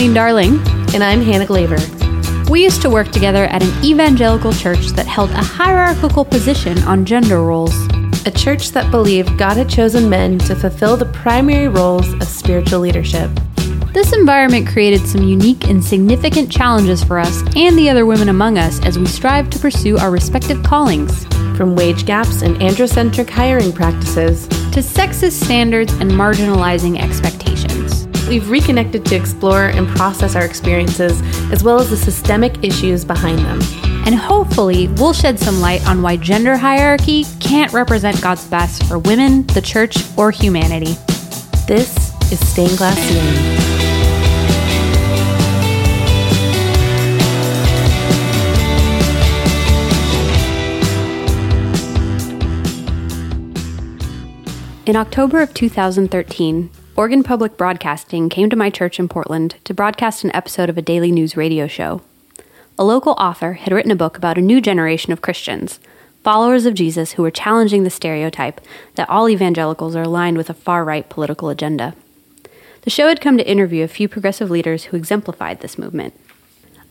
Eileen 0.00 0.14
Darling. 0.14 0.54
And 0.94 1.04
I'm 1.04 1.20
Hannah 1.20 1.44
Glaver. 1.44 1.76
We 2.50 2.64
used 2.64 2.80
to 2.80 2.88
work 2.88 3.10
together 3.10 3.44
at 3.44 3.62
an 3.62 3.84
evangelical 3.84 4.50
church 4.50 4.86
that 4.92 5.06
held 5.06 5.28
a 5.32 5.42
hierarchical 5.42 6.24
position 6.24 6.78
on 6.84 7.04
gender 7.04 7.42
roles. 7.42 7.74
A 8.24 8.30
church 8.30 8.70
that 8.70 8.90
believed 8.90 9.36
God 9.36 9.58
had 9.58 9.68
chosen 9.68 10.08
men 10.08 10.38
to 10.38 10.56
fulfill 10.56 10.96
the 10.96 11.04
primary 11.04 11.68
roles 11.68 12.10
of 12.14 12.24
spiritual 12.24 12.80
leadership. 12.80 13.30
This 13.92 14.14
environment 14.14 14.66
created 14.66 15.06
some 15.06 15.22
unique 15.22 15.68
and 15.68 15.84
significant 15.84 16.50
challenges 16.50 17.04
for 17.04 17.18
us 17.18 17.42
and 17.54 17.76
the 17.76 17.90
other 17.90 18.06
women 18.06 18.30
among 18.30 18.56
us 18.56 18.82
as 18.86 18.98
we 18.98 19.04
strive 19.04 19.50
to 19.50 19.58
pursue 19.58 19.98
our 19.98 20.10
respective 20.10 20.62
callings. 20.62 21.26
From 21.58 21.76
wage 21.76 22.06
gaps 22.06 22.40
and 22.40 22.56
androcentric 22.56 23.28
hiring 23.28 23.70
practices 23.70 24.48
to 24.48 24.80
sexist 24.80 25.44
standards 25.44 25.92
and 25.92 26.10
marginalizing 26.10 26.98
expectations. 26.98 27.49
We've 28.30 28.48
reconnected 28.48 29.04
to 29.06 29.16
explore 29.16 29.64
and 29.64 29.88
process 29.88 30.36
our 30.36 30.44
experiences 30.44 31.20
as 31.50 31.64
well 31.64 31.80
as 31.80 31.90
the 31.90 31.96
systemic 31.96 32.62
issues 32.62 33.04
behind 33.04 33.40
them. 33.40 33.60
And 34.06 34.14
hopefully, 34.14 34.86
we'll 34.86 35.12
shed 35.12 35.36
some 35.36 35.60
light 35.60 35.84
on 35.84 36.00
why 36.00 36.16
gender 36.16 36.56
hierarchy 36.56 37.24
can't 37.40 37.72
represent 37.72 38.22
God's 38.22 38.46
best 38.46 38.84
for 38.84 39.00
women, 39.00 39.48
the 39.48 39.60
church, 39.60 39.96
or 40.16 40.30
humanity. 40.30 40.94
This 41.66 42.14
is 42.30 42.38
Stained 42.48 42.78
Glass 42.78 42.96
Ceiling. 43.00 43.80
In 54.86 54.94
October 54.94 55.40
of 55.40 55.52
2013, 55.52 56.70
Oregon 57.00 57.22
Public 57.22 57.56
Broadcasting 57.56 58.28
came 58.28 58.50
to 58.50 58.56
my 58.56 58.68
church 58.68 58.98
in 58.98 59.08
Portland 59.08 59.54
to 59.64 59.72
broadcast 59.72 60.22
an 60.22 60.36
episode 60.36 60.68
of 60.68 60.76
a 60.76 60.82
daily 60.82 61.10
news 61.10 61.34
radio 61.34 61.66
show. 61.66 62.02
A 62.78 62.84
local 62.84 63.14
author 63.14 63.54
had 63.54 63.72
written 63.72 63.90
a 63.90 63.96
book 63.96 64.18
about 64.18 64.36
a 64.36 64.42
new 64.42 64.60
generation 64.60 65.10
of 65.10 65.22
Christians, 65.22 65.80
followers 66.22 66.66
of 66.66 66.74
Jesus 66.74 67.12
who 67.12 67.22
were 67.22 67.30
challenging 67.30 67.84
the 67.84 67.88
stereotype 67.88 68.60
that 68.96 69.08
all 69.08 69.30
evangelicals 69.30 69.96
are 69.96 70.02
aligned 70.02 70.36
with 70.36 70.50
a 70.50 70.52
far 70.52 70.84
right 70.84 71.08
political 71.08 71.48
agenda. 71.48 71.94
The 72.82 72.90
show 72.90 73.08
had 73.08 73.22
come 73.22 73.38
to 73.38 73.50
interview 73.50 73.82
a 73.82 73.88
few 73.88 74.06
progressive 74.06 74.50
leaders 74.50 74.84
who 74.84 74.98
exemplified 74.98 75.62
this 75.62 75.78
movement. 75.78 76.12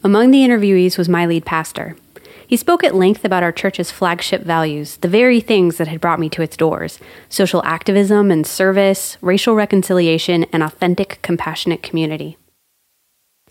Among 0.03 0.31
the 0.31 0.41
interviewees 0.41 0.97
was 0.97 1.07
my 1.07 1.27
lead 1.27 1.45
pastor, 1.45 1.95
he 2.49 2.57
spoke 2.57 2.83
at 2.83 2.95
length 2.95 3.23
about 3.23 3.43
our 3.43 3.51
church's 3.51 3.91
flagship 3.91 4.41
values, 4.41 4.97
the 4.97 5.07
very 5.07 5.39
things 5.39 5.77
that 5.77 5.87
had 5.87 6.01
brought 6.01 6.19
me 6.19 6.29
to 6.29 6.41
its 6.41 6.57
doors 6.57 6.99
social 7.29 7.63
activism 7.63 8.31
and 8.31 8.47
service, 8.47 9.19
racial 9.21 9.53
reconciliation, 9.53 10.45
and 10.51 10.63
authentic, 10.63 11.19
compassionate 11.21 11.83
community. 11.83 12.39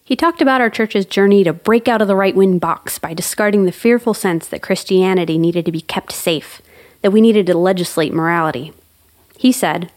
He 0.02 0.16
talked 0.16 0.42
about 0.42 0.60
our 0.60 0.68
church's 0.68 1.06
journey 1.06 1.44
to 1.44 1.52
break 1.52 1.86
out 1.86 2.02
of 2.02 2.08
the 2.08 2.16
right 2.16 2.34
wing 2.34 2.58
box 2.58 2.98
by 2.98 3.14
discarding 3.14 3.66
the 3.66 3.70
fearful 3.70 4.14
sense 4.14 4.48
that 4.48 4.62
Christianity 4.62 5.38
needed 5.38 5.64
to 5.66 5.72
be 5.72 5.82
kept 5.82 6.10
safe, 6.10 6.60
that 7.02 7.12
we 7.12 7.20
needed 7.20 7.46
to 7.46 7.56
legislate 7.56 8.12
morality. 8.12 8.72
He 9.38 9.52
said, 9.52 9.92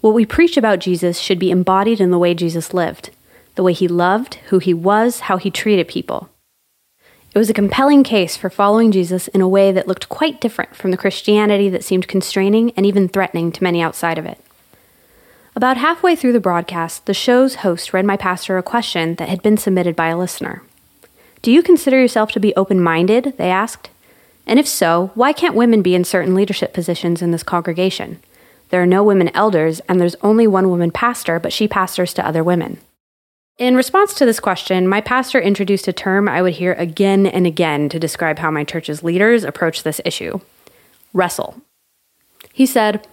What 0.00 0.12
we 0.12 0.26
preach 0.26 0.56
about 0.56 0.80
Jesus 0.80 1.20
should 1.20 1.38
be 1.38 1.52
embodied 1.52 2.00
in 2.00 2.10
the 2.10 2.18
way 2.18 2.34
Jesus 2.34 2.74
lived, 2.74 3.10
the 3.54 3.62
way 3.62 3.74
he 3.74 3.86
loved, 3.86 4.40
who 4.46 4.58
he 4.58 4.74
was, 4.74 5.20
how 5.20 5.36
he 5.36 5.52
treated 5.52 5.86
people. 5.86 6.30
It 7.32 7.38
was 7.38 7.48
a 7.48 7.54
compelling 7.54 8.02
case 8.02 8.36
for 8.36 8.50
following 8.50 8.90
Jesus 8.90 9.28
in 9.28 9.40
a 9.40 9.48
way 9.48 9.70
that 9.70 9.86
looked 9.86 10.08
quite 10.08 10.40
different 10.40 10.74
from 10.74 10.90
the 10.90 10.96
Christianity 10.96 11.68
that 11.68 11.84
seemed 11.84 12.08
constraining 12.08 12.72
and 12.72 12.84
even 12.84 13.08
threatening 13.08 13.52
to 13.52 13.62
many 13.62 13.80
outside 13.80 14.18
of 14.18 14.26
it. 14.26 14.38
About 15.54 15.76
halfway 15.76 16.16
through 16.16 16.32
the 16.32 16.40
broadcast, 16.40 17.06
the 17.06 17.14
show's 17.14 17.56
host 17.56 17.92
read 17.92 18.04
my 18.04 18.16
pastor 18.16 18.58
a 18.58 18.62
question 18.64 19.14
that 19.16 19.28
had 19.28 19.42
been 19.42 19.56
submitted 19.56 19.94
by 19.94 20.08
a 20.08 20.18
listener. 20.18 20.62
Do 21.42 21.52
you 21.52 21.62
consider 21.62 22.00
yourself 22.00 22.32
to 22.32 22.40
be 22.40 22.54
open 22.56 22.80
minded? 22.80 23.34
They 23.36 23.50
asked. 23.50 23.90
And 24.44 24.58
if 24.58 24.66
so, 24.66 25.12
why 25.14 25.32
can't 25.32 25.54
women 25.54 25.82
be 25.82 25.94
in 25.94 26.02
certain 26.02 26.34
leadership 26.34 26.74
positions 26.74 27.22
in 27.22 27.30
this 27.30 27.44
congregation? 27.44 28.20
There 28.70 28.82
are 28.82 28.86
no 28.86 29.04
women 29.04 29.30
elders, 29.34 29.80
and 29.88 30.00
there's 30.00 30.16
only 30.22 30.46
one 30.46 30.68
woman 30.68 30.90
pastor, 30.90 31.38
but 31.38 31.52
she 31.52 31.68
pastors 31.68 32.12
to 32.14 32.26
other 32.26 32.42
women. 32.42 32.78
In 33.60 33.76
response 33.76 34.14
to 34.14 34.24
this 34.24 34.40
question, 34.40 34.88
my 34.88 35.02
pastor 35.02 35.38
introduced 35.38 35.86
a 35.86 35.92
term 35.92 36.30
I 36.30 36.40
would 36.40 36.54
hear 36.54 36.72
again 36.72 37.26
and 37.26 37.46
again 37.46 37.90
to 37.90 37.98
describe 37.98 38.38
how 38.38 38.50
my 38.50 38.64
church's 38.64 39.04
leaders 39.04 39.44
approach 39.44 39.82
this 39.82 40.00
issue 40.02 40.40
wrestle. 41.12 41.60
He 42.54 42.64
said, 42.64 43.06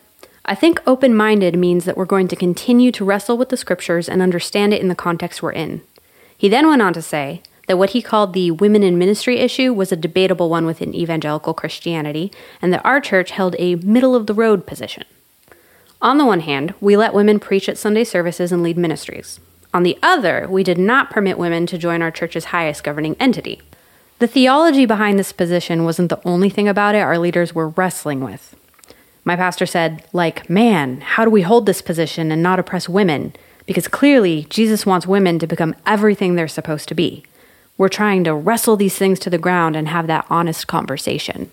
I 0.46 0.56
think 0.56 0.82
open 0.88 1.14
minded 1.14 1.58
means 1.60 1.84
that 1.84 1.98
we're 1.98 2.06
going 2.06 2.30
to 2.30 2.38
continue 2.38 2.94
to 2.94 3.04
wrestle 3.04 3.38
with 3.38 3.50
the 3.50 3.58
scriptures 3.58 4.08
and 4.08 4.22
understand 4.22 4.74
it 4.74 4.80
in 4.80 4.88
the 4.88 4.96
context 4.96 5.44
we're 5.44 5.52
in. 5.52 5.82
He 6.38 6.48
then 6.48 6.66
went 6.66 6.82
on 6.82 6.94
to 6.94 7.02
say 7.02 7.42
that 7.68 7.78
what 7.78 7.90
he 7.90 8.02
called 8.02 8.32
the 8.32 8.52
women 8.52 8.84
in 8.84 8.98
ministry 8.98 9.40
issue 9.40 9.74
was 9.74 9.92
a 9.92 9.98
debatable 9.98 10.50
one 10.50 10.66
within 10.66 10.96
evangelical 10.96 11.54
Christianity, 11.54 12.32
and 12.62 12.72
that 12.72 12.86
our 12.86 13.02
church 13.02 13.32
held 13.32 13.58
a 13.60 13.76
middle 13.76 14.16
of 14.16 14.28
the 14.28 14.34
road 14.34 14.66
position. 14.66 15.04
On 16.02 16.18
the 16.18 16.26
one 16.26 16.40
hand, 16.40 16.74
we 16.80 16.96
let 16.96 17.14
women 17.14 17.38
preach 17.38 17.68
at 17.68 17.78
Sunday 17.78 18.06
services 18.06 18.54
and 18.54 18.64
lead 18.64 18.78
ministries. 18.78 19.42
On 19.74 19.84
the 19.84 19.98
other, 20.02 20.48
we 20.50 20.64
did 20.64 20.78
not 20.78 21.10
permit 21.10 21.38
women 21.38 21.66
to 21.68 21.78
join 21.78 22.02
our 22.02 22.12
church's 22.12 22.46
highest 22.46 22.84
governing 22.84 23.16
entity. 23.20 23.62
The 24.20 24.28
theology 24.28 24.86
behind 24.86 25.20
this 25.20 25.32
position 25.32 25.84
wasn't 25.84 26.10
the 26.10 26.22
only 26.26 26.50
thing 26.50 26.68
about 26.68 26.96
it 26.96 27.00
our 27.00 27.20
leaders 27.20 27.54
were 27.54 27.70
wrestling 27.70 28.22
with. 28.22 28.56
My 29.24 29.36
pastor 29.36 29.66
said, 29.66 30.04
like, 30.14 30.50
man, 30.50 31.02
how 31.02 31.26
do 31.26 31.30
we 31.30 31.42
hold 31.42 31.66
this 31.66 31.82
position 31.82 32.32
and 32.32 32.42
not 32.42 32.60
oppress 32.60 32.88
women? 32.88 33.36
Because 33.66 33.88
clearly, 33.88 34.48
Jesus 34.50 34.86
wants 34.86 35.06
women 35.06 35.38
to 35.40 35.48
become 35.48 35.76
everything 35.86 36.36
they're 36.36 36.48
supposed 36.48 36.88
to 36.88 36.96
be. 36.96 37.26
We're 37.78 37.90
trying 37.90 38.24
to 38.24 38.34
wrestle 38.34 38.78
these 38.78 38.98
things 38.98 39.20
to 39.20 39.30
the 39.30 39.38
ground 39.38 39.76
and 39.76 39.90
have 39.90 40.08
that 40.08 40.26
honest 40.30 40.66
conversation. 40.66 41.52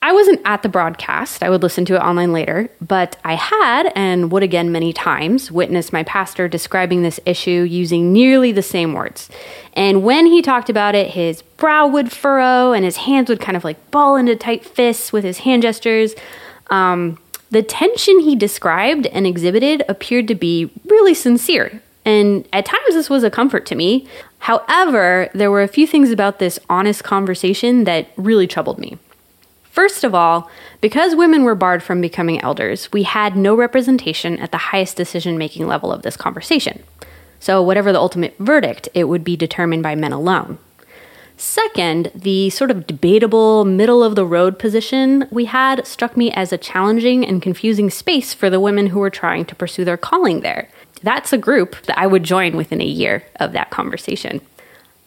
I 0.00 0.12
wasn't 0.12 0.40
at 0.44 0.62
the 0.62 0.68
broadcast. 0.68 1.42
I 1.42 1.50
would 1.50 1.62
listen 1.62 1.84
to 1.86 1.96
it 1.96 2.00
online 2.00 2.32
later, 2.32 2.70
but 2.80 3.16
I 3.24 3.34
had, 3.34 3.92
and 3.96 4.30
would 4.30 4.44
again 4.44 4.70
many 4.70 4.92
times, 4.92 5.50
witnessed 5.50 5.92
my 5.92 6.04
pastor 6.04 6.46
describing 6.46 7.02
this 7.02 7.18
issue 7.26 7.66
using 7.68 8.12
nearly 8.12 8.52
the 8.52 8.62
same 8.62 8.92
words. 8.92 9.28
And 9.72 10.04
when 10.04 10.26
he 10.26 10.40
talked 10.40 10.70
about 10.70 10.94
it, 10.94 11.10
his 11.10 11.42
brow 11.42 11.88
would 11.88 12.12
furrow 12.12 12.72
and 12.72 12.84
his 12.84 12.98
hands 12.98 13.28
would 13.28 13.40
kind 13.40 13.56
of 13.56 13.64
like 13.64 13.90
ball 13.90 14.14
into 14.14 14.36
tight 14.36 14.64
fists 14.64 15.12
with 15.12 15.24
his 15.24 15.38
hand 15.38 15.62
gestures. 15.62 16.14
Um, 16.70 17.18
the 17.50 17.62
tension 17.64 18.20
he 18.20 18.36
described 18.36 19.06
and 19.08 19.26
exhibited 19.26 19.82
appeared 19.88 20.28
to 20.28 20.34
be 20.36 20.70
really 20.84 21.14
sincere. 21.14 21.82
And 22.04 22.46
at 22.52 22.66
times, 22.66 22.94
this 22.94 23.10
was 23.10 23.24
a 23.24 23.30
comfort 23.30 23.66
to 23.66 23.74
me. 23.74 24.06
However, 24.38 25.28
there 25.34 25.50
were 25.50 25.62
a 25.62 25.68
few 25.68 25.86
things 25.86 26.10
about 26.12 26.38
this 26.38 26.58
honest 26.70 27.02
conversation 27.02 27.84
that 27.84 28.10
really 28.16 28.46
troubled 28.46 28.78
me. 28.78 28.96
First 29.78 30.02
of 30.02 30.12
all, 30.12 30.50
because 30.80 31.14
women 31.14 31.44
were 31.44 31.54
barred 31.54 31.84
from 31.84 32.00
becoming 32.00 32.40
elders, 32.40 32.90
we 32.90 33.04
had 33.04 33.36
no 33.36 33.54
representation 33.54 34.36
at 34.40 34.50
the 34.50 34.58
highest 34.58 34.96
decision 34.96 35.38
making 35.38 35.68
level 35.68 35.92
of 35.92 36.02
this 36.02 36.16
conversation. 36.16 36.82
So, 37.38 37.62
whatever 37.62 37.92
the 37.92 38.00
ultimate 38.00 38.34
verdict, 38.40 38.88
it 38.92 39.04
would 39.04 39.22
be 39.22 39.36
determined 39.36 39.84
by 39.84 39.94
men 39.94 40.12
alone. 40.12 40.58
Second, 41.36 42.10
the 42.12 42.50
sort 42.50 42.72
of 42.72 42.88
debatable 42.88 43.64
middle 43.64 44.02
of 44.02 44.16
the 44.16 44.26
road 44.26 44.58
position 44.58 45.28
we 45.30 45.44
had 45.44 45.86
struck 45.86 46.16
me 46.16 46.32
as 46.32 46.52
a 46.52 46.58
challenging 46.58 47.24
and 47.24 47.40
confusing 47.40 47.88
space 47.88 48.34
for 48.34 48.50
the 48.50 48.58
women 48.58 48.88
who 48.88 48.98
were 48.98 49.10
trying 49.10 49.44
to 49.44 49.54
pursue 49.54 49.84
their 49.84 49.96
calling 49.96 50.40
there. 50.40 50.68
That's 51.04 51.32
a 51.32 51.38
group 51.38 51.80
that 51.86 51.96
I 51.96 52.08
would 52.08 52.24
join 52.24 52.56
within 52.56 52.80
a 52.80 52.84
year 52.84 53.26
of 53.36 53.52
that 53.52 53.70
conversation. 53.70 54.40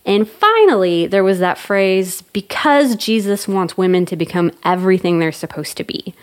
And 0.06 0.28
finally, 0.28 1.06
there 1.06 1.24
was 1.24 1.40
that 1.40 1.58
phrase, 1.58 2.22
because 2.22 2.96
Jesus 2.96 3.48
wants 3.48 3.78
women 3.78 4.06
to 4.08 4.16
become 4.16 4.52
everything 4.64 5.20
they're 5.20 5.32
supposed 5.32 5.78
to 5.78 5.84
be. 5.84 6.14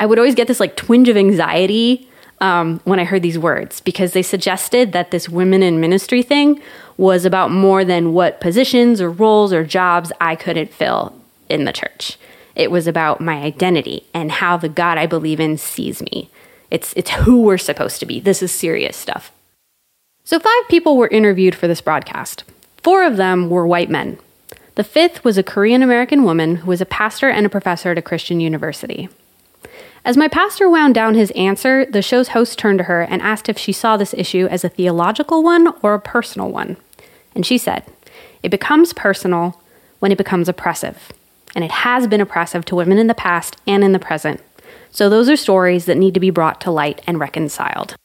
I 0.00 0.06
would 0.06 0.18
always 0.18 0.34
get 0.34 0.48
this 0.48 0.60
like 0.60 0.76
twinge 0.76 1.08
of 1.08 1.16
anxiety 1.16 2.08
um, 2.40 2.80
when 2.84 3.00
I 3.00 3.04
heard 3.04 3.22
these 3.22 3.38
words 3.38 3.80
because 3.80 4.12
they 4.12 4.22
suggested 4.22 4.92
that 4.92 5.10
this 5.10 5.28
women 5.28 5.62
in 5.62 5.80
ministry 5.80 6.22
thing 6.22 6.62
was 6.96 7.24
about 7.24 7.50
more 7.50 7.84
than 7.84 8.12
what 8.12 8.40
positions 8.40 9.00
or 9.00 9.10
roles 9.10 9.52
or 9.52 9.64
jobs 9.64 10.12
I 10.20 10.36
couldn't 10.36 10.72
fill 10.72 11.20
in 11.48 11.64
the 11.64 11.72
church. 11.72 12.18
It 12.54 12.70
was 12.70 12.86
about 12.86 13.20
my 13.20 13.36
identity 13.36 14.06
and 14.14 14.32
how 14.32 14.56
the 14.56 14.68
God 14.68 14.98
I 14.98 15.06
believe 15.06 15.40
in 15.40 15.58
sees 15.58 16.02
me. 16.02 16.30
It's, 16.70 16.92
it's 16.94 17.10
who 17.10 17.42
we're 17.42 17.58
supposed 17.58 18.00
to 18.00 18.06
be. 18.06 18.20
This 18.20 18.42
is 18.42 18.52
serious 18.52 18.96
stuff. 18.96 19.32
So, 20.24 20.38
five 20.38 20.68
people 20.68 20.96
were 20.96 21.08
interviewed 21.08 21.54
for 21.54 21.66
this 21.66 21.80
broadcast. 21.80 22.44
Four 22.82 23.04
of 23.04 23.16
them 23.16 23.50
were 23.50 23.66
white 23.66 23.90
men. 23.90 24.18
The 24.76 24.84
fifth 24.84 25.24
was 25.24 25.36
a 25.36 25.42
Korean 25.42 25.82
American 25.82 26.22
woman 26.22 26.56
who 26.56 26.68
was 26.68 26.80
a 26.80 26.86
pastor 26.86 27.28
and 27.28 27.44
a 27.44 27.50
professor 27.50 27.90
at 27.90 27.98
a 27.98 28.02
Christian 28.02 28.40
university. 28.40 29.08
As 30.04 30.16
my 30.16 30.28
pastor 30.28 30.70
wound 30.70 30.94
down 30.94 31.14
his 31.14 31.32
answer, 31.32 31.84
the 31.84 32.00
show's 32.00 32.28
host 32.28 32.58
turned 32.58 32.78
to 32.78 32.84
her 32.84 33.02
and 33.02 33.20
asked 33.20 33.48
if 33.48 33.58
she 33.58 33.72
saw 33.72 33.96
this 33.96 34.14
issue 34.14 34.46
as 34.46 34.64
a 34.64 34.68
theological 34.68 35.42
one 35.42 35.74
or 35.82 35.94
a 35.94 36.00
personal 36.00 36.50
one. 36.50 36.76
And 37.34 37.44
she 37.44 37.58
said, 37.58 37.82
It 38.42 38.50
becomes 38.50 38.92
personal 38.92 39.60
when 39.98 40.12
it 40.12 40.18
becomes 40.18 40.48
oppressive. 40.48 41.12
And 41.54 41.64
it 41.64 41.70
has 41.70 42.06
been 42.06 42.20
oppressive 42.20 42.64
to 42.66 42.76
women 42.76 42.98
in 42.98 43.08
the 43.08 43.14
past 43.14 43.56
and 43.66 43.82
in 43.82 43.92
the 43.92 43.98
present. 43.98 44.40
So 44.90 45.08
those 45.08 45.28
are 45.28 45.36
stories 45.36 45.86
that 45.86 45.96
need 45.96 46.14
to 46.14 46.20
be 46.20 46.30
brought 46.30 46.60
to 46.62 46.70
light 46.70 47.00
and 47.06 47.18
reconciled. 47.18 47.96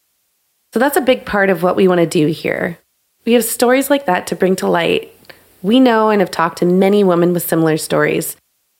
So 0.74 0.80
that's 0.80 0.98
a 0.98 1.02
big 1.02 1.26
part 1.26 1.50
of 1.50 1.62
what 1.62 1.76
we 1.76 1.88
want 1.88 2.00
to 2.00 2.08
do 2.08 2.28
here. 2.28 2.80
We 3.26 3.34
have 3.34 3.46
stories 3.46 3.90
like 3.90 4.06
that 4.08 4.28
to 4.28 4.36
bring 4.36 4.58
to 4.58 4.68
light. 4.68 5.16
We 5.62 5.80
know 5.80 6.10
and 6.10 6.20
have 6.20 6.30
talked 6.30 6.58
to 6.58 6.66
many 6.66 7.06
women 7.06 7.32
with 7.32 7.48
similar 7.48 7.78
stories, 7.78 8.36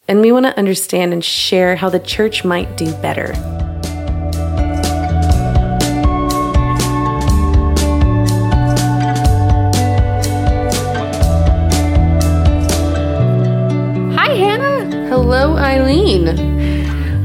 and 0.06 0.20
we 0.20 0.34
want 0.34 0.46
to 0.48 0.58
understand 0.58 1.14
and 1.14 1.24
share 1.24 1.78
how 1.78 1.90
the 1.90 2.00
church 2.00 2.44
might 2.44 2.76
do 2.76 2.92
better. 2.96 3.34
Hi, 14.14 14.34
Hannah. 14.36 15.08
Hello, 15.08 15.56
Eileen. 15.56 16.53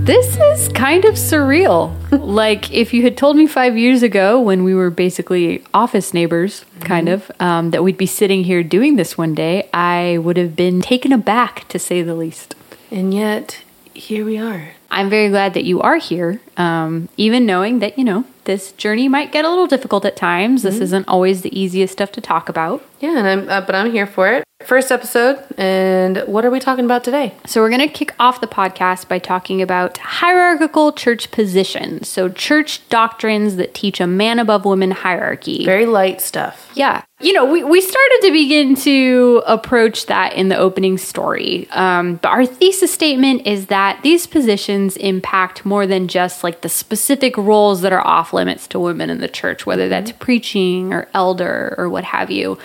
This 0.08 0.38
is 0.38 0.68
kind 0.70 1.04
of 1.04 1.16
surreal. 1.16 1.94
like 2.10 2.72
if 2.72 2.94
you 2.94 3.02
had 3.02 3.18
told 3.18 3.36
me 3.36 3.46
five 3.46 3.76
years 3.76 4.02
ago, 4.02 4.40
when 4.40 4.64
we 4.64 4.74
were 4.74 4.88
basically 4.88 5.62
office 5.74 6.14
neighbors, 6.14 6.64
kind 6.80 7.10
of, 7.10 7.30
um, 7.40 7.72
that 7.72 7.84
we'd 7.84 7.98
be 7.98 8.06
sitting 8.06 8.44
here 8.44 8.62
doing 8.62 8.96
this 8.96 9.18
one 9.18 9.34
day, 9.34 9.68
I 9.70 10.16
would 10.16 10.38
have 10.38 10.56
been 10.56 10.80
taken 10.80 11.12
aback, 11.12 11.68
to 11.68 11.78
say 11.78 12.00
the 12.00 12.14
least. 12.14 12.54
And 12.90 13.12
yet, 13.12 13.60
here 13.92 14.24
we 14.24 14.38
are. 14.38 14.70
I'm 14.90 15.10
very 15.10 15.28
glad 15.28 15.52
that 15.52 15.64
you 15.64 15.82
are 15.82 15.98
here, 15.98 16.40
um, 16.56 17.10
even 17.18 17.44
knowing 17.44 17.80
that, 17.80 17.98
you 17.98 18.04
know, 18.04 18.24
this 18.48 18.72
journey 18.72 19.08
might 19.08 19.30
get 19.30 19.44
a 19.44 19.48
little 19.50 19.66
difficult 19.66 20.06
at 20.06 20.16
times. 20.16 20.62
This 20.62 20.80
isn't 20.80 21.06
always 21.06 21.42
the 21.42 21.56
easiest 21.56 21.92
stuff 21.92 22.10
to 22.12 22.20
talk 22.22 22.48
about. 22.48 22.82
Yeah, 22.98 23.18
and 23.18 23.28
I'm 23.28 23.48
uh, 23.48 23.60
but 23.60 23.74
I'm 23.74 23.92
here 23.92 24.06
for 24.06 24.32
it. 24.32 24.42
First 24.64 24.90
episode, 24.90 25.38
and 25.56 26.24
what 26.26 26.44
are 26.44 26.50
we 26.50 26.58
talking 26.58 26.84
about 26.84 27.04
today? 27.04 27.34
So, 27.46 27.60
we're 27.60 27.68
going 27.68 27.86
to 27.86 27.94
kick 27.94 28.12
off 28.18 28.40
the 28.40 28.48
podcast 28.48 29.06
by 29.06 29.20
talking 29.20 29.62
about 29.62 29.98
hierarchical 29.98 30.92
church 30.92 31.30
positions. 31.30 32.08
So, 32.08 32.28
church 32.28 32.88
doctrines 32.88 33.54
that 33.56 33.72
teach 33.72 34.00
a 34.00 34.06
man 34.06 34.40
above 34.40 34.64
woman 34.64 34.90
hierarchy. 34.90 35.64
Very 35.64 35.86
light 35.86 36.20
stuff. 36.20 36.72
Yeah. 36.74 37.02
You 37.20 37.32
know, 37.32 37.44
we, 37.44 37.64
we 37.64 37.80
started 37.80 38.20
to 38.22 38.30
begin 38.30 38.76
to 38.76 39.42
approach 39.46 40.06
that 40.06 40.34
in 40.34 40.48
the 40.48 40.56
opening 40.56 40.98
story. 40.98 41.68
Um, 41.70 42.16
but 42.16 42.28
our 42.28 42.46
thesis 42.46 42.92
statement 42.92 43.44
is 43.44 43.66
that 43.66 44.00
these 44.02 44.26
positions 44.26 44.96
impact 44.96 45.64
more 45.64 45.84
than 45.84 46.06
just 46.06 46.44
like 46.44 46.60
the 46.60 46.68
specific 46.68 47.36
roles 47.36 47.80
that 47.80 47.92
are 47.92 48.06
off 48.06 48.32
limits 48.38 48.66
to 48.68 48.78
women 48.78 49.10
in 49.10 49.18
the 49.18 49.28
church, 49.28 49.66
whether 49.66 49.88
that's 49.88 50.12
preaching 50.12 50.94
or 50.94 51.08
elder 51.12 51.74
or 51.76 51.88
what 51.88 52.04
have 52.04 52.30
you. 52.30 52.58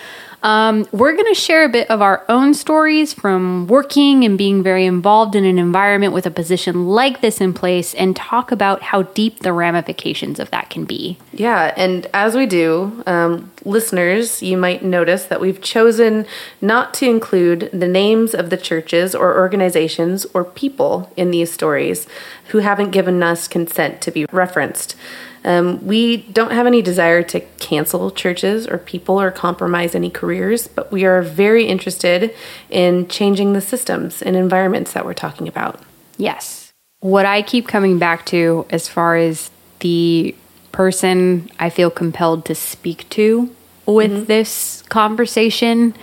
Um, 0.44 0.86
we're 0.92 1.14
going 1.14 1.34
to 1.34 1.40
share 1.40 1.64
a 1.64 1.70
bit 1.70 1.90
of 1.90 2.02
our 2.02 2.26
own 2.28 2.54
stories 2.54 3.14
from 3.14 3.66
working 3.68 4.26
and 4.26 4.38
being 4.38 4.62
very 4.62 4.86
involved 4.86 5.36
in 5.36 5.46
an 5.46 5.58
environment 5.58 6.12
with 6.12 6.26
a 6.26 6.32
position 6.32 6.86
like 6.86 7.22
this 7.22 7.40
in 7.40 7.54
place 7.54 7.94
and 7.94 8.14
talk 8.14 8.52
about 8.52 8.82
how 8.82 9.04
deep 9.04 9.40
the 9.40 9.54
ramifications 9.54 10.42
of 10.42 10.52
that 10.52 10.70
can 10.70 10.84
be. 10.84 11.18
Yeah, 11.32 11.74
and 11.78 12.08
as 12.14 12.36
we 12.36 12.46
do, 12.46 13.04
um, 13.08 13.52
listeners, 13.64 14.44
you 14.44 14.58
might 14.58 14.84
notice 14.84 15.24
that 15.26 15.40
we've 15.40 15.62
chosen 15.62 16.26
not 16.60 16.94
to 16.96 17.10
include 17.10 17.70
the 17.72 17.88
names 17.88 18.36
of 18.36 18.50
the 18.50 18.58
churches 18.58 19.16
or 19.16 19.38
organizations 19.38 20.26
or 20.34 20.44
people 20.44 21.10
in 21.16 21.32
these 21.32 21.54
stories 21.54 22.06
who 22.50 22.58
haven't 22.58 22.92
given 22.92 23.24
us 23.24 23.48
consent 23.48 24.02
to 24.02 24.12
be 24.12 24.26
referenced. 24.30 24.98
Um, 25.46 25.86
we 25.86 26.18
don't 26.18 26.52
have 26.52 26.66
any 26.66 26.82
desire 26.82 27.22
to 27.24 27.42
cancel 27.60 28.12
churches 28.12 28.68
or 28.68 28.78
people 28.78 29.20
or 29.20 29.30
compromise 29.32 29.94
any 29.94 30.10
careers, 30.10 30.68
but 30.68 30.92
we 30.92 31.04
are 31.06 31.22
very 31.22 31.66
interested 31.66 32.34
in 32.70 33.08
changing 33.08 33.54
the 33.54 33.62
systems 33.62 34.22
and 34.22 34.36
environments 34.36 34.94
that 34.94 35.06
we're 35.06 35.14
talking 35.14 35.48
about. 35.48 35.82
Yes. 36.18 36.72
What 37.02 37.26
I 37.26 37.42
keep 37.42 37.68
coming 37.68 38.00
back 38.00 38.26
to 38.28 38.66
as 38.70 38.88
far 38.88 39.18
as 39.18 39.52
the 39.80 40.34
person 40.72 41.50
I 41.60 41.70
feel 41.70 41.92
compelled 41.92 42.46
to 42.46 42.56
speak 42.56 43.10
to 43.10 43.54
with 43.86 44.28
this 44.28 44.82
conversation 44.84 45.94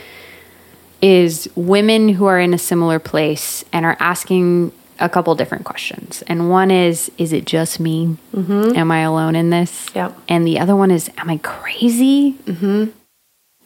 is 1.00 1.48
women 1.56 2.10
who 2.10 2.26
are 2.26 2.38
in 2.38 2.52
a 2.52 2.58
similar 2.58 2.98
place 2.98 3.64
and 3.72 3.87
are 3.87 3.96
asking 4.00 4.72
a 5.00 5.08
couple 5.08 5.35
different 5.35 5.64
questions. 5.64 6.23
And 6.26 6.50
one 6.50 6.70
is, 6.70 7.11
is 7.19 7.32
it 7.32 7.47
just 7.47 7.81
me? 7.81 8.17
Am 8.35 8.91
I 8.91 9.00
alone 9.00 9.35
in 9.35 9.50
this? 9.50 9.88
Yep. 9.94 10.17
And 10.29 10.47
the 10.47 10.58
other 10.58 10.76
one 10.76 10.91
is, 10.91 11.11
am 11.17 11.31
I 11.31 11.38
crazy? 11.38 12.35
Mm-hmm. 12.44 12.91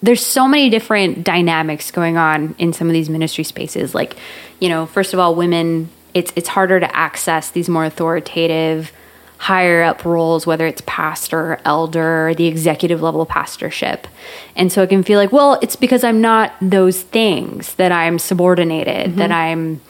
There's 0.02 0.24
so 0.24 0.46
many 0.46 0.70
different 0.70 1.24
dynamics 1.24 1.90
going 1.90 2.16
on 2.16 2.54
in 2.58 2.72
some 2.72 2.88
of 2.88 2.92
these 2.92 3.08
ministry 3.08 3.44
spaces. 3.44 3.94
Like, 3.94 4.16
you 4.60 4.68
know, 4.68 4.86
first 4.86 5.14
of 5.14 5.18
all, 5.18 5.34
women, 5.34 5.88
it's 6.12 6.32
it's 6.36 6.48
harder 6.48 6.78
to 6.78 6.96
access 6.96 7.50
these 7.50 7.68
more 7.68 7.84
authoritative, 7.84 8.92
higher 9.38 9.82
up 9.82 10.04
roles, 10.04 10.46
whether 10.46 10.66
it's 10.66 10.82
pastor 10.86 11.58
elder 11.64 12.34
the 12.36 12.46
executive 12.46 13.02
level 13.02 13.24
pastorship. 13.26 14.06
And 14.54 14.70
so 14.70 14.82
it 14.82 14.88
can 14.88 15.02
feel 15.02 15.18
like, 15.18 15.32
well, 15.32 15.58
it's 15.62 15.76
because 15.76 16.04
I'm 16.04 16.20
not 16.20 16.52
those 16.60 17.02
things 17.02 17.74
that 17.76 17.90
I'm 17.90 18.18
subordinated, 18.18 19.16
that 19.16 19.32
I'm 19.32 19.80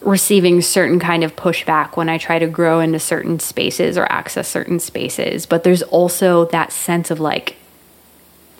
receiving 0.00 0.62
certain 0.62 1.00
kind 1.00 1.24
of 1.24 1.34
pushback 1.36 1.96
when 1.96 2.08
I 2.08 2.18
try 2.18 2.38
to 2.38 2.46
grow 2.46 2.80
into 2.80 2.98
certain 2.98 3.40
spaces 3.40 3.98
or 3.98 4.10
access 4.10 4.48
certain 4.48 4.78
spaces. 4.78 5.44
But 5.44 5.64
there's 5.64 5.82
also 5.82 6.44
that 6.46 6.72
sense 6.72 7.10
of 7.10 7.20
like 7.20 7.56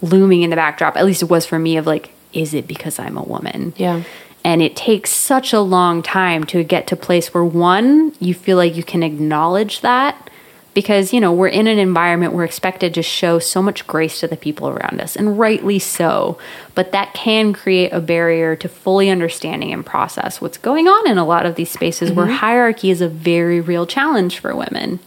looming 0.03 0.43
in 0.43 0.51
the 0.51 0.57
backdrop, 0.57 0.97
at 0.97 1.05
least 1.05 1.23
it 1.23 1.31
was 1.31 1.47
for 1.47 1.59
me, 1.59 1.77
of 1.77 1.87
like, 1.87 2.11
is 2.33 2.55
it 2.55 2.67
because 2.67 2.99
I'm 2.99 3.17
a 3.17 3.23
woman? 3.23 3.73
Yeah. 3.77 4.03
And 4.45 4.63
it 4.63 4.77
takes 4.77 5.11
such 5.11 5.53
a 5.53 5.61
long 5.61 6.03
time 6.03 6.45
to 6.45 6.63
get 6.63 6.87
to 6.89 6.95
a 6.95 6.99
place 6.99 7.35
where 7.35 7.45
one, 7.45 8.15
you 8.21 8.35
feel 8.35 8.57
like 8.57 8.77
you 8.77 8.85
can 8.85 9.03
acknowledge 9.03 9.81
that 9.81 10.31
because, 10.79 11.13
you 11.13 11.21
know, 11.21 11.33
we're 11.33 11.49
in 11.49 11.67
an 11.67 11.77
environment 11.77 12.33
we're 12.33 12.45
expected 12.45 12.95
to 12.95 13.03
show 13.03 13.41
so 13.41 13.61
much 13.61 13.85
grace 13.89 14.21
to 14.21 14.29
the 14.29 14.37
people 14.37 14.69
around 14.69 15.01
us, 15.01 15.17
and 15.17 15.37
rightly 15.37 15.77
so. 15.81 16.39
But 16.77 16.93
that 16.93 17.15
can 17.15 17.53
create 17.53 17.93
a 17.93 17.99
barrier 17.99 18.55
to 18.55 18.69
fully 18.69 19.11
understanding 19.11 19.73
and 19.73 19.85
process 19.85 20.41
what's 20.41 20.57
going 20.57 20.87
on 20.87 21.11
in 21.11 21.19
a 21.19 21.25
lot 21.25 21.47
of 21.47 21.57
these 21.57 21.73
spaces 21.73 22.13
where 22.13 22.27
mm-hmm. 22.27 22.37
hierarchy 22.37 22.91
is 22.91 23.01
a 23.01 23.09
very 23.09 23.61
real 23.61 23.87
challenge 23.87 24.39
for 24.39 24.55
women. 24.55 25.01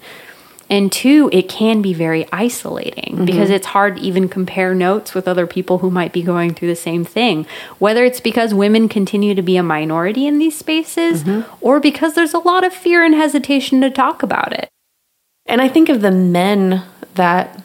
And 0.70 0.92
two, 0.92 1.30
it 1.32 1.48
can 1.48 1.82
be 1.82 1.94
very 1.94 2.28
isolating 2.34 3.16
mm-hmm. 3.16 3.26
because 3.26 3.50
it's 3.50 3.68
hard 3.68 3.96
to 3.96 4.02
even 4.02 4.28
compare 4.28 4.76
notes 4.76 5.14
with 5.14 5.26
other 5.26 5.48
people 5.48 5.78
who 5.78 5.90
might 5.90 6.12
be 6.12 6.22
going 6.22 6.54
through 6.54 6.68
the 6.68 6.76
same 6.76 7.06
thing. 7.06 7.46
Whether 7.80 8.04
it's 8.04 8.20
because 8.20 8.54
women 8.54 8.90
continue 8.90 9.36
to 9.36 9.42
be 9.42 9.56
a 9.56 9.64
minority 9.64 10.28
in 10.28 10.38
these 10.38 10.58
spaces 10.58 11.24
mm-hmm. 11.24 11.50
or 11.62 11.80
because 11.80 12.16
there's 12.16 12.34
a 12.34 12.40
lot 12.40 12.66
of 12.66 12.74
fear 12.74 13.06
and 13.06 13.16
hesitation 13.16 13.80
to 13.80 13.90
talk 13.90 14.22
about 14.22 14.52
it. 14.52 14.71
And 15.52 15.62
I 15.62 15.68
think 15.68 15.90
of 15.90 16.02
the 16.02 16.12
men 16.12 16.82
that 17.16 17.62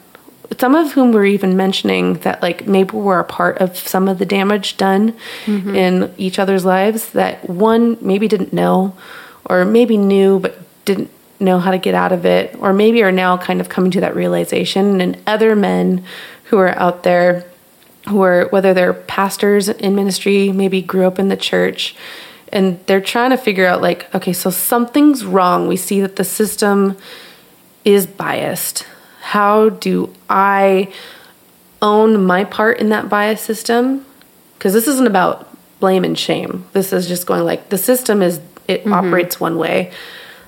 some 0.59 0.75
of 0.75 0.91
whom 0.91 1.13
were 1.13 1.23
even 1.23 1.55
mentioning 1.55 2.15
that 2.15 2.41
like 2.41 2.67
maybe 2.67 2.97
were 2.97 3.19
a 3.19 3.23
part 3.23 3.59
of 3.59 3.77
some 3.77 4.09
of 4.09 4.19
the 4.19 4.25
damage 4.25 4.75
done 4.75 5.13
mm-hmm. 5.45 5.73
in 5.73 6.13
each 6.17 6.37
other's 6.37 6.65
lives 6.65 7.11
that 7.11 7.49
one 7.49 7.97
maybe 8.01 8.27
didn't 8.27 8.51
know 8.51 8.93
or 9.45 9.63
maybe 9.63 9.95
knew 9.95 10.37
but 10.37 10.57
didn't 10.83 11.09
know 11.39 11.59
how 11.59 11.71
to 11.71 11.77
get 11.77 11.95
out 11.95 12.11
of 12.11 12.25
it 12.25 12.53
or 12.59 12.73
maybe 12.73 13.01
are 13.03 13.11
now 13.11 13.37
kind 13.37 13.61
of 13.61 13.69
coming 13.69 13.91
to 13.91 14.01
that 14.01 14.15
realization. 14.15 14.99
And 14.99 15.17
other 15.25 15.55
men 15.55 16.03
who 16.45 16.57
are 16.57 16.77
out 16.77 17.03
there 17.03 17.45
who 18.09 18.21
are 18.21 18.49
whether 18.49 18.73
they're 18.73 18.93
pastors 18.93 19.69
in 19.69 19.95
ministry 19.95 20.51
maybe 20.51 20.81
grew 20.81 21.07
up 21.07 21.19
in 21.19 21.29
the 21.29 21.37
church 21.37 21.95
and 22.51 22.85
they're 22.85 22.99
trying 22.99 23.29
to 23.29 23.37
figure 23.37 23.65
out 23.65 23.81
like 23.81 24.13
okay 24.13 24.33
so 24.33 24.49
something's 24.49 25.23
wrong. 25.23 25.69
We 25.69 25.77
see 25.77 26.01
that 26.01 26.17
the 26.17 26.25
system 26.25 26.97
is 27.87 28.05
biased. 28.05 28.85
How 29.21 29.69
do 29.69 30.13
i 30.29 30.91
own 31.81 32.23
my 32.25 32.43
part 32.43 32.79
in 32.79 32.89
that 32.89 33.07
bias 33.09 33.41
system? 33.41 34.05
Because 34.57 34.73
this 34.73 34.87
isn't 34.87 35.07
about 35.07 35.47
blame 35.79 36.03
and 36.03 36.17
shame. 36.17 36.65
This 36.73 36.91
is 36.91 37.07
just 37.07 37.25
going 37.27 37.43
like 37.45 37.69
the 37.69 37.77
system 37.77 38.21
is 38.21 38.39
it 38.67 38.85
operates 38.87 39.39
one 39.39 39.57
way 39.57 39.91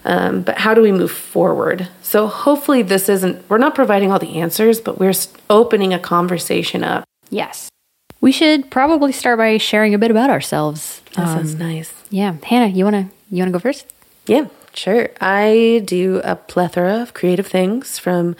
um, 0.05 0.41
but 0.41 0.58
how 0.58 0.74
do 0.74 0.81
we 0.81 0.91
move 0.91 1.12
forward? 1.12 1.88
So 2.01 2.27
hopefully 2.27 2.81
this 2.81 3.10
isn't 3.10 3.48
we're 3.50 3.58
not 3.58 3.75
providing 3.75 4.12
all 4.12 4.19
the 4.19 4.39
answers 4.39 4.81
but 4.81 5.00
we're 5.00 5.13
opening 5.50 5.93
a 5.93 6.00
conversation 6.00 6.84
up. 6.84 7.03
Yes. 7.29 7.69
We 8.22 8.31
should 8.34 8.69
probably 8.72 9.12
start 9.13 9.38
by 9.38 9.58
sharing 9.58 9.93
a 9.93 9.98
bit 9.98 10.12
about 10.12 10.29
ourselves. 10.29 11.01
that 11.15 11.25
Um, 11.27 11.38
sounds 11.38 11.55
nice. 11.55 11.93
yeah, 12.10 12.36
Hannah, 12.43 12.67
you 12.67 12.84
wanna 12.84 13.10
you 13.29 13.39
wanna 13.39 13.51
go 13.51 13.60
first? 13.60 13.86
Yeah, 14.25 14.46
sure. 14.79 15.09
I 15.19 15.81
do 15.86 16.21
a 16.24 16.36
plethora 16.36 17.01
of 17.01 17.13
creative 17.13 17.48
things 17.48 18.00
from 18.00 18.36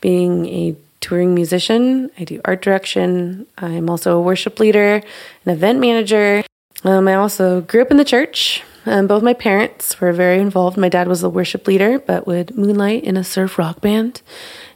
being 0.00 0.46
a 0.46 0.76
touring 1.00 1.34
musician, 1.34 2.10
I 2.18 2.24
do 2.24 2.40
art 2.44 2.62
direction, 2.62 3.46
I'm 3.58 3.88
also 3.90 4.18
a 4.18 4.22
worship 4.22 4.58
leader, 4.58 5.02
an 5.44 5.52
event 5.52 5.78
manager. 5.78 6.42
Um, 6.82 7.06
I 7.08 7.14
also 7.14 7.60
grew 7.60 7.82
up 7.82 7.90
in 7.90 7.98
the 7.98 8.04
church. 8.04 8.62
Um, 8.86 9.06
both 9.06 9.22
my 9.22 9.34
parents 9.34 10.00
were 10.00 10.12
very 10.12 10.40
involved. 10.40 10.76
My 10.76 10.88
dad 10.88 11.08
was 11.08 11.22
a 11.22 11.30
worship 11.30 11.66
leader, 11.66 11.98
but 11.98 12.26
would 12.26 12.56
moonlight 12.56 13.04
in 13.04 13.16
a 13.16 13.24
surf 13.24 13.58
rock 13.58 13.80
band 13.80 14.20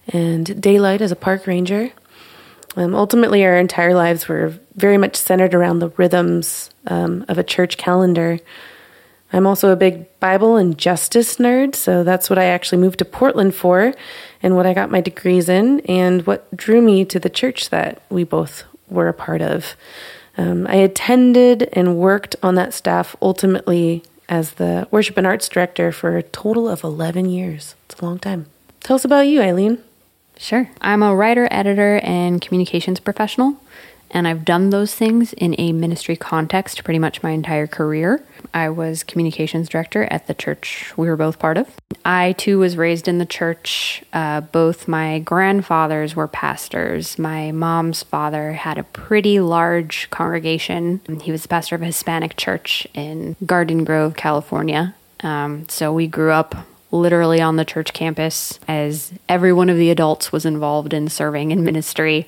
and 0.08 0.60
daylight 0.60 1.00
as 1.00 1.12
a 1.12 1.16
park 1.16 1.46
ranger. 1.46 1.92
Um, 2.76 2.94
ultimately, 2.94 3.44
our 3.44 3.56
entire 3.56 3.94
lives 3.94 4.28
were 4.28 4.54
very 4.76 4.98
much 4.98 5.16
centered 5.16 5.54
around 5.54 5.78
the 5.78 5.90
rhythms 5.96 6.70
um, 6.86 7.24
of 7.28 7.38
a 7.38 7.42
church 7.42 7.76
calendar. 7.76 8.38
I'm 9.32 9.46
also 9.46 9.70
a 9.70 9.76
big 9.76 10.06
Bible 10.20 10.56
and 10.56 10.78
justice 10.78 11.36
nerd, 11.36 11.74
so 11.74 12.02
that's 12.02 12.30
what 12.30 12.38
I 12.38 12.44
actually 12.44 12.78
moved 12.78 12.98
to 13.00 13.04
Portland 13.04 13.54
for 13.54 13.94
and 14.42 14.56
what 14.56 14.66
I 14.66 14.72
got 14.72 14.90
my 14.90 15.00
degrees 15.00 15.48
in 15.48 15.80
and 15.80 16.26
what 16.26 16.54
drew 16.56 16.80
me 16.80 17.04
to 17.06 17.20
the 17.20 17.28
church 17.28 17.68
that 17.70 18.02
we 18.08 18.24
both 18.24 18.64
were 18.88 19.08
a 19.08 19.14
part 19.14 19.42
of. 19.42 19.76
Um, 20.38 20.66
I 20.66 20.76
attended 20.76 21.68
and 21.72 21.98
worked 21.98 22.36
on 22.42 22.54
that 22.54 22.72
staff 22.72 23.16
ultimately 23.20 24.02
as 24.28 24.52
the 24.52 24.88
worship 24.90 25.16
and 25.16 25.26
arts 25.26 25.48
director 25.48 25.92
for 25.92 26.16
a 26.16 26.22
total 26.22 26.68
of 26.68 26.84
11 26.84 27.28
years. 27.28 27.74
It's 27.86 28.00
a 28.00 28.04
long 28.04 28.18
time. 28.18 28.46
Tell 28.80 28.96
us 28.96 29.04
about 29.04 29.26
you, 29.26 29.42
Eileen. 29.42 29.82
Sure. 30.36 30.70
I'm 30.80 31.02
a 31.02 31.14
writer, 31.14 31.48
editor, 31.50 32.00
and 32.04 32.40
communications 32.40 33.00
professional 33.00 33.58
and 34.10 34.26
I've 34.26 34.44
done 34.44 34.70
those 34.70 34.94
things 34.94 35.32
in 35.34 35.54
a 35.58 35.72
ministry 35.72 36.16
context 36.16 36.84
pretty 36.84 36.98
much 36.98 37.22
my 37.22 37.30
entire 37.30 37.66
career. 37.66 38.22
I 38.54 38.70
was 38.70 39.02
communications 39.02 39.68
director 39.68 40.04
at 40.04 40.26
the 40.26 40.34
church 40.34 40.92
we 40.96 41.08
were 41.08 41.16
both 41.16 41.38
part 41.38 41.56
of. 41.56 41.68
I 42.04 42.32
too 42.32 42.58
was 42.58 42.76
raised 42.76 43.08
in 43.08 43.18
the 43.18 43.26
church. 43.26 44.02
Uh, 44.12 44.40
both 44.40 44.88
my 44.88 45.18
grandfathers 45.18 46.16
were 46.16 46.28
pastors. 46.28 47.18
My 47.18 47.52
mom's 47.52 48.02
father 48.02 48.52
had 48.52 48.78
a 48.78 48.82
pretty 48.82 49.40
large 49.40 50.08
congregation. 50.10 51.00
He 51.22 51.32
was 51.32 51.42
the 51.42 51.48
pastor 51.48 51.74
of 51.74 51.82
a 51.82 51.86
Hispanic 51.86 52.36
church 52.36 52.86
in 52.94 53.36
Garden 53.44 53.84
Grove, 53.84 54.16
California. 54.16 54.94
Um, 55.20 55.68
so 55.68 55.92
we 55.92 56.06
grew 56.06 56.30
up 56.30 56.54
literally 56.90 57.40
on 57.40 57.56
the 57.56 57.64
church 57.64 57.92
campus 57.92 58.58
as 58.66 59.12
every 59.28 59.52
one 59.52 59.68
of 59.68 59.76
the 59.76 59.90
adults 59.90 60.32
was 60.32 60.46
involved 60.46 60.94
in 60.94 61.08
serving 61.08 61.50
in 61.50 61.62
ministry 61.62 62.26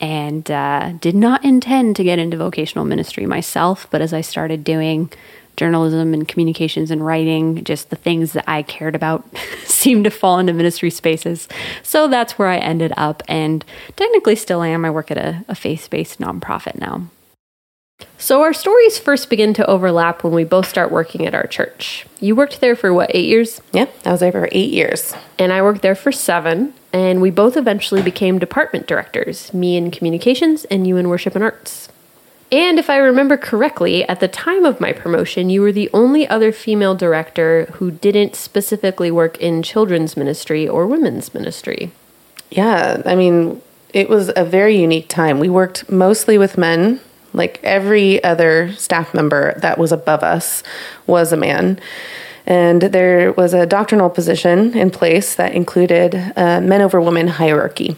and 0.00 0.50
uh, 0.50 0.92
did 1.00 1.14
not 1.14 1.44
intend 1.44 1.96
to 1.96 2.04
get 2.04 2.18
into 2.18 2.36
vocational 2.36 2.84
ministry 2.84 3.26
myself. 3.26 3.86
But 3.90 4.02
as 4.02 4.12
I 4.12 4.20
started 4.20 4.64
doing 4.64 5.10
journalism 5.56 6.14
and 6.14 6.26
communications 6.26 6.90
and 6.90 7.04
writing, 7.04 7.62
just 7.64 7.90
the 7.90 7.96
things 7.96 8.32
that 8.32 8.44
I 8.48 8.62
cared 8.62 8.94
about 8.94 9.24
seemed 9.64 10.04
to 10.04 10.10
fall 10.10 10.38
into 10.38 10.52
ministry 10.52 10.90
spaces. 10.90 11.48
So 11.82 12.08
that's 12.08 12.38
where 12.38 12.48
I 12.48 12.58
ended 12.58 12.92
up, 12.96 13.22
and 13.28 13.64
technically 13.96 14.36
still 14.36 14.62
am. 14.62 14.84
I 14.84 14.90
work 14.90 15.10
at 15.10 15.18
a, 15.18 15.44
a 15.48 15.54
faith 15.54 15.88
based 15.90 16.18
nonprofit 16.18 16.76
now. 16.76 17.08
So 18.18 18.42
our 18.42 18.52
stories 18.52 18.98
first 18.98 19.30
begin 19.30 19.54
to 19.54 19.66
overlap 19.66 20.24
when 20.24 20.32
we 20.32 20.44
both 20.44 20.68
start 20.68 20.90
working 20.90 21.26
at 21.26 21.34
our 21.34 21.46
church. 21.46 22.06
You 22.20 22.34
worked 22.34 22.60
there 22.60 22.74
for 22.74 22.92
what, 22.92 23.10
eight 23.14 23.26
years? 23.26 23.60
Yeah, 23.72 23.86
I 24.04 24.12
was 24.12 24.20
there 24.20 24.32
for 24.32 24.48
eight 24.50 24.72
years. 24.72 25.14
And 25.38 25.52
I 25.52 25.62
worked 25.62 25.82
there 25.82 25.94
for 25.94 26.10
seven. 26.10 26.74
And 26.92 27.20
we 27.20 27.30
both 27.30 27.56
eventually 27.56 28.02
became 28.02 28.38
department 28.38 28.86
directors 28.86 29.52
me 29.52 29.76
in 29.76 29.90
communications 29.90 30.64
and 30.66 30.86
you 30.86 30.96
in 30.96 31.08
worship 31.08 31.34
and 31.34 31.44
arts. 31.44 31.88
And 32.54 32.78
if 32.78 32.88
I 32.88 32.98
remember 32.98 33.36
correctly, 33.36 34.08
at 34.08 34.20
the 34.20 34.28
time 34.28 34.64
of 34.64 34.80
my 34.80 34.92
promotion, 34.92 35.50
you 35.50 35.60
were 35.60 35.72
the 35.72 35.90
only 35.92 36.24
other 36.28 36.52
female 36.52 36.94
director 36.94 37.64
who 37.72 37.90
didn't 37.90 38.36
specifically 38.36 39.10
work 39.10 39.36
in 39.38 39.60
children's 39.60 40.16
ministry 40.16 40.68
or 40.68 40.86
women's 40.86 41.34
ministry. 41.34 41.90
Yeah, 42.52 43.02
I 43.04 43.16
mean, 43.16 43.60
it 43.92 44.08
was 44.08 44.30
a 44.36 44.44
very 44.44 44.80
unique 44.80 45.08
time. 45.08 45.40
We 45.40 45.48
worked 45.48 45.90
mostly 45.90 46.38
with 46.38 46.56
men 46.56 47.00
like 47.32 47.58
every 47.64 48.22
other 48.22 48.72
staff 48.74 49.12
member 49.14 49.58
that 49.58 49.76
was 49.76 49.90
above 49.90 50.22
us 50.22 50.62
was 51.08 51.32
a 51.32 51.36
man. 51.36 51.80
And 52.46 52.82
there 52.82 53.32
was 53.32 53.52
a 53.52 53.66
doctrinal 53.66 54.10
position 54.10 54.76
in 54.78 54.92
place 54.92 55.34
that 55.34 55.54
included 55.54 56.14
a 56.36 56.60
men 56.60 56.82
over 56.82 57.00
women 57.00 57.26
hierarchy. 57.26 57.96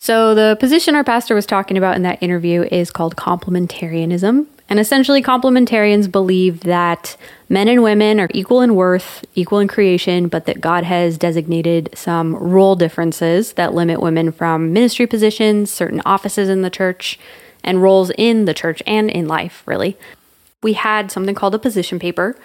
So, 0.00 0.34
the 0.34 0.56
position 0.60 0.94
our 0.94 1.02
pastor 1.02 1.34
was 1.34 1.44
talking 1.44 1.76
about 1.76 1.96
in 1.96 2.02
that 2.02 2.22
interview 2.22 2.62
is 2.70 2.90
called 2.90 3.16
complementarianism. 3.16 4.46
And 4.70 4.78
essentially, 4.78 5.22
complementarians 5.22 6.10
believe 6.10 6.60
that 6.60 7.16
men 7.48 7.68
and 7.68 7.82
women 7.82 8.20
are 8.20 8.28
equal 8.32 8.60
in 8.60 8.76
worth, 8.76 9.24
equal 9.34 9.58
in 9.58 9.66
creation, 9.66 10.28
but 10.28 10.44
that 10.46 10.60
God 10.60 10.84
has 10.84 11.18
designated 11.18 11.90
some 11.94 12.36
role 12.36 12.76
differences 12.76 13.54
that 13.54 13.74
limit 13.74 14.00
women 14.00 14.30
from 14.30 14.72
ministry 14.72 15.06
positions, 15.06 15.70
certain 15.70 16.02
offices 16.04 16.48
in 16.48 16.62
the 16.62 16.70
church, 16.70 17.18
and 17.64 17.82
roles 17.82 18.10
in 18.16 18.44
the 18.44 18.54
church 18.54 18.82
and 18.86 19.10
in 19.10 19.26
life, 19.26 19.62
really. 19.66 19.96
We 20.62 20.74
had 20.74 21.10
something 21.10 21.34
called 21.34 21.54
a 21.54 21.58
position 21.58 21.98
paper, 21.98 22.36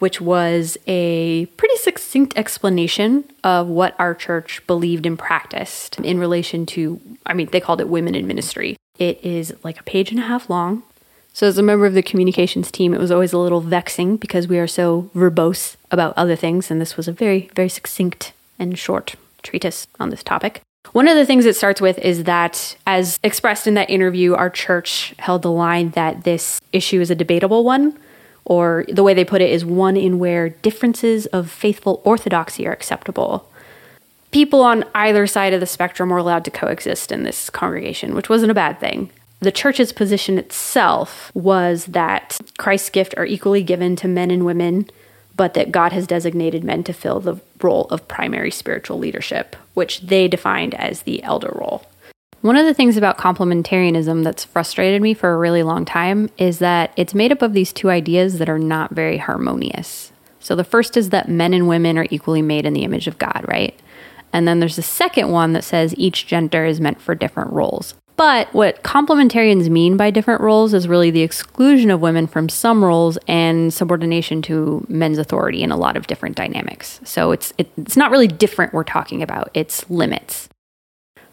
which 0.00 0.20
was 0.20 0.76
a 0.86 1.46
pretty 1.56 1.76
succinct 1.76 2.36
explanation 2.36 3.24
of 3.44 3.68
what 3.68 3.94
our 3.98 4.14
church 4.14 4.66
believed 4.66 5.06
and 5.06 5.18
practiced 5.18 5.98
in 6.00 6.18
relation 6.18 6.66
to, 6.66 7.00
I 7.24 7.34
mean, 7.34 7.48
they 7.52 7.60
called 7.60 7.80
it 7.80 7.88
women 7.88 8.14
in 8.14 8.26
ministry. 8.26 8.76
It 8.98 9.22
is 9.24 9.54
like 9.62 9.78
a 9.78 9.84
page 9.84 10.10
and 10.10 10.18
a 10.18 10.24
half 10.24 10.50
long. 10.50 10.82
So, 11.32 11.46
as 11.46 11.58
a 11.58 11.62
member 11.62 11.86
of 11.86 11.94
the 11.94 12.02
communications 12.02 12.72
team, 12.72 12.92
it 12.92 12.98
was 12.98 13.12
always 13.12 13.32
a 13.32 13.38
little 13.38 13.60
vexing 13.60 14.16
because 14.16 14.48
we 14.48 14.58
are 14.58 14.66
so 14.66 15.10
verbose 15.14 15.76
about 15.90 16.12
other 16.16 16.34
things, 16.34 16.70
and 16.70 16.80
this 16.80 16.96
was 16.96 17.06
a 17.06 17.12
very, 17.12 17.48
very 17.54 17.68
succinct 17.68 18.32
and 18.58 18.76
short 18.76 19.14
treatise 19.42 19.86
on 20.00 20.10
this 20.10 20.24
topic. 20.24 20.60
One 20.92 21.06
of 21.06 21.16
the 21.16 21.24
things 21.24 21.46
it 21.46 21.54
starts 21.54 21.80
with 21.80 21.98
is 21.98 22.24
that, 22.24 22.76
as 22.86 23.18
expressed 23.22 23.66
in 23.66 23.74
that 23.74 23.90
interview, 23.90 24.34
our 24.34 24.50
church 24.50 25.14
held 25.18 25.42
the 25.42 25.50
line 25.50 25.90
that 25.90 26.24
this 26.24 26.60
issue 26.72 27.00
is 27.00 27.10
a 27.10 27.14
debatable 27.14 27.64
one, 27.64 27.96
or 28.44 28.84
the 28.88 29.02
way 29.02 29.14
they 29.14 29.24
put 29.24 29.42
it 29.42 29.50
is 29.50 29.64
one 29.64 29.96
in 29.96 30.18
where 30.18 30.48
differences 30.48 31.26
of 31.26 31.50
faithful 31.50 32.00
orthodoxy 32.04 32.66
are 32.66 32.72
acceptable. 32.72 33.48
People 34.30 34.62
on 34.62 34.84
either 34.94 35.26
side 35.26 35.52
of 35.52 35.60
the 35.60 35.66
spectrum 35.66 36.10
were 36.10 36.18
allowed 36.18 36.44
to 36.44 36.50
coexist 36.50 37.10
in 37.10 37.24
this 37.24 37.50
congregation, 37.50 38.14
which 38.14 38.28
wasn't 38.28 38.50
a 38.50 38.54
bad 38.54 38.78
thing. 38.78 39.10
The 39.40 39.52
church's 39.52 39.92
position 39.92 40.38
itself 40.38 41.30
was 41.34 41.86
that 41.86 42.38
Christ's 42.58 42.90
gift 42.90 43.14
are 43.16 43.26
equally 43.26 43.62
given 43.62 43.96
to 43.96 44.08
men 44.08 44.30
and 44.30 44.44
women 44.44 44.88
but 45.40 45.54
that 45.54 45.72
God 45.72 45.92
has 45.92 46.06
designated 46.06 46.62
men 46.62 46.84
to 46.84 46.92
fill 46.92 47.18
the 47.18 47.40
role 47.62 47.86
of 47.86 48.06
primary 48.06 48.50
spiritual 48.50 48.98
leadership, 48.98 49.56
which 49.72 50.02
they 50.02 50.28
defined 50.28 50.74
as 50.74 51.00
the 51.00 51.22
elder 51.22 51.50
role. 51.54 51.86
One 52.42 52.56
of 52.56 52.64
the 52.64 52.72
things 52.72 52.96
about 52.96 53.18
complementarianism 53.18 54.24
that's 54.24 54.44
frustrated 54.44 55.02
me 55.02 55.12
for 55.12 55.32
a 55.32 55.36
really 55.36 55.62
long 55.62 55.84
time 55.84 56.30
is 56.38 56.58
that 56.60 56.90
it's 56.96 57.14
made 57.14 57.32
up 57.32 57.42
of 57.42 57.52
these 57.52 57.70
two 57.70 57.90
ideas 57.90 58.38
that 58.38 58.48
are 58.48 58.58
not 58.58 58.92
very 58.92 59.18
harmonious. 59.18 60.10
So 60.38 60.56
the 60.56 60.64
first 60.64 60.96
is 60.96 61.10
that 61.10 61.28
men 61.28 61.52
and 61.52 61.68
women 61.68 61.98
are 61.98 62.06
equally 62.08 62.40
made 62.40 62.64
in 62.64 62.72
the 62.72 62.84
image 62.84 63.06
of 63.06 63.18
God, 63.18 63.44
right? 63.46 63.78
And 64.32 64.48
then 64.48 64.58
there's 64.58 64.76
the 64.76 64.82
second 64.82 65.30
one 65.30 65.52
that 65.52 65.64
says 65.64 65.94
each 65.98 66.26
gender 66.26 66.64
is 66.64 66.80
meant 66.80 67.00
for 67.00 67.14
different 67.14 67.52
roles. 67.52 67.94
But 68.16 68.52
what 68.54 68.82
complementarians 68.82 69.68
mean 69.68 69.98
by 69.98 70.10
different 70.10 70.40
roles 70.40 70.72
is 70.72 70.88
really 70.88 71.10
the 71.10 71.22
exclusion 71.22 71.90
of 71.90 72.00
women 72.00 72.26
from 72.26 72.48
some 72.48 72.82
roles 72.82 73.18
and 73.28 73.72
subordination 73.72 74.40
to 74.42 74.86
men's 74.88 75.18
authority 75.18 75.62
in 75.62 75.70
a 75.70 75.76
lot 75.76 75.96
of 75.96 76.06
different 76.06 76.36
dynamics. 76.36 77.00
So 77.04 77.32
it's 77.32 77.52
it, 77.58 77.70
it's 77.76 77.96
not 77.96 78.10
really 78.10 78.28
different 78.28 78.72
we're 78.72 78.84
talking 78.84 79.22
about, 79.22 79.50
it's 79.52 79.88
limits. 79.90 80.48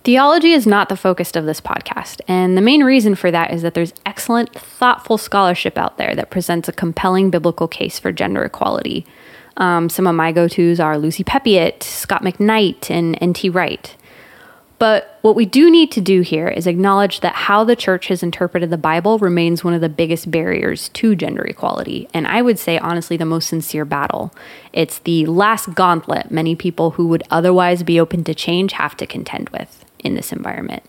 Theology 0.08 0.54
is 0.54 0.66
not 0.66 0.88
the 0.88 0.96
focus 0.96 1.36
of 1.36 1.44
this 1.44 1.60
podcast, 1.60 2.22
and 2.30 2.56
the 2.56 2.62
main 2.62 2.82
reason 2.82 3.14
for 3.14 3.30
that 3.30 3.52
is 3.52 3.62
that 3.62 3.74
there's 3.74 3.94
excellent, 4.06 4.54
thoughtful 4.58 5.18
scholarship 5.18 5.78
out 5.78 5.98
there 5.98 6.16
that 6.16 6.30
presents 6.30 6.70
a 6.70 6.72
compelling 6.72 7.30
biblical 7.30 7.68
case 7.68 8.00
for 8.00 8.14
gender 8.14 8.46
equality. 8.46 9.06
Um, 9.58 9.90
some 9.90 10.08
of 10.08 10.16
my 10.16 10.32
go 10.32 10.48
tos 10.48 10.80
are 10.80 10.98
Lucy 10.98 11.26
Peppiatt, 11.26 11.84
Scot 11.84 12.24
McKnight, 12.24 12.90
and 12.90 13.18
N.T. 13.20 13.50
Wright. 13.50 13.98
But 14.80 15.20
what 15.24 15.36
we 15.36 15.46
do 15.46 15.70
need 15.70 15.92
to 15.92 16.00
do 16.00 16.22
here 16.22 16.48
is 16.48 16.68
acknowledge 16.68 17.20
that 17.20 17.36
how 17.36 17.66
the 17.66 17.76
church 17.76 18.08
has 18.08 18.24
interpreted 18.24 18.70
the 18.70 18.78
Bible 18.78 19.20
remains 19.20 19.66
one 19.66 19.74
of 19.74 19.82
the 19.82 19.90
biggest 19.90 20.32
barriers 20.32 20.88
to 20.88 21.18
gender 21.18 21.44
equality. 21.44 22.08
And 22.14 22.28
I 22.28 22.42
would 22.42 22.60
say, 22.60 22.78
honestly, 22.78 23.18
the 23.18 23.26
most 23.26 23.50
sincere 23.50 23.84
battle. 23.84 24.34
It's 24.72 25.00
the 25.00 25.26
last 25.26 25.76
gauntlet 25.76 26.32
many 26.32 26.56
people 26.56 26.92
who 26.92 27.08
would 27.08 27.24
otherwise 27.30 27.84
be 27.84 28.00
open 28.00 28.24
to 28.24 28.34
change 28.34 28.72
have 28.72 28.96
to 28.96 29.06
contend 29.06 29.50
with 29.50 29.84
in 30.00 30.16
this 30.16 30.32
environment. 30.32 30.84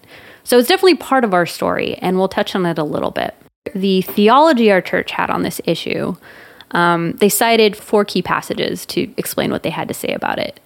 So 0.44 0.58
it's 0.58 0.68
definitely 0.68 0.96
part 0.96 1.24
of 1.24 1.34
our 1.34 1.46
story, 1.46 1.96
and 1.96 2.16
we'll 2.16 2.28
touch 2.28 2.54
on 2.54 2.64
it 2.64 2.78
a 2.78 2.84
little 2.84 3.10
bit. 3.10 3.34
The 3.74 4.02
theology 4.02 4.70
our 4.70 4.80
church 4.80 5.10
had 5.10 5.30
on 5.30 5.42
this 5.42 5.60
issue, 5.64 6.16
um, 6.70 7.12
they 7.12 7.28
cited 7.28 7.76
four 7.76 8.04
key 8.04 8.22
passages 8.22 8.86
to 8.86 9.12
explain 9.16 9.50
what 9.50 9.62
they 9.62 9.70
had 9.70 9.88
to 9.88 9.94
say 9.94 10.08
about 10.08 10.38
it. 10.38 10.60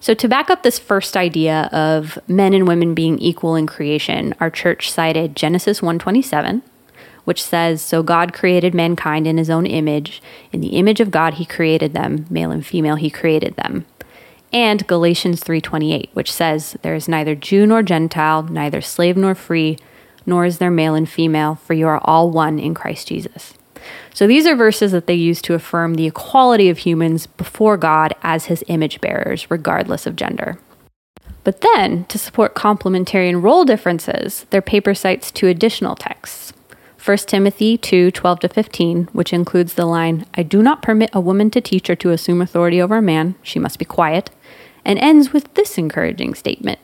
So, 0.00 0.14
to 0.14 0.28
back 0.28 0.50
up 0.50 0.64
this 0.64 0.80
first 0.80 1.16
idea 1.16 1.68
of 1.72 2.18
men 2.26 2.54
and 2.54 2.66
women 2.66 2.94
being 2.94 3.20
equal 3.20 3.54
in 3.54 3.68
creation, 3.68 4.34
our 4.40 4.50
church 4.50 4.90
cited 4.90 5.36
Genesis 5.36 5.80
1:27, 5.80 6.62
which 7.24 7.40
says, 7.40 7.80
"So 7.80 8.02
God 8.02 8.32
created 8.32 8.74
mankind 8.74 9.28
in 9.28 9.38
his 9.38 9.48
own 9.48 9.64
image; 9.64 10.20
in 10.52 10.60
the 10.60 10.74
image 10.76 10.98
of 10.98 11.12
God 11.12 11.34
he 11.34 11.44
created 11.44 11.94
them, 11.94 12.26
male 12.28 12.50
and 12.50 12.66
female 12.66 12.96
he 12.96 13.10
created 13.10 13.54
them." 13.54 13.84
And 14.52 14.86
Galatians 14.86 15.42
3:28, 15.42 16.10
which 16.12 16.32
says, 16.32 16.76
"There 16.82 16.94
is 16.94 17.08
neither 17.08 17.34
Jew 17.34 17.66
nor 17.66 17.82
Gentile, 17.82 18.42
neither 18.42 18.80
slave 18.80 19.16
nor 19.16 19.34
free, 19.34 19.78
nor 20.26 20.44
is 20.44 20.58
there 20.58 20.70
male 20.70 20.94
and 20.94 21.08
female, 21.08 21.58
for 21.64 21.72
you 21.74 21.86
are 21.86 22.00
all 22.04 22.30
one 22.30 22.58
in 22.58 22.74
Christ 22.74 23.08
Jesus." 23.08 23.54
So 24.14 24.26
these 24.26 24.46
are 24.46 24.54
verses 24.54 24.92
that 24.92 25.06
they 25.06 25.14
use 25.14 25.40
to 25.42 25.54
affirm 25.54 25.94
the 25.94 26.06
equality 26.06 26.68
of 26.68 26.78
humans 26.78 27.26
before 27.26 27.76
God 27.76 28.14
as 28.22 28.46
his 28.46 28.62
image 28.68 29.00
bearers, 29.00 29.50
regardless 29.50 30.06
of 30.06 30.16
gender. 30.16 30.58
But 31.44 31.62
then, 31.62 32.04
to 32.08 32.18
support 32.18 32.54
complementarian 32.54 33.42
role 33.42 33.64
differences, 33.64 34.46
their 34.50 34.62
paper 34.62 34.94
cites 34.94 35.30
two 35.30 35.48
additional 35.48 35.96
texts. 35.96 36.51
1 37.04 37.16
Timothy 37.18 37.76
2 37.76 38.10
12 38.10 38.40
to 38.40 38.48
15, 38.48 39.08
which 39.12 39.32
includes 39.32 39.74
the 39.74 39.86
line, 39.86 40.26
I 40.34 40.42
do 40.42 40.62
not 40.62 40.82
permit 40.82 41.10
a 41.12 41.20
woman 41.20 41.50
to 41.50 41.60
teach 41.60 41.90
or 41.90 41.96
to 41.96 42.10
assume 42.10 42.40
authority 42.40 42.80
over 42.80 42.98
a 42.98 43.02
man, 43.02 43.34
she 43.42 43.58
must 43.58 43.78
be 43.78 43.84
quiet, 43.84 44.30
and 44.84 44.98
ends 44.98 45.32
with 45.32 45.52
this 45.54 45.78
encouraging 45.78 46.34
statement 46.34 46.78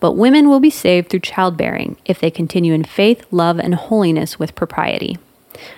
but 0.00 0.12
women 0.12 0.48
will 0.48 0.60
be 0.60 0.70
saved 0.70 1.08
through 1.08 1.20
childbearing 1.20 1.96
if 2.04 2.18
they 2.18 2.30
continue 2.30 2.72
in 2.72 2.84
faith, 2.84 3.24
love, 3.30 3.58
and 3.58 3.74
holiness 3.74 4.38
with 4.38 4.54
propriety. 4.54 5.18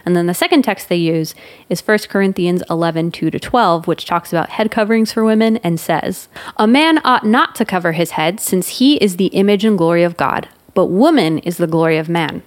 And 0.04 0.16
then 0.16 0.26
the 0.26 0.35
second 0.35 0.62
text 0.62 0.88
they 0.88 0.97
use 0.97 1.35
is 1.68 1.87
1 1.87 1.99
Corinthians 2.08 2.62
11, 2.68 3.12
2 3.12 3.30
to 3.30 3.38
12, 3.38 3.87
which 3.87 4.06
talks 4.06 4.32
about 4.32 4.50
head 4.50 4.70
coverings 4.70 5.12
for 5.12 5.23
women 5.23 5.58
and 5.58 5.78
says, 5.78 6.28
A 6.56 6.66
man 6.66 6.99
ought 7.04 7.25
not 7.25 7.54
to 7.56 7.64
cover 7.64 7.92
his 7.92 8.12
head, 8.12 8.40
since 8.40 8.78
he 8.80 8.97
is 8.97 9.16
the 9.16 9.26
image 9.26 9.64
and 9.64 9.78
glory 9.78 10.02
of 10.02 10.16
God, 10.16 10.49
but 10.75 10.87
woman 10.87 11.38
is 11.38 11.58
the 11.58 11.68
glory 11.68 11.97
of 11.97 12.08
man. 12.08 12.42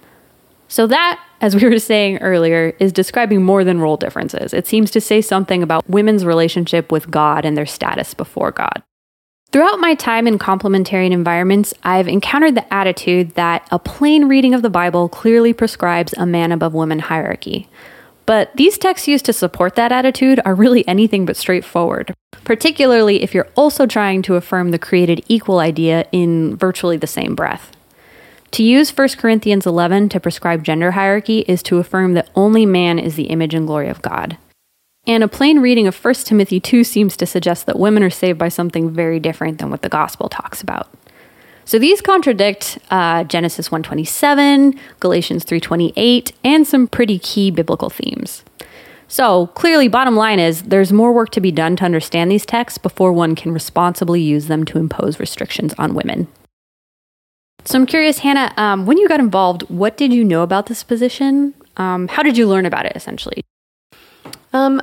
So 0.72 0.86
that, 0.86 1.22
as 1.42 1.54
we 1.54 1.68
were 1.68 1.78
saying 1.78 2.22
earlier, 2.22 2.74
is 2.78 2.94
describing 2.94 3.42
more 3.42 3.62
than 3.62 3.78
role 3.78 3.98
differences. 3.98 4.54
It 4.54 4.66
seems 4.66 4.90
to 4.92 5.02
say 5.02 5.20
something 5.20 5.62
about 5.62 5.86
women's 5.86 6.24
relationship 6.24 6.90
with 6.90 7.10
God 7.10 7.44
and 7.44 7.58
their 7.58 7.66
status 7.66 8.14
before 8.14 8.52
God. 8.52 8.82
Throughout 9.50 9.80
my 9.80 9.94
time 9.94 10.26
in 10.26 10.38
complementarian 10.38 11.10
environments, 11.10 11.74
I've 11.82 12.08
encountered 12.08 12.54
the 12.54 12.72
attitude 12.72 13.32
that 13.34 13.68
a 13.70 13.78
plain 13.78 14.28
reading 14.28 14.54
of 14.54 14.62
the 14.62 14.70
Bible 14.70 15.10
clearly 15.10 15.52
prescribes 15.52 16.14
a 16.14 16.24
man 16.24 16.52
above 16.52 16.72
woman 16.72 17.00
hierarchy. 17.00 17.68
But 18.24 18.56
these 18.56 18.78
texts 18.78 19.06
used 19.06 19.26
to 19.26 19.34
support 19.34 19.74
that 19.74 19.92
attitude 19.92 20.40
are 20.46 20.54
really 20.54 20.88
anything 20.88 21.26
but 21.26 21.36
straightforward, 21.36 22.14
particularly 22.44 23.22
if 23.22 23.34
you're 23.34 23.50
also 23.56 23.84
trying 23.84 24.22
to 24.22 24.36
affirm 24.36 24.70
the 24.70 24.78
created 24.78 25.22
equal 25.28 25.58
idea 25.58 26.06
in 26.12 26.56
virtually 26.56 26.96
the 26.96 27.06
same 27.06 27.34
breath. 27.34 27.76
To 28.52 28.62
use 28.62 28.94
1 28.94 29.08
Corinthians 29.16 29.64
11 29.64 30.10
to 30.10 30.20
prescribe 30.20 30.62
gender 30.62 30.90
hierarchy 30.90 31.38
is 31.48 31.62
to 31.64 31.78
affirm 31.78 32.12
that 32.12 32.28
only 32.34 32.66
man 32.66 32.98
is 32.98 33.16
the 33.16 33.24
image 33.24 33.54
and 33.54 33.66
glory 33.66 33.88
of 33.88 34.02
God. 34.02 34.36
And 35.06 35.24
a 35.24 35.28
plain 35.28 35.60
reading 35.60 35.86
of 35.86 35.96
1 35.96 36.14
Timothy 36.16 36.60
2 36.60 36.84
seems 36.84 37.16
to 37.16 37.24
suggest 37.24 37.64
that 37.64 37.78
women 37.78 38.02
are 38.02 38.10
saved 38.10 38.38
by 38.38 38.50
something 38.50 38.90
very 38.90 39.18
different 39.18 39.58
than 39.58 39.70
what 39.70 39.80
the 39.80 39.88
gospel 39.88 40.28
talks 40.28 40.60
about. 40.60 40.92
So 41.64 41.78
these 41.78 42.02
contradict 42.02 42.78
uh, 42.90 43.24
Genesis 43.24 43.70
1:27, 43.70 44.78
Galatians 45.00 45.44
3:28, 45.46 46.32
and 46.44 46.66
some 46.66 46.86
pretty 46.86 47.18
key 47.18 47.50
biblical 47.50 47.88
themes. 47.88 48.44
So 49.08 49.46
clearly, 49.48 49.88
bottom 49.88 50.16
line 50.16 50.40
is 50.40 50.64
there's 50.64 50.92
more 50.92 51.12
work 51.12 51.30
to 51.30 51.40
be 51.40 51.52
done 51.52 51.76
to 51.76 51.84
understand 51.84 52.30
these 52.30 52.44
texts 52.44 52.78
before 52.78 53.12
one 53.12 53.34
can 53.34 53.52
responsibly 53.52 54.20
use 54.20 54.48
them 54.48 54.64
to 54.66 54.78
impose 54.78 55.18
restrictions 55.18 55.72
on 55.78 55.94
women. 55.94 56.28
So 57.64 57.78
I'm 57.78 57.86
curious, 57.86 58.18
Hannah, 58.18 58.52
um, 58.56 58.86
when 58.86 58.98
you 58.98 59.08
got 59.08 59.20
involved, 59.20 59.62
what 59.68 59.96
did 59.96 60.12
you 60.12 60.24
know 60.24 60.42
about 60.42 60.66
this 60.66 60.82
position? 60.82 61.54
Um, 61.76 62.08
how 62.08 62.22
did 62.22 62.36
you 62.36 62.48
learn 62.48 62.66
about 62.66 62.86
it, 62.86 62.92
essentially? 62.96 63.42
Um, 64.52 64.82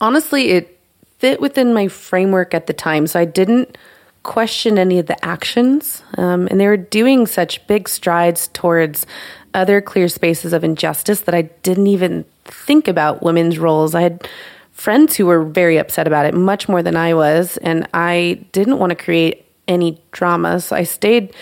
honestly, 0.00 0.50
it 0.50 0.78
fit 1.18 1.40
within 1.40 1.72
my 1.72 1.88
framework 1.88 2.52
at 2.52 2.66
the 2.66 2.72
time. 2.72 3.06
So 3.06 3.20
I 3.20 3.24
didn't 3.24 3.78
question 4.22 4.76
any 4.76 4.98
of 4.98 5.06
the 5.06 5.24
actions. 5.24 6.02
Um, 6.18 6.48
and 6.50 6.60
they 6.60 6.66
were 6.66 6.76
doing 6.76 7.26
such 7.26 7.64
big 7.68 7.88
strides 7.88 8.48
towards 8.48 9.06
other 9.54 9.80
clear 9.80 10.08
spaces 10.08 10.52
of 10.52 10.64
injustice 10.64 11.20
that 11.20 11.34
I 11.34 11.42
didn't 11.42 11.86
even 11.86 12.24
think 12.44 12.88
about 12.88 13.22
women's 13.22 13.58
roles. 13.58 13.94
I 13.94 14.02
had 14.02 14.28
friends 14.72 15.16
who 15.16 15.26
were 15.26 15.44
very 15.44 15.78
upset 15.78 16.06
about 16.06 16.26
it, 16.26 16.34
much 16.34 16.68
more 16.68 16.82
than 16.82 16.96
I 16.96 17.14
was. 17.14 17.56
And 17.58 17.88
I 17.94 18.44
didn't 18.52 18.78
want 18.78 18.90
to 18.90 18.96
create 18.96 19.46
any 19.68 20.02
drama. 20.12 20.60
So 20.60 20.76
I 20.76 20.82
stayed 20.82 21.32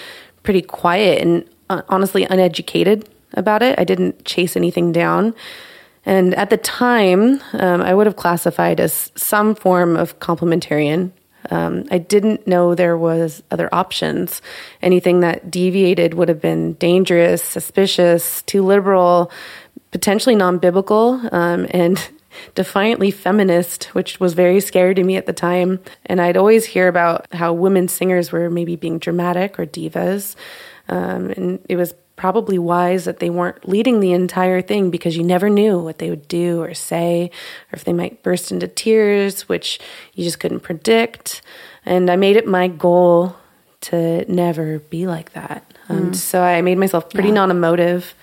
pretty 0.45 0.63
quiet 0.63 1.21
and 1.21 1.45
uh, 1.69 1.83
honestly 1.89 2.25
uneducated 2.25 3.09
about 3.33 3.63
it. 3.63 3.77
I 3.79 3.85
didn't 3.85 4.25
chase 4.25 4.57
anything 4.57 4.93
down. 4.93 5.35
And 6.07 6.35
at 6.35 6.51
the 6.51 6.57
time, 6.57 7.41
um, 7.55 7.81
I 7.81 7.95
would 7.95 8.07
have 8.07 8.17
classified 8.17 8.79
as 8.79 9.11
some 9.17 9.55
form 9.55 9.97
of 9.97 10.19
complementarian. 10.21 11.11
Um, 11.51 11.85
I 11.91 11.99
didn't 11.99 12.47
know 12.47 12.75
there 12.75 12.97
was 12.97 13.43
other 13.51 13.69
options. 13.73 14.41
Anything 14.83 15.21
that 15.21 15.50
deviated 15.50 16.15
would 16.15 16.28
have 16.28 16.41
been 16.41 16.75
dangerous, 16.75 17.43
suspicious, 17.43 18.43
too 18.43 18.63
liberal, 18.63 19.30
potentially 19.91 20.35
non-biblical, 20.35 21.21
um, 21.33 21.67
and 21.71 22.11
defiantly 22.54 23.10
feminist, 23.10 23.84
which 23.94 24.20
was 24.20 24.34
very 24.34 24.60
scary 24.60 24.94
to 24.94 25.02
me 25.02 25.16
at 25.16 25.26
the 25.26 25.32
time. 25.32 25.80
And 26.06 26.20
I'd 26.20 26.36
always 26.36 26.64
hear 26.64 26.88
about 26.88 27.32
how 27.32 27.52
women 27.52 27.88
singers 27.88 28.32
were 28.32 28.50
maybe 28.50 28.76
being 28.76 28.99
dramatic 28.99 29.58
or 29.58 29.66
divas. 29.66 30.36
Um, 30.88 31.30
and 31.30 31.64
it 31.68 31.76
was 31.76 31.94
probably 32.16 32.58
wise 32.58 33.04
that 33.04 33.18
they 33.18 33.30
weren't 33.30 33.68
leading 33.68 34.00
the 34.00 34.12
entire 34.12 34.62
thing 34.62 34.90
because 34.90 35.16
you 35.16 35.25
never 35.25 35.50
knew 35.50 35.78
what 35.78 35.99
they 35.99 36.10
would 36.10 36.28
do 36.28 36.62
or 36.62 36.75
say, 36.75 37.30
or 37.73 37.76
if 37.76 37.84
they 37.84 37.92
might 37.92 38.23
burst 38.23 38.52
into 38.52 38.68
tears, 38.68 39.49
which 39.49 39.80
you 40.14 40.23
just 40.23 40.38
couldn't 40.38 40.60
predict. 40.60 41.42
And 41.84 42.08
I 42.08 42.16
made 42.16 42.36
it 42.36 42.47
my 42.47 42.68
goal 42.68 43.36
to 43.82 44.30
never 44.32 44.78
be 44.78 45.06
like 45.06 45.32
that. 45.32 45.70
And 45.88 46.12
mm. 46.12 46.16
so 46.16 46.42
I 46.42 46.62
made 46.62 46.78
myself 46.78 47.10
pretty 47.10 47.28
yeah. 47.28 47.34
non 47.34 47.50
emotive 47.50 48.14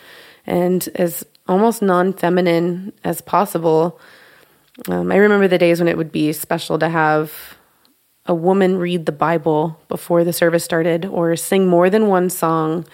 and 0.48 0.88
as 0.96 1.24
almost 1.48 1.82
non 1.82 2.14
feminine 2.14 2.94
as 3.04 3.22
possible. 3.22 4.00
Um, 4.90 5.12
I 5.12 5.18
remember 5.18 5.48
the 5.48 5.58
days 5.58 5.80
when 5.80 5.88
it 5.88 5.98
would 5.98 6.12
be 6.12 6.32
special 6.34 6.80
to 6.80 6.90
have 6.90 7.58
a 8.26 8.34
woman 8.34 8.78
read 8.78 9.06
the 9.06 9.12
Bible 9.12 9.80
before 9.90 10.24
the 10.24 10.34
service 10.34 10.64
started 10.64 11.06
or 11.06 11.36
sing 11.36 11.68
more 11.68 11.90
than 11.90 12.08
one 12.08 12.30
song 12.30 12.86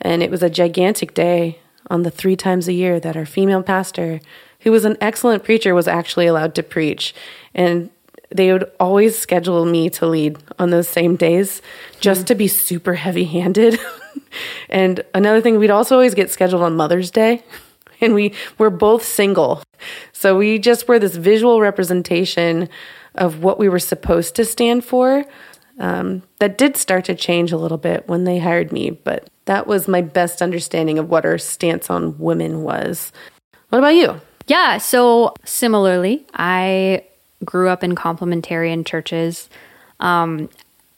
and 0.00 0.22
it 0.22 0.30
was 0.30 0.42
a 0.42 0.50
gigantic 0.50 1.14
day 1.14 1.58
on 1.88 2.02
the 2.02 2.10
three 2.10 2.36
times 2.36 2.68
a 2.68 2.72
year 2.72 3.00
that 3.00 3.16
our 3.16 3.26
female 3.26 3.62
pastor, 3.62 4.20
who 4.60 4.70
was 4.70 4.84
an 4.84 4.96
excellent 5.00 5.44
preacher, 5.44 5.74
was 5.74 5.88
actually 5.88 6.26
allowed 6.26 6.54
to 6.56 6.62
preach. 6.62 7.14
And 7.54 7.90
they 8.30 8.52
would 8.52 8.70
always 8.80 9.16
schedule 9.16 9.64
me 9.64 9.88
to 9.90 10.06
lead 10.06 10.36
on 10.58 10.70
those 10.70 10.88
same 10.88 11.16
days 11.16 11.62
just 12.00 12.22
mm. 12.22 12.26
to 12.26 12.34
be 12.34 12.48
super 12.48 12.94
heavy 12.94 13.24
handed. 13.24 13.78
and 14.68 15.02
another 15.14 15.40
thing, 15.40 15.58
we'd 15.58 15.70
also 15.70 15.94
always 15.94 16.14
get 16.14 16.30
scheduled 16.30 16.62
on 16.62 16.76
Mother's 16.76 17.10
Day. 17.10 17.42
And 18.00 18.14
we 18.14 18.34
were 18.58 18.70
both 18.70 19.02
single. 19.02 19.62
So 20.12 20.36
we 20.36 20.58
just 20.58 20.86
were 20.86 20.98
this 20.98 21.16
visual 21.16 21.60
representation 21.60 22.68
of 23.14 23.42
what 23.42 23.58
we 23.58 23.68
were 23.68 23.78
supposed 23.78 24.36
to 24.36 24.44
stand 24.44 24.84
for. 24.84 25.24
Um, 25.78 26.22
that 26.38 26.58
did 26.58 26.76
start 26.76 27.04
to 27.06 27.14
change 27.14 27.52
a 27.52 27.56
little 27.56 27.78
bit 27.78 28.08
when 28.08 28.24
they 28.24 28.38
hired 28.38 28.72
me, 28.72 28.90
but 28.90 29.28
that 29.44 29.66
was 29.66 29.88
my 29.88 30.00
best 30.00 30.42
understanding 30.42 30.98
of 30.98 31.10
what 31.10 31.24
our 31.24 31.38
stance 31.38 31.90
on 31.90 32.18
women 32.18 32.62
was. 32.62 33.12
What 33.68 33.78
about 33.78 33.94
you? 33.94 34.20
Yeah, 34.46 34.78
so 34.78 35.34
similarly, 35.44 36.26
I 36.34 37.04
grew 37.44 37.68
up 37.68 37.82
in 37.82 37.94
complementarian 37.94 38.86
churches. 38.86 39.50
Um, 40.00 40.48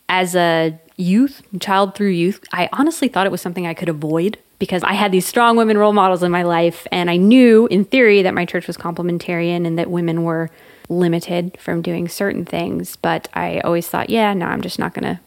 as 0.09 0.35
a 0.35 0.79
youth, 0.97 1.43
child 1.61 1.95
through 1.95 2.11
youth, 2.11 2.45
I 2.53 2.69
honestly 2.73 3.09
thought 3.09 3.27
it 3.27 3.33
was 3.33 3.41
something 3.41 3.67
I 3.67 3.75
could 3.75 3.89
avoid 3.89 4.39
because 4.59 4.83
I 4.83 4.95
had 4.95 5.13
these 5.13 5.27
strong 5.27 5.57
women 5.57 5.79
role 5.79 5.93
models 5.93 6.23
in 6.23 6.33
my 6.33 6.43
life, 6.43 6.87
and 6.91 7.11
I 7.11 7.17
knew 7.17 7.67
in 7.69 7.85
theory 7.85 8.23
that 8.23 8.35
my 8.35 8.45
church 8.45 8.67
was 8.67 8.77
complementarian 8.77 9.67
and 9.67 9.79
that 9.79 9.91
women 9.91 10.25
were 10.25 10.51
limited 10.89 11.57
from 11.61 11.83
doing 11.83 12.09
certain 12.09 12.45
things. 12.45 12.97
But 12.97 13.29
I 13.35 13.61
always 13.61 13.89
thought, 13.89 14.11
yeah, 14.11 14.33
no, 14.35 14.47
I'm 14.47 14.63
just 14.63 14.79
not 14.79 14.95
going 14.95 15.05
to, 15.05 15.21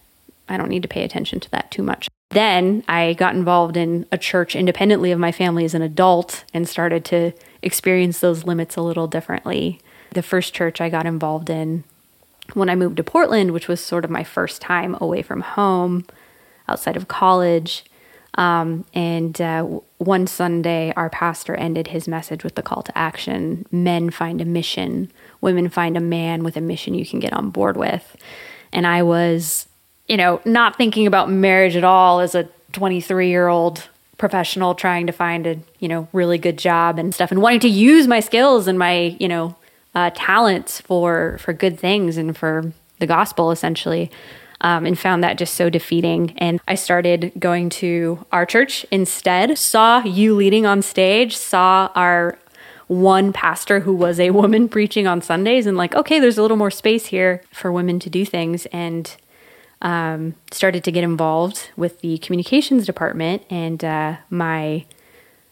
I 0.49 0.57
don't 0.57 0.69
need 0.69 0.81
to 0.81 0.87
pay 0.87 1.03
attention 1.03 1.39
to 1.41 1.51
that 1.51 1.71
too 1.71 1.83
much. 1.83 2.07
Then 2.31 2.83
I 2.87 3.13
got 3.13 3.35
involved 3.35 3.77
in 3.77 4.05
a 4.11 4.17
church 4.17 4.55
independently 4.55 5.11
of 5.11 5.19
my 5.19 5.31
family 5.31 5.65
as 5.65 5.73
an 5.73 5.81
adult 5.81 6.45
and 6.53 6.67
started 6.67 7.03
to 7.05 7.33
experience 7.61 8.19
those 8.19 8.45
limits 8.45 8.75
a 8.75 8.81
little 8.81 9.07
differently. 9.07 9.79
The 10.11 10.23
first 10.23 10.53
church 10.53 10.81
I 10.81 10.89
got 10.89 11.05
involved 11.05 11.49
in 11.49 11.83
when 12.53 12.69
I 12.69 12.75
moved 12.75 12.97
to 12.97 13.03
Portland, 13.03 13.51
which 13.51 13.67
was 13.67 13.81
sort 13.81 14.03
of 14.03 14.11
my 14.11 14.23
first 14.23 14.61
time 14.61 14.97
away 14.99 15.21
from 15.21 15.41
home 15.41 16.05
outside 16.67 16.97
of 16.97 17.07
college. 17.07 17.83
Um, 18.35 18.85
and 18.93 19.39
uh, 19.41 19.63
one 19.97 20.25
Sunday, 20.25 20.93
our 20.95 21.09
pastor 21.09 21.53
ended 21.55 21.87
his 21.87 22.07
message 22.07 22.43
with 22.43 22.55
the 22.55 22.61
call 22.61 22.81
to 22.83 22.97
action 22.97 23.65
Men 23.71 24.09
find 24.09 24.39
a 24.39 24.45
mission, 24.45 25.11
women 25.41 25.69
find 25.69 25.97
a 25.97 26.01
man 26.01 26.43
with 26.43 26.55
a 26.55 26.61
mission 26.61 26.93
you 26.93 27.05
can 27.05 27.19
get 27.19 27.33
on 27.33 27.49
board 27.49 27.75
with. 27.75 28.15
And 28.71 28.87
I 28.87 29.03
was 29.03 29.67
you 30.11 30.17
know, 30.17 30.41
not 30.43 30.75
thinking 30.75 31.07
about 31.07 31.31
marriage 31.31 31.77
at 31.77 31.85
all 31.85 32.19
as 32.19 32.35
a 32.35 32.43
23 32.73 33.29
year 33.29 33.47
old 33.47 33.87
professional 34.17 34.75
trying 34.75 35.07
to 35.07 35.13
find 35.13 35.47
a, 35.47 35.57
you 35.79 35.87
know, 35.87 36.05
really 36.11 36.37
good 36.37 36.57
job 36.57 36.99
and 36.99 37.15
stuff 37.15 37.31
and 37.31 37.41
wanting 37.41 37.61
to 37.61 37.69
use 37.69 38.07
my 38.07 38.19
skills 38.19 38.67
and 38.67 38.77
my, 38.77 39.15
you 39.21 39.27
know, 39.29 39.55
uh, 39.95 40.11
talents 40.13 40.81
for, 40.81 41.37
for 41.39 41.53
good 41.53 41.79
things 41.79 42.17
and 42.17 42.37
for 42.37 42.73
the 42.99 43.07
gospel 43.07 43.51
essentially. 43.51 44.11
Um, 44.63 44.85
and 44.85 44.97
found 44.97 45.23
that 45.23 45.39
just 45.39 45.55
so 45.55 45.71
defeating. 45.71 46.35
And 46.37 46.61
I 46.67 46.75
started 46.75 47.31
going 47.39 47.71
to 47.81 48.23
our 48.31 48.45
church 48.45 48.85
instead, 48.91 49.57
saw 49.57 50.03
you 50.03 50.35
leading 50.35 50.67
on 50.67 50.83
stage, 50.83 51.35
saw 51.35 51.89
our 51.95 52.37
one 52.85 53.33
pastor 53.33 53.79
who 53.79 53.95
was 53.95 54.19
a 54.19 54.29
woman 54.41 54.69
preaching 54.69 55.07
on 55.07 55.19
Sundays, 55.19 55.65
and 55.65 55.77
like, 55.77 55.95
okay, 55.95 56.19
there's 56.19 56.37
a 56.37 56.43
little 56.43 56.57
more 56.57 56.69
space 56.69 57.07
here 57.07 57.41
for 57.51 57.71
women 57.71 57.99
to 58.01 58.09
do 58.09 58.23
things. 58.23 58.67
And 58.67 59.15
um, 59.81 60.35
started 60.51 60.83
to 60.83 60.91
get 60.91 61.03
involved 61.03 61.71
with 61.75 62.01
the 62.01 62.19
communications 62.19 62.85
department, 62.85 63.43
and 63.49 63.83
uh, 63.83 64.17
my 64.29 64.85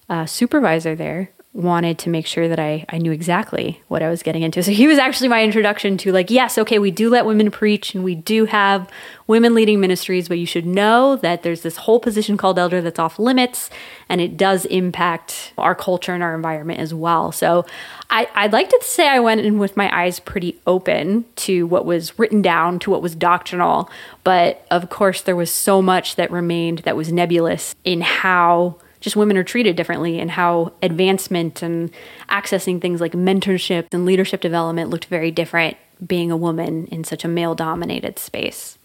uh, 0.07 0.25
supervisor 0.25 0.95
there 0.95 1.31
wanted 1.51 1.97
to 1.97 2.09
make 2.11 2.27
sure 2.27 2.47
that 2.47 2.59
I, 2.59 2.85
I 2.89 2.99
knew 2.99 3.11
exactly 3.11 3.81
what 3.87 4.03
I 4.03 4.09
was 4.09 4.21
getting 4.21 4.43
into. 4.43 4.61
So 4.61 4.71
he 4.71 4.85
was 4.85 4.99
actually 4.99 5.29
my 5.29 5.43
introduction 5.43 5.97
to 5.97 6.11
like, 6.11 6.29
yes, 6.29 6.59
okay, 6.59 6.77
we 6.77 6.91
do 6.91 7.09
let 7.09 7.25
women 7.25 7.49
preach 7.49 7.95
and 7.95 8.03
we 8.03 8.13
do 8.13 8.45
have 8.45 8.87
women 9.25 9.55
leading 9.55 9.79
ministries, 9.79 10.27
but 10.27 10.37
you 10.37 10.45
should 10.45 10.67
know 10.67 11.15
that 11.17 11.41
there's 11.41 11.61
this 11.61 11.77
whole 11.77 11.99
position 11.99 12.37
called 12.37 12.59
elder 12.59 12.81
that's 12.81 12.99
off 12.99 13.17
limits 13.17 13.71
and 14.07 14.21
it 14.21 14.37
does 14.37 14.65
impact 14.65 15.51
our 15.57 15.73
culture 15.73 16.13
and 16.13 16.21
our 16.21 16.35
environment 16.35 16.79
as 16.79 16.93
well. 16.93 17.31
So 17.31 17.65
I, 18.11 18.27
I'd 18.35 18.53
like 18.53 18.69
to 18.69 18.79
say 18.83 19.07
I 19.07 19.19
went 19.19 19.41
in 19.41 19.57
with 19.57 19.75
my 19.75 19.93
eyes 19.97 20.19
pretty 20.19 20.59
open 20.67 21.25
to 21.37 21.65
what 21.65 21.83
was 21.83 22.19
written 22.19 22.43
down, 22.43 22.77
to 22.79 22.91
what 22.91 23.01
was 23.01 23.15
doctrinal, 23.15 23.89
but 24.23 24.67
of 24.69 24.91
course 24.91 25.21
there 25.23 25.35
was 25.35 25.49
so 25.49 25.81
much 25.81 26.15
that 26.15 26.29
remained 26.29 26.79
that 26.79 26.95
was 26.95 27.11
nebulous 27.11 27.73
in 27.83 28.01
how 28.01 28.77
just 28.99 29.15
women 29.15 29.37
are 29.37 29.43
treated 29.43 29.75
differently 29.75 30.19
and 30.19 30.31
how 30.31 30.73
advancement 30.81 31.61
and 31.61 31.91
accessing 32.29 32.81
things 32.81 33.01
like 33.01 33.13
mentorship 33.13 33.87
and 33.91 34.05
leadership 34.05 34.41
development 34.41 34.89
looked 34.89 35.05
very 35.05 35.31
different 35.31 35.77
being 36.05 36.31
a 36.31 36.37
woman 36.37 36.87
in 36.87 37.03
such 37.03 37.23
a 37.23 37.27
male 37.27 37.55
dominated 37.55 38.19
space. 38.19 38.77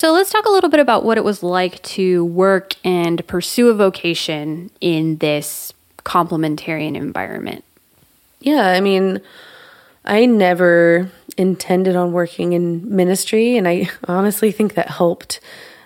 So 0.00 0.12
let's 0.12 0.30
talk 0.30 0.44
a 0.44 0.50
little 0.50 0.68
bit 0.68 0.80
about 0.80 1.04
what 1.04 1.16
it 1.16 1.24
was 1.24 1.42
like 1.42 1.82
to 1.82 2.24
work 2.24 2.74
and 2.84 3.26
pursue 3.26 3.68
a 3.68 3.74
vocation 3.74 4.70
in 4.80 5.16
this 5.18 5.72
complementarian 6.04 6.96
environment. 6.96 7.64
Yeah, 8.40 8.68
I 8.68 8.80
mean, 8.80 9.22
I 10.04 10.26
never 10.26 11.10
intended 11.38 11.96
on 11.96 12.12
working 12.12 12.52
in 12.52 12.94
ministry, 12.94 13.56
and 13.56 13.66
I 13.66 13.88
honestly 14.06 14.52
think 14.52 14.74
that 14.74 14.90
helped 14.90 15.40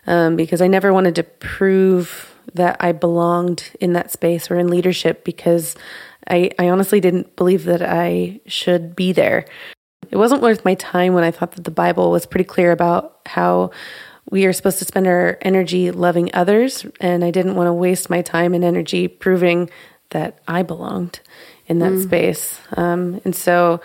um, 0.07 0.35
because 0.37 0.61
I 0.61 0.67
never 0.67 0.93
wanted 0.93 1.15
to 1.15 1.23
prove 1.23 2.30
that 2.55 2.77
I 2.81 2.93
belonged 2.93 3.71
in 3.81 3.93
that 3.95 4.11
space 4.11 4.51
or 4.51 4.59
in 4.59 4.69
leadership 4.69 5.25
because 5.25 5.77
I, 6.29 6.51
I 6.59 6.69
honestly 6.69 7.01
didn't 7.01 7.37
believe 7.37 7.65
that 7.65 7.83
I 7.83 8.41
should 8.47 8.95
be 8.95 9.13
there. 9.13 9.45
It 10.11 10.17
wasn't 10.17 10.43
worth 10.43 10.65
my 10.65 10.75
time 10.75 11.15
when 11.15 11.25
I 11.25 11.31
thought 11.31 11.53
that 11.53 11.65
the 11.65 11.71
Bible 11.71 12.11
was 12.11 12.27
pretty 12.27 12.45
clear 12.45 12.73
about 12.73 13.21
how 13.27 13.71
we 14.31 14.47
are 14.47 14.53
supposed 14.53 14.79
to 14.79 14.85
spend 14.85 15.07
our 15.07 15.39
energy 15.43 15.91
loving 15.91 16.31
others, 16.35 16.87
and 17.01 17.25
I 17.25 17.31
didn't 17.31 17.57
want 17.57 17.67
to 17.67 17.73
waste 17.73 18.11
my 18.11 18.23
time 18.23 18.55
and 18.55 18.65
energy 18.65 19.09
proving 19.09 19.71
that 20.11 20.41
I 20.47 20.63
belonged 20.63 21.21
in 21.67 21.79
that 21.81 21.93
mm. 21.93 22.03
space. 22.03 22.61
Um, 22.77 23.21
and 23.25 23.35
so 23.35 23.81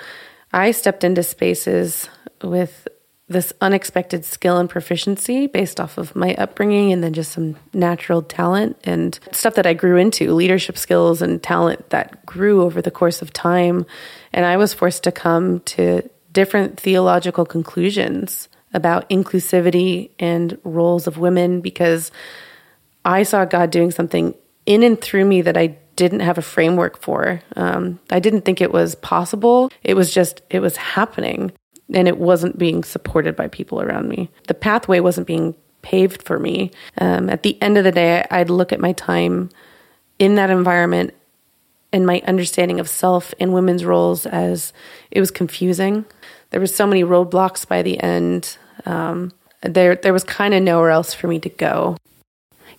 I 0.53 0.71
stepped 0.71 1.03
into 1.03 1.23
spaces 1.23 2.09
with 2.43 2.87
this 3.27 3.51
unexpected 3.59 4.23
skill 4.23 4.57
and 4.57 4.69
proficiency 4.69 5.47
based 5.47 5.79
off 5.79 5.97
of 5.97 6.15
my 6.15 6.35
upbringing 6.35 6.91
and 6.91 7.03
then 7.03 7.13
just 7.13 7.31
some 7.31 7.55
natural 7.73 8.21
talent 8.21 8.77
and 8.83 9.19
stuff 9.31 9.55
that 9.55 9.65
I 9.65 9.73
grew 9.73 9.97
into, 9.97 10.33
leadership 10.33 10.77
skills 10.77 11.21
and 11.23 11.41
talent 11.41 11.89
that 11.89 12.25
grew 12.25 12.61
over 12.61 12.81
the 12.81 12.91
course 12.91 13.23
of 13.23 13.33
time. 13.33 13.85
And 14.31 14.45
I 14.45 14.57
was 14.57 14.73
forced 14.73 15.03
to 15.03 15.11
come 15.11 15.61
to 15.61 16.07
different 16.33 16.79
theological 16.79 17.45
conclusions 17.45 18.47
about 18.73 19.09
inclusivity 19.09 20.11
and 20.19 20.59
roles 20.63 21.07
of 21.07 21.17
women 21.17 21.61
because 21.61 22.11
I 23.03 23.23
saw 23.23 23.45
God 23.45 23.71
doing 23.71 23.89
something 23.89 24.35
in 24.67 24.83
and 24.83 24.99
through 24.99 25.25
me 25.25 25.41
that 25.41 25.57
I 25.57 25.77
didn't 25.95 26.19
have 26.19 26.37
a 26.37 26.43
framework 26.43 27.01
for. 27.01 27.41
Um, 27.55 27.99
I 28.11 28.19
didn't 28.19 28.41
think 28.41 28.61
it 28.61 28.73
was 28.73 28.95
possible. 28.95 29.71
It 29.81 29.95
was 29.95 30.13
just, 30.13 30.41
it 30.49 30.59
was 30.59 30.75
happening 30.75 31.53
and 31.93 32.07
it 32.07 32.17
wasn't 32.17 32.57
being 32.57 32.83
supported 32.83 33.35
by 33.35 33.47
people 33.47 33.81
around 33.81 34.09
me. 34.09 34.29
The 34.47 34.53
pathway 34.53 34.99
wasn't 34.99 35.27
being 35.27 35.55
paved 35.81 36.23
for 36.23 36.39
me. 36.39 36.71
Um, 36.97 37.29
at 37.29 37.43
the 37.43 37.61
end 37.61 37.77
of 37.77 37.83
the 37.83 37.91
day, 37.91 38.25
I'd 38.31 38.49
look 38.49 38.73
at 38.73 38.79
my 38.79 38.93
time 38.93 39.49
in 40.17 40.35
that 40.35 40.49
environment 40.49 41.13
and 41.93 42.05
my 42.05 42.21
understanding 42.27 42.79
of 42.79 42.89
self 42.89 43.33
and 43.39 43.53
women's 43.53 43.85
roles 43.85 44.25
as 44.25 44.73
it 45.11 45.19
was 45.19 45.31
confusing. 45.31 46.05
There 46.49 46.59
were 46.59 46.67
so 46.67 46.87
many 46.87 47.03
roadblocks 47.03 47.67
by 47.67 47.81
the 47.81 48.01
end. 48.01 48.57
Um, 48.85 49.31
there, 49.61 49.95
there 49.95 50.13
was 50.13 50.23
kind 50.23 50.53
of 50.53 50.63
nowhere 50.63 50.89
else 50.89 51.13
for 51.13 51.27
me 51.27 51.39
to 51.39 51.49
go. 51.49 51.97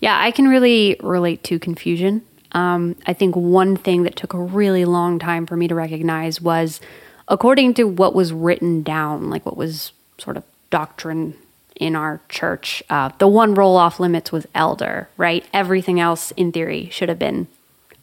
Yeah, 0.00 0.20
I 0.20 0.30
can 0.30 0.48
really 0.48 0.96
relate 1.00 1.42
to 1.44 1.58
confusion. 1.58 2.22
Um, 2.52 2.96
I 3.06 3.12
think 3.12 3.36
one 3.36 3.76
thing 3.76 4.02
that 4.02 4.16
took 4.16 4.34
a 4.34 4.38
really 4.38 4.84
long 4.84 5.18
time 5.18 5.46
for 5.46 5.56
me 5.56 5.68
to 5.68 5.74
recognize 5.74 6.40
was 6.40 6.80
according 7.28 7.74
to 7.74 7.84
what 7.84 8.14
was 8.14 8.32
written 8.32 8.82
down, 8.82 9.30
like 9.30 9.44
what 9.44 9.56
was 9.56 9.92
sort 10.18 10.36
of 10.36 10.44
doctrine 10.70 11.34
in 11.74 11.94
our 11.94 12.20
church, 12.28 12.82
uh, 12.88 13.10
the 13.18 13.28
one 13.28 13.54
roll 13.54 13.76
off 13.76 14.00
limits 14.00 14.32
was 14.32 14.46
elder, 14.54 15.08
right? 15.16 15.46
Everything 15.52 16.00
else, 16.00 16.30
in 16.32 16.50
theory, 16.52 16.88
should 16.90 17.08
have 17.08 17.18
been 17.18 17.46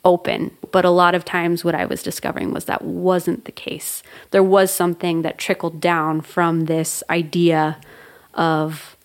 open. 0.05 0.55
But 0.71 0.85
a 0.85 0.89
lot 0.89 1.15
of 1.15 1.25
times, 1.25 1.63
what 1.63 1.75
I 1.75 1.85
was 1.85 2.03
discovering 2.03 2.51
was 2.51 2.65
that 2.65 2.83
wasn't 2.83 3.45
the 3.45 3.51
case. 3.51 4.03
There 4.31 4.43
was 4.43 4.71
something 4.71 5.21
that 5.23 5.37
trickled 5.37 5.81
down 5.81 6.21
from 6.21 6.65
this 6.65 7.03
idea 7.09 7.79
of 8.33 8.95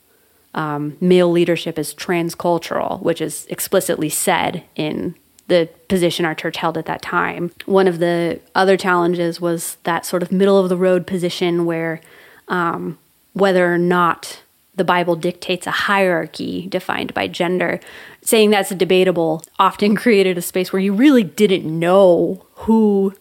um, 0.55 0.97
male 1.01 1.31
leadership 1.31 1.79
as 1.79 1.95
transcultural, 1.95 3.01
which 3.01 3.21
is 3.21 3.47
explicitly 3.49 4.09
said 4.09 4.65
in 4.75 5.15
the 5.49 5.69
position 5.89 6.25
our 6.25 6.35
church 6.35 6.59
held 6.59 6.79
at 6.79 6.87
that 6.87 7.03
time. 7.03 7.51
One 7.67 7.89
of 7.89 7.99
the 7.99 8.41
other 8.55 8.77
challenges 8.77 9.41
was 9.41 9.79
that 9.85 10.07
sort 10.07 10.23
of 10.23 10.31
middle 10.31 10.59
of 10.59 10.69
the 10.69 10.77
road 10.77 11.07
position 11.07 11.65
where 11.65 12.01
um, 12.49 12.99
whether 13.33 13.73
or 13.73 13.79
not 13.79 14.43
the 14.75 14.85
Bible 14.85 15.17
dictates 15.17 15.67
a 15.67 15.73
hierarchy 15.73 16.67
defined 16.69 17.13
by 17.15 17.27
gender, 17.27 17.81
saying 18.23 18.51
that's 18.51 18.71
debatable 18.71 19.43
often 19.59 19.97
created 20.05 20.39
a 20.39 20.43
space 20.43 20.73
where 20.73 20.81
you 20.81 20.93
really 20.93 21.25
didn't 21.25 21.67
know 21.67 22.47
who 22.55 23.15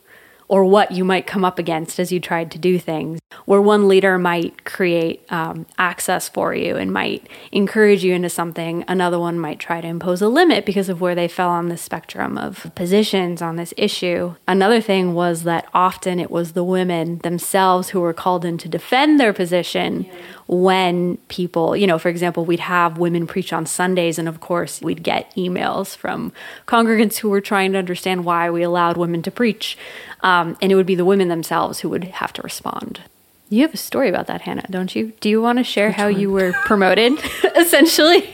or 0.47 0.63
what 0.63 0.91
you 0.91 1.03
might 1.03 1.27
come 1.27 1.43
up 1.43 1.59
against 1.59 1.99
as 1.99 2.11
you 2.11 2.19
tried 2.19 2.51
to 2.51 2.57
do 2.57 2.79
things, 2.79 3.19
where 3.45 3.61
one 3.61 3.87
leader 3.87 4.17
might 4.17 4.63
create 4.63 5.25
um, 5.31 5.65
access 5.77 6.29
for 6.29 6.53
you 6.55 6.75
and 6.77 6.91
might 6.91 7.27
encourage 7.51 8.03
you 8.03 8.13
into 8.13 8.29
something, 8.29 8.83
another 8.87 9.19
one 9.19 9.37
might 9.39 9.59
try 9.59 9.81
to 9.81 9.87
impose 9.87 10.21
a 10.21 10.27
limit 10.27 10.65
because 10.65 10.89
of 10.89 11.01
where 11.01 11.15
they 11.15 11.27
fell 11.27 11.49
on 11.49 11.69
the 11.69 11.77
spectrum 11.77 12.37
of 12.37 12.71
positions 12.75 13.41
on 13.41 13.57
this 13.57 13.73
issue. 13.77 14.35
Another 14.47 14.79
thing 14.81 15.13
was 15.13 15.43
that 15.43 15.67
often 15.73 16.19
it 16.19 16.31
was 16.31 16.53
the 16.53 16.63
women 16.63 17.17
themselves 17.19 17.89
who 17.89 17.99
were 17.99 18.13
called 18.13 18.45
in 18.45 18.57
to 18.57 18.69
defend 18.69 19.19
their 19.19 19.33
position. 19.33 20.03
Yeah 20.03 20.13
when 20.47 21.17
people, 21.27 21.75
you 21.75 21.85
know, 21.85 21.99
for 21.99 22.09
example, 22.09 22.45
we'd 22.45 22.61
have 22.61 22.97
women 22.97 23.27
preach 23.27 23.51
on 23.51 23.65
Sundays, 23.65 24.17
and 24.17 24.29
of 24.29 24.39
course, 24.39 24.81
we'd 24.81 25.03
get 25.03 25.33
emails 25.35 25.95
from 25.95 26.31
congregants 26.67 27.17
who 27.17 27.29
were 27.29 27.41
trying 27.41 27.73
to 27.73 27.77
understand 27.77 28.23
why 28.23 28.49
we 28.49 28.63
allowed 28.63 28.97
women 28.97 29.21
to 29.23 29.31
preach. 29.31 29.77
Um, 30.21 30.57
and 30.61 30.71
it 30.71 30.75
would 30.75 30.85
be 30.85 30.95
the 30.95 31.05
women 31.05 31.27
themselves 31.27 31.79
who 31.79 31.89
would 31.89 32.05
have 32.05 32.33
to 32.33 32.41
respond. 32.41 33.01
You 33.49 33.61
have 33.61 33.73
a 33.73 33.77
story 33.77 34.09
about 34.09 34.27
that, 34.27 34.41
Hannah, 34.41 34.65
don't 34.69 34.93
you? 34.95 35.13
Do 35.19 35.29
you 35.29 35.41
want 35.41 35.57
to 35.57 35.63
share 35.63 35.87
Which 35.87 35.97
how 35.97 36.05
one? 36.05 36.19
you 36.19 36.31
were 36.31 36.53
promoted, 36.65 37.13
essentially? 37.55 38.33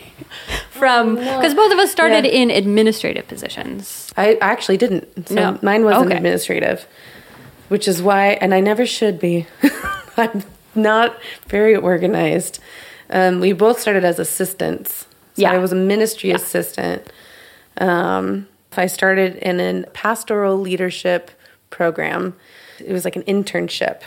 From 0.69 1.15
because 1.15 1.53
both 1.53 1.71
of 1.71 1.77
us 1.77 1.91
started 1.91 2.25
yeah. 2.25 2.31
in 2.31 2.51
administrative 2.51 3.27
positions. 3.27 4.11
I 4.17 4.35
actually 4.35 4.77
didn't. 4.77 5.27
So 5.27 5.35
no. 5.35 5.59
mine 5.61 5.83
wasn't 5.83 6.07
okay. 6.07 6.17
administrative, 6.17 6.87
which 7.69 7.87
is 7.87 8.01
why, 8.01 8.29
and 8.33 8.53
I 8.53 8.59
never 8.59 8.85
should 8.85 9.19
be. 9.19 9.45
I'm 10.17 10.43
not 10.75 11.17
very 11.47 11.75
organized. 11.75 12.59
Um, 13.09 13.39
we 13.39 13.53
both 13.53 13.79
started 13.79 14.03
as 14.03 14.19
assistants. 14.19 15.07
So 15.35 15.43
yeah. 15.43 15.51
I 15.51 15.57
was 15.57 15.71
a 15.71 15.75
ministry 15.75 16.29
yeah. 16.29 16.37
assistant. 16.37 17.11
Um, 17.77 18.47
I 18.75 18.87
started 18.87 19.35
in 19.37 19.59
a 19.59 19.87
pastoral 19.87 20.59
leadership 20.59 21.31
program. 21.69 22.35
It 22.79 22.91
was 22.91 23.05
like 23.05 23.15
an 23.15 23.23
internship. 23.23 24.01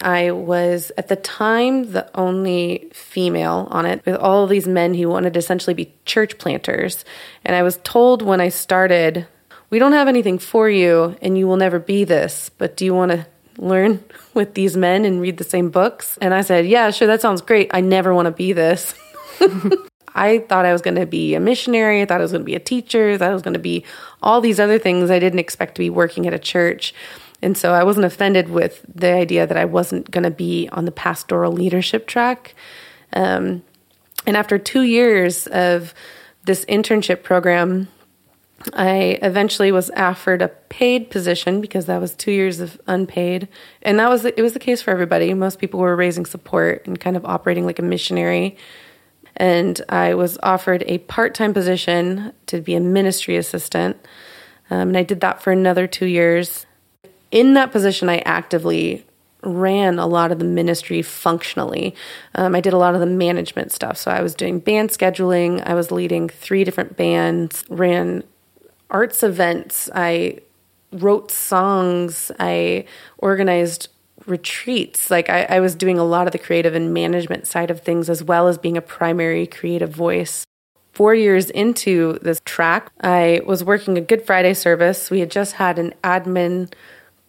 I 0.00 0.32
was 0.32 0.92
at 0.98 1.08
the 1.08 1.16
time 1.16 1.92
the 1.92 2.10
only 2.14 2.90
female 2.92 3.68
on 3.70 3.86
it 3.86 4.04
with 4.04 4.16
all 4.16 4.46
these 4.46 4.68
men 4.68 4.92
who 4.92 5.08
wanted 5.08 5.32
to 5.34 5.38
essentially 5.38 5.72
be 5.72 5.94
church 6.04 6.36
planters. 6.36 7.04
And 7.44 7.56
I 7.56 7.62
was 7.62 7.78
told 7.84 8.20
when 8.20 8.40
I 8.40 8.50
started, 8.50 9.26
we 9.70 9.78
don't 9.78 9.92
have 9.92 10.08
anything 10.08 10.38
for 10.38 10.68
you 10.68 11.16
and 11.22 11.38
you 11.38 11.46
will 11.46 11.56
never 11.56 11.78
be 11.78 12.04
this, 12.04 12.50
but 12.58 12.76
do 12.76 12.84
you 12.84 12.94
want 12.94 13.12
to 13.12 13.26
learn 13.58 14.04
with 14.34 14.54
these 14.54 14.76
men 14.76 15.04
and 15.04 15.20
read 15.20 15.38
the 15.38 15.44
same 15.44 15.70
books? 15.70 16.18
And 16.20 16.34
I 16.34 16.42
said, 16.42 16.66
Yeah, 16.66 16.90
sure, 16.90 17.08
that 17.08 17.20
sounds 17.20 17.40
great. 17.40 17.70
I 17.72 17.80
never 17.80 18.14
want 18.14 18.26
to 18.26 18.32
be 18.32 18.52
this. 18.52 18.94
I 20.14 20.38
thought 20.38 20.64
I 20.64 20.72
was 20.72 20.80
going 20.80 20.94
to 20.94 21.06
be 21.06 21.34
a 21.34 21.40
missionary. 21.40 22.00
I 22.00 22.04
thought 22.04 22.20
I 22.20 22.22
was 22.22 22.30
going 22.30 22.42
to 22.42 22.46
be 22.46 22.54
a 22.54 22.60
teacher. 22.60 23.10
I 23.10 23.18
thought 23.18 23.30
I 23.30 23.34
was 23.34 23.42
going 23.42 23.54
to 23.54 23.60
be 23.60 23.84
all 24.22 24.40
these 24.40 24.60
other 24.60 24.78
things. 24.78 25.10
I 25.10 25.18
didn't 25.18 25.40
expect 25.40 25.74
to 25.74 25.80
be 25.80 25.90
working 25.90 26.26
at 26.26 26.32
a 26.32 26.38
church. 26.38 26.94
And 27.42 27.58
so 27.58 27.72
I 27.72 27.82
wasn't 27.82 28.06
offended 28.06 28.48
with 28.48 28.84
the 28.92 29.12
idea 29.12 29.46
that 29.46 29.56
I 29.56 29.64
wasn't 29.64 30.10
going 30.10 30.22
to 30.22 30.30
be 30.30 30.68
on 30.70 30.84
the 30.84 30.92
pastoral 30.92 31.52
leadership 31.52 32.06
track. 32.06 32.54
Um, 33.12 33.64
and 34.26 34.36
after 34.36 34.56
two 34.56 34.82
years 34.82 35.46
of 35.48 35.94
this 36.44 36.64
internship 36.66 37.22
program, 37.22 37.88
I 38.72 39.18
eventually 39.20 39.70
was 39.70 39.90
offered 39.90 40.40
a 40.40 40.48
paid 40.48 41.10
position 41.10 41.60
because 41.60 41.86
that 41.86 42.00
was 42.00 42.14
two 42.14 42.32
years 42.32 42.60
of 42.60 42.80
unpaid, 42.86 43.48
and 43.82 43.98
that 43.98 44.08
was 44.08 44.24
it 44.24 44.40
was 44.40 44.54
the 44.54 44.58
case 44.58 44.80
for 44.80 44.90
everybody. 44.90 45.34
Most 45.34 45.58
people 45.58 45.80
were 45.80 45.94
raising 45.94 46.24
support 46.24 46.86
and 46.86 46.98
kind 46.98 47.16
of 47.16 47.24
operating 47.26 47.66
like 47.66 47.78
a 47.78 47.82
missionary 47.82 48.56
and 49.36 49.80
I 49.88 50.14
was 50.14 50.38
offered 50.42 50.84
a 50.86 50.98
part 50.98 51.34
time 51.34 51.54
position 51.54 52.32
to 52.46 52.60
be 52.60 52.74
a 52.74 52.80
ministry 52.80 53.36
assistant. 53.36 53.96
Um, 54.70 54.88
and 54.88 54.96
I 54.96 55.02
did 55.02 55.20
that 55.20 55.42
for 55.42 55.52
another 55.52 55.86
two 55.86 56.06
years. 56.06 56.66
In 57.30 57.54
that 57.54 57.72
position, 57.72 58.08
I 58.08 58.18
actively 58.18 59.04
ran 59.42 59.98
a 59.98 60.06
lot 60.06 60.32
of 60.32 60.38
the 60.38 60.44
ministry 60.44 61.02
functionally. 61.02 61.94
Um, 62.34 62.54
I 62.54 62.60
did 62.60 62.72
a 62.72 62.78
lot 62.78 62.94
of 62.94 63.00
the 63.00 63.06
management 63.06 63.72
stuff. 63.72 63.98
So 63.98 64.10
I 64.10 64.22
was 64.22 64.34
doing 64.34 64.58
band 64.58 64.90
scheduling, 64.90 65.62
I 65.66 65.74
was 65.74 65.90
leading 65.90 66.28
three 66.28 66.64
different 66.64 66.96
bands, 66.96 67.64
ran 67.68 68.24
arts 68.90 69.22
events, 69.22 69.90
I 69.94 70.40
wrote 70.92 71.30
songs, 71.30 72.30
I 72.38 72.84
organized 73.18 73.88
retreats. 74.26 75.10
Like 75.10 75.28
I, 75.28 75.44
I 75.44 75.60
was 75.60 75.74
doing 75.74 75.98
a 75.98 76.04
lot 76.04 76.26
of 76.26 76.32
the 76.32 76.38
creative 76.38 76.74
and 76.74 76.94
management 76.94 77.46
side 77.46 77.70
of 77.70 77.80
things 77.80 78.08
as 78.08 78.22
well 78.22 78.48
as 78.48 78.58
being 78.58 78.76
a 78.76 78.82
primary 78.82 79.46
creative 79.46 79.90
voice 79.90 80.46
four 80.94 81.14
years 81.14 81.50
into 81.50 82.18
this 82.22 82.40
track, 82.44 82.90
I 83.00 83.42
was 83.44 83.64
working 83.64 83.98
a 83.98 84.00
Good 84.00 84.24
Friday 84.24 84.54
service. 84.54 85.10
We 85.10 85.20
had 85.20 85.30
just 85.30 85.54
had 85.54 85.78
an 85.78 85.92
admin 86.02 86.72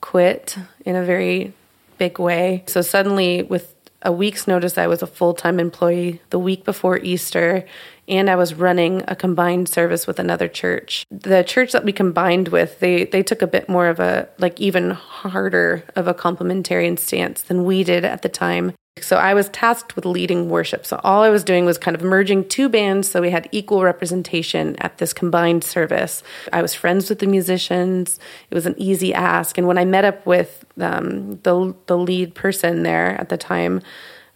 quit 0.02 0.58
in 0.86 0.96
a 0.96 1.04
very 1.04 1.54
big 1.98 2.20
way. 2.20 2.64
So 2.68 2.82
suddenly, 2.82 3.42
with 3.42 3.74
a 4.04 4.12
week's 4.12 4.48
notice, 4.48 4.78
I 4.78 4.88
was 4.88 5.02
a 5.02 5.08
full 5.08 5.34
time 5.34 5.60
employee 5.60 6.22
the 6.30 6.40
week 6.40 6.64
before 6.64 7.00
Easter, 7.00 7.66
and 8.08 8.30
I 8.30 8.36
was 8.36 8.54
running 8.54 9.04
a 9.08 9.16
combined 9.16 9.70
service 9.70 10.08
with 10.08 10.20
another 10.20 10.48
church. 10.48 11.06
The 11.10 11.44
church 11.44 11.72
that 11.72 11.84
we 11.84 11.92
combined 11.92 12.50
with, 12.50 12.80
they 12.80 13.06
they 13.06 13.24
took 13.24 13.42
a 13.42 13.48
bit 13.48 13.68
more 13.70 13.88
of 13.88 14.00
a 14.00 14.30
like 14.38 14.60
even 14.60 14.92
harder 14.92 15.84
of 15.96 16.08
a 16.08 16.14
complementarian 16.14 17.00
stance 17.00 17.42
than 17.42 17.66
we 17.66 17.84
did 17.84 18.06
at 18.06 18.22
the 18.22 18.30
time. 18.30 18.74
So 19.02 19.18
I 19.18 19.34
was 19.34 19.50
tasked 19.50 19.98
with 19.98 20.06
leading 20.06 20.50
worship. 20.50 20.86
So 20.86 21.02
all 21.04 21.22
I 21.22 21.30
was 21.30 21.44
doing 21.44 21.66
was 21.66 21.78
kind 21.78 21.96
of 21.96 22.02
merging 22.02 22.48
two 22.48 22.70
bands 22.70 23.10
so 23.10 23.20
we 23.20 23.30
had 23.30 23.50
equal 23.52 23.84
representation 23.84 24.78
at 24.78 25.00
this 25.00 25.12
combined 25.12 25.66
service. 25.66 26.24
I 26.54 26.62
was 26.62 26.74
friends 26.74 27.10
with 27.10 27.20
the 27.20 27.28
musicians. 27.28 28.20
It 28.50 28.56
was 28.56 28.66
an 28.66 28.76
easy 28.78 29.14
ask. 29.14 29.58
And 29.58 29.68
when 29.68 29.78
I 29.78 29.84
met 29.84 30.06
up 30.06 30.26
with 30.26 30.64
um, 30.80 31.40
the, 31.42 31.76
the 31.88 31.98
lead 31.98 32.36
person 32.36 32.84
there 32.84 33.20
at 33.20 33.28
the 33.28 33.38
time, 33.38 33.82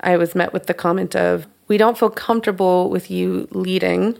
I 0.01 0.17
was 0.17 0.36
met 0.36 0.51
with 0.51 0.65
the 0.65 0.73
comment 0.73 1.15
of, 1.15 1.47
We 1.69 1.77
don't 1.77 1.97
feel 1.97 2.10
comfortable 2.10 2.89
with 2.89 3.10
you 3.10 3.47
leading 3.51 4.19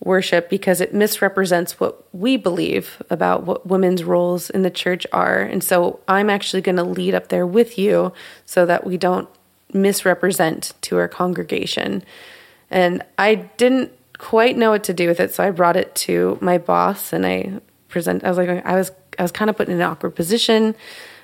worship 0.00 0.50
because 0.50 0.80
it 0.80 0.92
misrepresents 0.92 1.78
what 1.78 2.04
we 2.12 2.36
believe 2.36 3.00
about 3.08 3.44
what 3.44 3.66
women's 3.66 4.02
roles 4.02 4.50
in 4.50 4.62
the 4.62 4.70
church 4.70 5.06
are. 5.12 5.40
And 5.40 5.62
so 5.62 6.00
I'm 6.08 6.28
actually 6.28 6.62
going 6.62 6.76
to 6.76 6.82
lead 6.82 7.14
up 7.14 7.28
there 7.28 7.46
with 7.46 7.78
you 7.78 8.12
so 8.44 8.66
that 8.66 8.84
we 8.84 8.96
don't 8.96 9.28
misrepresent 9.72 10.72
to 10.82 10.98
our 10.98 11.08
congregation. 11.08 12.02
And 12.70 13.04
I 13.16 13.36
didn't 13.36 13.92
quite 14.18 14.56
know 14.56 14.70
what 14.70 14.84
to 14.84 14.94
do 14.94 15.08
with 15.08 15.20
it, 15.20 15.34
so 15.34 15.44
I 15.44 15.50
brought 15.50 15.76
it 15.76 15.94
to 15.96 16.38
my 16.40 16.58
boss 16.58 17.12
and 17.12 17.26
I 17.26 17.60
present. 17.88 18.24
I 18.24 18.28
was 18.28 18.38
like, 18.38 18.64
I 18.64 18.74
was, 18.76 18.90
I 19.18 19.22
was 19.22 19.32
kind 19.32 19.50
of 19.50 19.56
put 19.56 19.68
in 19.68 19.74
an 19.74 19.82
awkward 19.82 20.16
position. 20.16 20.74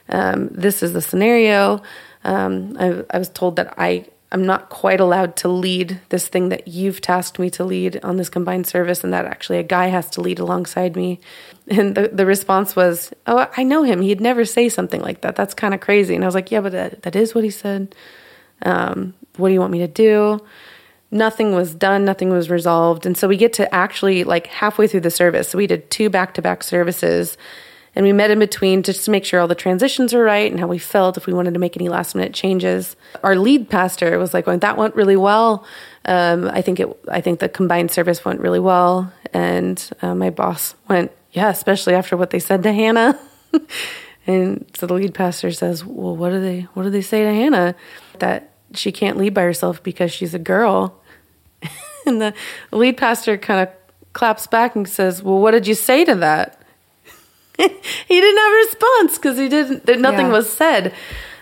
Um, 0.09 0.49
this 0.49 0.83
is 0.83 0.93
the 0.93 1.03
scenario. 1.03 1.83
Um, 2.25 2.77
I, 2.79 3.05
I 3.11 3.19
was 3.19 3.29
told 3.29 3.57
that 3.57 3.75
I 3.79 4.07
I'm 4.31 4.45
not 4.45 4.69
quite 4.69 5.01
allowed 5.01 5.37
to 5.37 5.49
lead 5.49 6.01
this 6.11 6.29
thing 6.29 6.51
that 6.51 6.69
you've 6.69 7.01
tasked 7.01 7.39
me 7.39 7.49
to 7.51 7.65
lead 7.65 7.99
on 8.05 8.17
this 8.17 8.29
combined 8.29 8.67
service, 8.67 9.03
and 9.03 9.13
that 9.13 9.25
actually 9.25 9.59
a 9.59 9.63
guy 9.63 9.87
has 9.87 10.11
to 10.11 10.21
lead 10.21 10.39
alongside 10.39 10.97
me. 10.97 11.21
And 11.67 11.95
the, 11.95 12.09
the 12.09 12.27
response 12.27 12.77
was, 12.77 13.13
Oh, 13.27 13.49
I 13.57 13.63
know 13.63 13.83
him. 13.83 14.03
He'd 14.03 14.21
never 14.21 14.45
say 14.45 14.69
something 14.69 15.01
like 15.01 15.23
that. 15.23 15.35
That's 15.35 15.55
kind 15.55 15.73
of 15.73 15.81
crazy. 15.81 16.15
And 16.15 16.25
I 16.25 16.27
was 16.27 16.35
like, 16.35 16.51
Yeah, 16.51 16.61
but 16.61 16.73
that, 16.73 17.03
that 17.03 17.17
is 17.17 17.35
what 17.35 17.45
he 17.45 17.51
said. 17.51 17.95
Um, 18.63 19.15
what 19.37 19.49
do 19.49 19.55
you 19.55 19.61
want 19.61 19.73
me 19.73 19.79
to 19.79 19.89
do? 19.89 20.41
Nothing 21.11 21.55
was 21.55 21.75
done, 21.75 22.05
nothing 22.05 22.29
was 22.29 22.51
resolved. 22.51 23.07
And 23.07 23.17
so 23.17 23.29
we 23.29 23.39
get 23.39 23.55
to 23.55 23.75
actually 23.75 24.25
like 24.25 24.47
halfway 24.49 24.87
through 24.87 25.01
the 25.01 25.11
service. 25.11 25.49
So 25.49 25.57
we 25.57 25.67
did 25.67 25.91
two 25.91 26.11
back 26.11 26.35
to 26.35 26.43
back 26.43 26.63
services 26.63 27.39
and 27.99 28.07
we 28.07 28.13
met 28.13 28.31
in 28.31 28.39
between 28.39 28.85
just 28.85 29.05
to 29.07 29.11
make 29.11 29.25
sure 29.25 29.41
all 29.41 29.49
the 29.49 29.57
transitions 29.57 30.15
are 30.15 30.23
right 30.23 30.49
and 30.49 30.61
how 30.61 30.69
we 30.69 30.79
felt 30.79 31.17
if 31.17 31.27
we 31.27 31.33
wanted 31.33 31.55
to 31.55 31.59
make 31.59 31.77
any 31.77 31.89
last 31.89 32.15
minute 32.15 32.33
changes. 32.33 32.95
Our 33.25 33.35
lead 33.35 33.69
pastor 33.69 34.17
was 34.21 34.33
like, 34.33 34.45
going, 34.45 34.61
that 34.61 34.77
went 34.77 34.95
really 34.95 35.17
well. 35.17 35.67
Um, 36.05 36.49
I 36.49 36.63
think 36.63 36.79
it, 36.79 36.89
I 37.11 37.21
think 37.21 37.41
the 37.41 37.49
combined 37.49 37.91
service 37.91 38.25
went 38.25 38.39
really 38.39 38.61
well. 38.61 39.13
And 39.35 39.85
uh, 40.01 40.15
my 40.15 40.31
boss 40.31 40.77
went, 40.89 41.11
yeah, 41.33 41.49
especially 41.49 41.95
after 41.95 42.17
what 42.17 42.31
they 42.31 42.39
said 42.39 42.63
to 42.63 42.73
Hannah. 42.73 43.19
and 44.29 44.65
so 44.79 44.87
the 44.87 44.95
lead 44.95 45.13
pastor 45.13 45.51
says, 45.51 45.85
well, 45.85 46.15
what 46.15 46.31
do 46.31 46.41
they, 46.41 46.69
what 46.75 46.85
do 46.85 46.91
they 46.91 47.03
say 47.03 47.25
to 47.25 47.35
Hannah? 47.35 47.75
That 48.21 48.53
she 48.75 48.93
can't 48.93 49.17
lead 49.17 49.35
by 49.35 49.43
herself 49.43 49.83
because 49.83 50.13
she's 50.13 50.35
a 50.35 50.39
girl. 50.39 51.03
and 52.07 52.23
the 52.23 52.33
lead 52.71 52.97
pastor 52.97 53.37
kind 53.37 53.67
of 53.67 53.75
claps 54.13 54.47
back 54.47 54.75
and 54.75 54.89
says, 54.89 55.23
Well, 55.23 55.39
what 55.39 55.53
did 55.53 55.67
you 55.67 55.75
say 55.75 56.05
to 56.05 56.15
that? 56.17 56.58
he 58.09 58.21
didn't 58.21 58.39
have 58.39 58.53
a 58.53 58.57
response 58.57 59.19
because 59.19 59.39
he 59.39 59.49
didn't, 59.49 60.01
nothing 60.01 60.27
yeah. 60.27 60.33
was 60.33 60.51
said. 60.51 60.95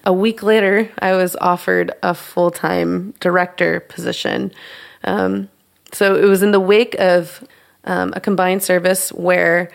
A 0.05 0.13
week 0.13 0.43
later, 0.43 0.91
I 1.01 1.13
was 1.13 1.37
offered 1.37 1.93
a 2.03 2.15
full 2.15 2.51
time 2.51 3.13
director 3.21 3.81
position. 3.81 4.53
Um, 5.05 5.49
so 5.93 6.17
it 6.17 6.25
was 6.25 6.43
in 6.43 6.53
the 6.53 6.61
wake 6.61 6.95
of 6.99 7.47
um, 7.85 8.13
a 8.17 8.21
combined 8.21 8.63
service 8.63 9.11
where 9.11 9.71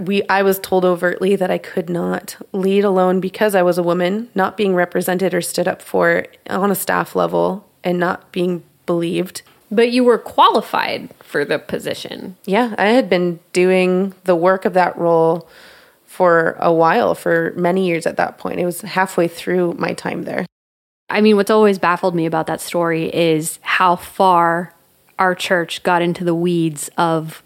we 0.00 0.22
I 0.28 0.42
was 0.42 0.58
told 0.58 0.84
overtly 0.84 1.36
that 1.36 1.50
I 1.50 1.58
could 1.58 1.88
not 1.88 2.36
lead 2.52 2.84
alone 2.84 3.20
because 3.20 3.54
I 3.54 3.62
was 3.62 3.78
a 3.78 3.82
woman, 3.82 4.28
not 4.34 4.56
being 4.56 4.74
represented 4.74 5.32
or 5.32 5.40
stood 5.40 5.68
up 5.68 5.80
for 5.80 6.26
on 6.48 6.70
a 6.70 6.74
staff 6.74 7.14
level 7.14 7.68
and 7.84 7.98
not 7.98 8.32
being 8.32 8.64
believed. 8.84 9.42
But 9.70 9.90
you 9.90 10.04
were 10.04 10.18
qualified 10.18 11.12
for 11.22 11.44
the 11.44 11.58
position. 11.58 12.36
Yeah, 12.44 12.74
I 12.78 12.86
had 12.86 13.10
been 13.10 13.40
doing 13.52 14.14
the 14.24 14.36
work 14.36 14.64
of 14.64 14.74
that 14.74 14.96
role 14.96 15.48
for 16.04 16.56
a 16.60 16.72
while, 16.72 17.14
for 17.14 17.52
many 17.56 17.86
years 17.86 18.06
at 18.06 18.16
that 18.16 18.38
point. 18.38 18.60
It 18.60 18.64
was 18.64 18.80
halfway 18.82 19.28
through 19.28 19.74
my 19.74 19.92
time 19.92 20.22
there. 20.22 20.46
I 21.10 21.20
mean, 21.20 21.36
what's 21.36 21.50
always 21.50 21.78
baffled 21.78 22.14
me 22.14 22.26
about 22.26 22.46
that 22.46 22.60
story 22.60 23.14
is 23.14 23.58
how 23.62 23.96
far 23.96 24.72
our 25.18 25.34
church 25.34 25.82
got 25.82 26.02
into 26.02 26.24
the 26.24 26.34
weeds 26.34 26.90
of 26.96 27.42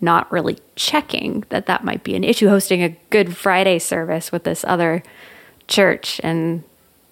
not 0.00 0.30
really 0.30 0.58
checking 0.76 1.44
that 1.48 1.66
that 1.66 1.84
might 1.84 2.04
be 2.04 2.14
an 2.14 2.24
issue 2.24 2.48
hosting 2.48 2.82
a 2.82 2.96
good 3.10 3.36
friday 3.36 3.78
service 3.78 4.30
with 4.30 4.44
this 4.44 4.64
other 4.64 5.02
church 5.66 6.20
and 6.22 6.62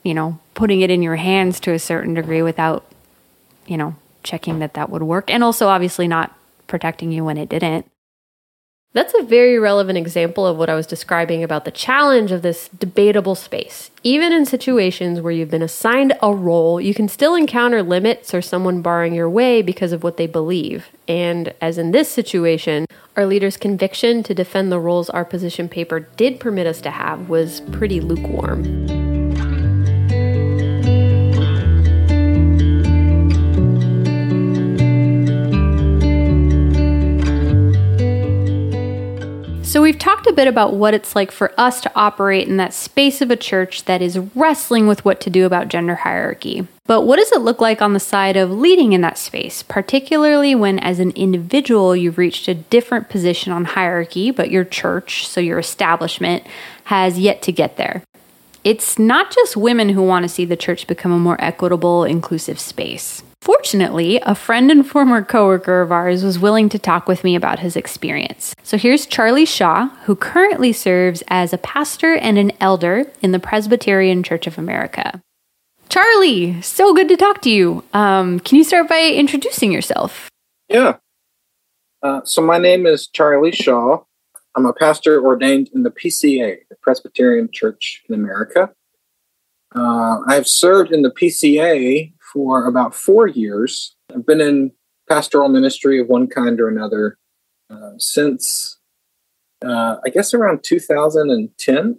you 0.02 0.14
know 0.14 0.38
putting 0.54 0.80
it 0.80 0.90
in 0.90 1.02
your 1.02 1.16
hands 1.16 1.58
to 1.58 1.72
a 1.72 1.78
certain 1.78 2.14
degree 2.14 2.42
without 2.42 2.84
you 3.66 3.76
know 3.76 3.94
checking 4.26 4.58
that 4.58 4.74
that 4.74 4.90
would 4.90 5.02
work 5.02 5.30
and 5.30 5.42
also 5.42 5.68
obviously 5.68 6.06
not 6.06 6.36
protecting 6.66 7.10
you 7.10 7.24
when 7.24 7.38
it 7.38 7.48
didn't 7.48 7.86
that's 8.96 9.12
a 9.12 9.22
very 9.22 9.58
relevant 9.58 9.98
example 9.98 10.46
of 10.46 10.56
what 10.56 10.70
I 10.70 10.74
was 10.74 10.86
describing 10.86 11.44
about 11.44 11.66
the 11.66 11.70
challenge 11.70 12.32
of 12.32 12.40
this 12.40 12.68
debatable 12.68 13.34
space. 13.34 13.90
Even 14.02 14.32
in 14.32 14.46
situations 14.46 15.20
where 15.20 15.32
you've 15.32 15.50
been 15.50 15.60
assigned 15.60 16.14
a 16.22 16.34
role, 16.34 16.80
you 16.80 16.94
can 16.94 17.06
still 17.06 17.34
encounter 17.34 17.82
limits 17.82 18.32
or 18.32 18.40
someone 18.40 18.80
barring 18.80 19.12
your 19.12 19.28
way 19.28 19.60
because 19.60 19.92
of 19.92 20.02
what 20.02 20.16
they 20.16 20.26
believe. 20.26 20.86
And 21.06 21.52
as 21.60 21.76
in 21.76 21.90
this 21.90 22.10
situation, 22.10 22.86
our 23.18 23.26
leader's 23.26 23.58
conviction 23.58 24.22
to 24.22 24.34
defend 24.34 24.72
the 24.72 24.80
roles 24.80 25.10
our 25.10 25.26
position 25.26 25.68
paper 25.68 26.00
did 26.00 26.40
permit 26.40 26.66
us 26.66 26.80
to 26.80 26.90
have 26.90 27.28
was 27.28 27.60
pretty 27.72 28.00
lukewarm. 28.00 29.15
So, 39.76 39.82
we've 39.82 39.98
talked 39.98 40.26
a 40.26 40.32
bit 40.32 40.48
about 40.48 40.72
what 40.72 40.94
it's 40.94 41.14
like 41.14 41.30
for 41.30 41.52
us 41.60 41.82
to 41.82 41.92
operate 41.94 42.48
in 42.48 42.56
that 42.56 42.72
space 42.72 43.20
of 43.20 43.30
a 43.30 43.36
church 43.36 43.84
that 43.84 44.00
is 44.00 44.18
wrestling 44.34 44.86
with 44.86 45.04
what 45.04 45.20
to 45.20 45.28
do 45.28 45.44
about 45.44 45.68
gender 45.68 45.96
hierarchy. 45.96 46.66
But 46.86 47.02
what 47.02 47.16
does 47.16 47.30
it 47.30 47.42
look 47.42 47.60
like 47.60 47.82
on 47.82 47.92
the 47.92 48.00
side 48.00 48.38
of 48.38 48.50
leading 48.50 48.94
in 48.94 49.02
that 49.02 49.18
space, 49.18 49.62
particularly 49.62 50.54
when, 50.54 50.78
as 50.78 50.98
an 50.98 51.10
individual, 51.10 51.94
you've 51.94 52.16
reached 52.16 52.48
a 52.48 52.54
different 52.54 53.10
position 53.10 53.52
on 53.52 53.66
hierarchy, 53.66 54.30
but 54.30 54.50
your 54.50 54.64
church, 54.64 55.28
so 55.28 55.42
your 55.42 55.58
establishment, 55.58 56.46
has 56.84 57.18
yet 57.18 57.42
to 57.42 57.52
get 57.52 57.76
there? 57.76 58.02
It's 58.64 58.98
not 58.98 59.30
just 59.30 59.58
women 59.58 59.90
who 59.90 60.02
want 60.02 60.22
to 60.22 60.30
see 60.30 60.46
the 60.46 60.56
church 60.56 60.86
become 60.86 61.12
a 61.12 61.18
more 61.18 61.36
equitable, 61.38 62.04
inclusive 62.04 62.58
space. 62.58 63.22
Fortunately, 63.46 64.18
a 64.22 64.34
friend 64.34 64.72
and 64.72 64.84
former 64.84 65.22
coworker 65.22 65.80
of 65.80 65.92
ours 65.92 66.24
was 66.24 66.36
willing 66.36 66.68
to 66.68 66.80
talk 66.80 67.06
with 67.06 67.22
me 67.22 67.36
about 67.36 67.60
his 67.60 67.76
experience. 67.76 68.56
So 68.64 68.76
here's 68.76 69.06
Charlie 69.06 69.44
Shaw, 69.46 69.86
who 70.06 70.16
currently 70.16 70.72
serves 70.72 71.22
as 71.28 71.52
a 71.52 71.58
pastor 71.58 72.16
and 72.16 72.38
an 72.38 72.50
elder 72.60 73.06
in 73.22 73.30
the 73.30 73.38
Presbyterian 73.38 74.24
Church 74.24 74.48
of 74.48 74.58
America. 74.58 75.22
Charlie, 75.88 76.60
so 76.60 76.92
good 76.92 77.08
to 77.08 77.16
talk 77.16 77.40
to 77.42 77.48
you. 77.48 77.84
Um, 77.94 78.40
can 78.40 78.58
you 78.58 78.64
start 78.64 78.88
by 78.88 79.12
introducing 79.14 79.70
yourself? 79.70 80.28
Yeah. 80.68 80.96
Uh, 82.02 82.22
so 82.24 82.42
my 82.42 82.58
name 82.58 82.84
is 82.84 83.06
Charlie 83.06 83.52
Shaw. 83.52 84.02
I'm 84.56 84.66
a 84.66 84.72
pastor 84.72 85.24
ordained 85.24 85.70
in 85.72 85.84
the 85.84 85.92
PCA, 85.92 86.56
the 86.68 86.76
Presbyterian 86.82 87.48
Church 87.52 88.02
in 88.08 88.16
America. 88.16 88.72
Uh, 89.72 90.18
I've 90.26 90.48
served 90.48 90.90
in 90.90 91.02
the 91.02 91.12
PCA 91.12 92.12
for 92.36 92.66
about 92.66 92.94
four 92.94 93.26
years. 93.26 93.96
I've 94.14 94.26
been 94.26 94.42
in 94.42 94.70
pastoral 95.08 95.48
ministry 95.48 95.98
of 95.98 96.08
one 96.08 96.26
kind 96.26 96.60
or 96.60 96.68
another 96.68 97.16
uh, 97.70 97.92
since 97.96 98.78
uh, 99.64 99.96
I 100.04 100.10
guess 100.10 100.34
around 100.34 100.62
2010, 100.62 101.98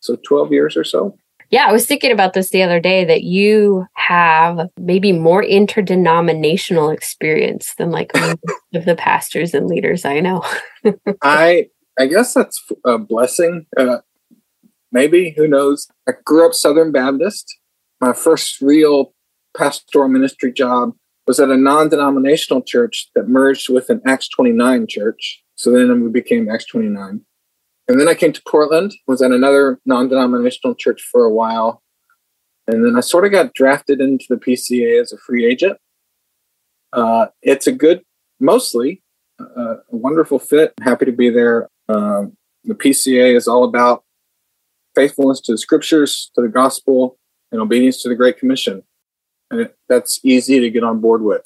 so 0.00 0.16
12 0.26 0.50
years 0.50 0.78
or 0.78 0.84
so. 0.84 1.14
Yeah, 1.50 1.66
I 1.68 1.72
was 1.72 1.84
thinking 1.84 2.10
about 2.10 2.32
this 2.32 2.48
the 2.48 2.62
other 2.62 2.80
day 2.80 3.04
that 3.04 3.22
you 3.22 3.84
have 3.96 4.70
maybe 4.78 5.12
more 5.12 5.44
interdenominational 5.44 6.88
experience 6.88 7.74
than 7.76 7.90
like 7.90 8.14
most 8.14 8.38
of 8.72 8.86
the 8.86 8.96
pastors 8.96 9.52
and 9.52 9.66
leaders 9.66 10.06
I 10.06 10.20
know. 10.20 10.42
I 11.22 11.66
I 11.98 12.06
guess 12.06 12.32
that's 12.32 12.66
a 12.86 12.96
blessing. 12.96 13.66
Uh, 13.76 13.98
maybe 14.90 15.34
who 15.36 15.46
knows? 15.46 15.86
I 16.08 16.12
grew 16.24 16.46
up 16.46 16.54
Southern 16.54 16.92
Baptist. 16.92 17.58
My 18.00 18.14
first 18.14 18.62
real 18.62 19.12
pastoral 19.56 20.08
ministry 20.08 20.52
job 20.52 20.92
was 21.26 21.38
at 21.40 21.50
a 21.50 21.56
non-denominational 21.56 22.62
church 22.62 23.10
that 23.14 23.28
merged 23.28 23.68
with 23.68 23.90
an 23.90 24.00
Acts 24.06 24.28
29 24.28 24.86
church. 24.88 25.42
So 25.54 25.70
then 25.70 26.02
we 26.02 26.10
became 26.10 26.48
Acts 26.48 26.66
29. 26.66 27.20
And 27.88 28.00
then 28.00 28.08
I 28.08 28.14
came 28.14 28.32
to 28.32 28.42
Portland, 28.48 28.94
was 29.06 29.20
at 29.20 29.32
another 29.32 29.80
non 29.84 30.08
denominational 30.08 30.74
church 30.74 31.02
for 31.10 31.24
a 31.24 31.32
while. 31.32 31.82
And 32.66 32.84
then 32.84 32.96
I 32.96 33.00
sort 33.00 33.24
of 33.24 33.32
got 33.32 33.52
drafted 33.52 34.00
into 34.00 34.26
the 34.28 34.36
PCA 34.36 35.00
as 35.00 35.12
a 35.12 35.18
free 35.18 35.44
agent. 35.44 35.76
Uh, 36.92 37.26
it's 37.42 37.66
a 37.66 37.72
good, 37.72 38.02
mostly 38.38 39.02
uh, 39.40 39.76
a 39.92 39.96
wonderful 39.96 40.38
fit. 40.38 40.74
Happy 40.82 41.04
to 41.04 41.12
be 41.12 41.30
there. 41.30 41.68
Um, 41.88 42.36
the 42.64 42.74
PCA 42.74 43.34
is 43.34 43.48
all 43.48 43.64
about 43.64 44.04
faithfulness 44.94 45.40
to 45.42 45.52
the 45.52 45.58
scriptures, 45.58 46.30
to 46.34 46.42
the 46.42 46.48
gospel, 46.48 47.18
and 47.50 47.60
obedience 47.60 48.02
to 48.02 48.08
the 48.08 48.14
Great 48.14 48.38
Commission. 48.38 48.82
And 49.50 49.70
that's 49.88 50.20
easy 50.24 50.60
to 50.60 50.70
get 50.70 50.84
on 50.84 51.00
board 51.00 51.22
with. 51.22 51.42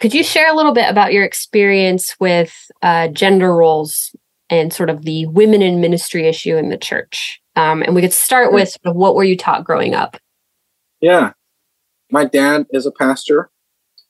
Could 0.00 0.14
you 0.14 0.24
share 0.24 0.50
a 0.50 0.56
little 0.56 0.72
bit 0.72 0.88
about 0.88 1.12
your 1.12 1.24
experience 1.24 2.16
with 2.18 2.54
uh, 2.80 3.08
gender 3.08 3.54
roles 3.54 4.14
and 4.50 4.72
sort 4.72 4.90
of 4.90 5.04
the 5.04 5.26
women 5.26 5.62
in 5.62 5.80
ministry 5.80 6.26
issue 6.26 6.56
in 6.56 6.68
the 6.68 6.76
church. 6.76 7.40
Um, 7.56 7.82
and 7.82 7.94
we 7.94 8.02
could 8.02 8.12
start 8.12 8.52
with 8.52 8.68
sort 8.68 8.86
of 8.86 8.96
what 8.96 9.14
were 9.14 9.24
you 9.24 9.36
taught 9.36 9.64
growing 9.64 9.94
up? 9.94 10.16
Yeah. 11.00 11.32
My 12.10 12.24
dad 12.24 12.66
is 12.70 12.84
a 12.84 12.90
pastor. 12.90 13.50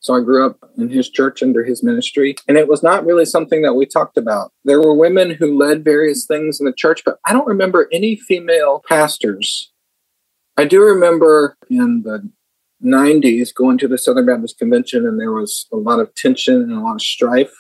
So 0.01 0.15
I 0.15 0.21
grew 0.23 0.47
up 0.47 0.59
in 0.79 0.89
his 0.89 1.11
church 1.11 1.43
under 1.43 1.63
his 1.63 1.83
ministry. 1.83 2.35
And 2.49 2.57
it 2.57 2.69
was 2.69 2.83
not 2.83 3.05
really 3.05 3.27
something 3.27 3.61
that 3.63 3.75
we 3.75 3.85
talked 3.85 4.17
about. 4.17 4.51
There 4.65 4.81
were 4.81 4.95
women 4.95 5.33
who 5.33 5.59
led 5.59 5.85
various 5.85 6.25
things 6.25 6.59
in 6.59 6.65
the 6.65 6.73
church, 6.73 7.03
but 7.05 7.19
I 7.27 7.35
don't 7.35 7.47
remember 7.47 7.87
any 7.93 8.17
female 8.17 8.83
pastors. 8.89 9.71
I 10.57 10.65
do 10.65 10.81
remember 10.81 11.59
in 11.69 12.03
the 12.03 12.31
90s 12.85 13.55
going 13.55 13.79
to 13.79 13.89
the 13.89 13.99
Southern 13.99 14.27
Baptist 14.27 14.59
Convention, 14.59 15.07
and 15.07 15.21
there 15.21 15.33
was 15.33 15.67
a 15.73 15.77
lot 15.77 16.01
of 16.01 16.15
tension 16.15 16.57
and 16.57 16.73
a 16.73 16.81
lot 16.81 16.95
of 16.95 17.03
strife 17.03 17.53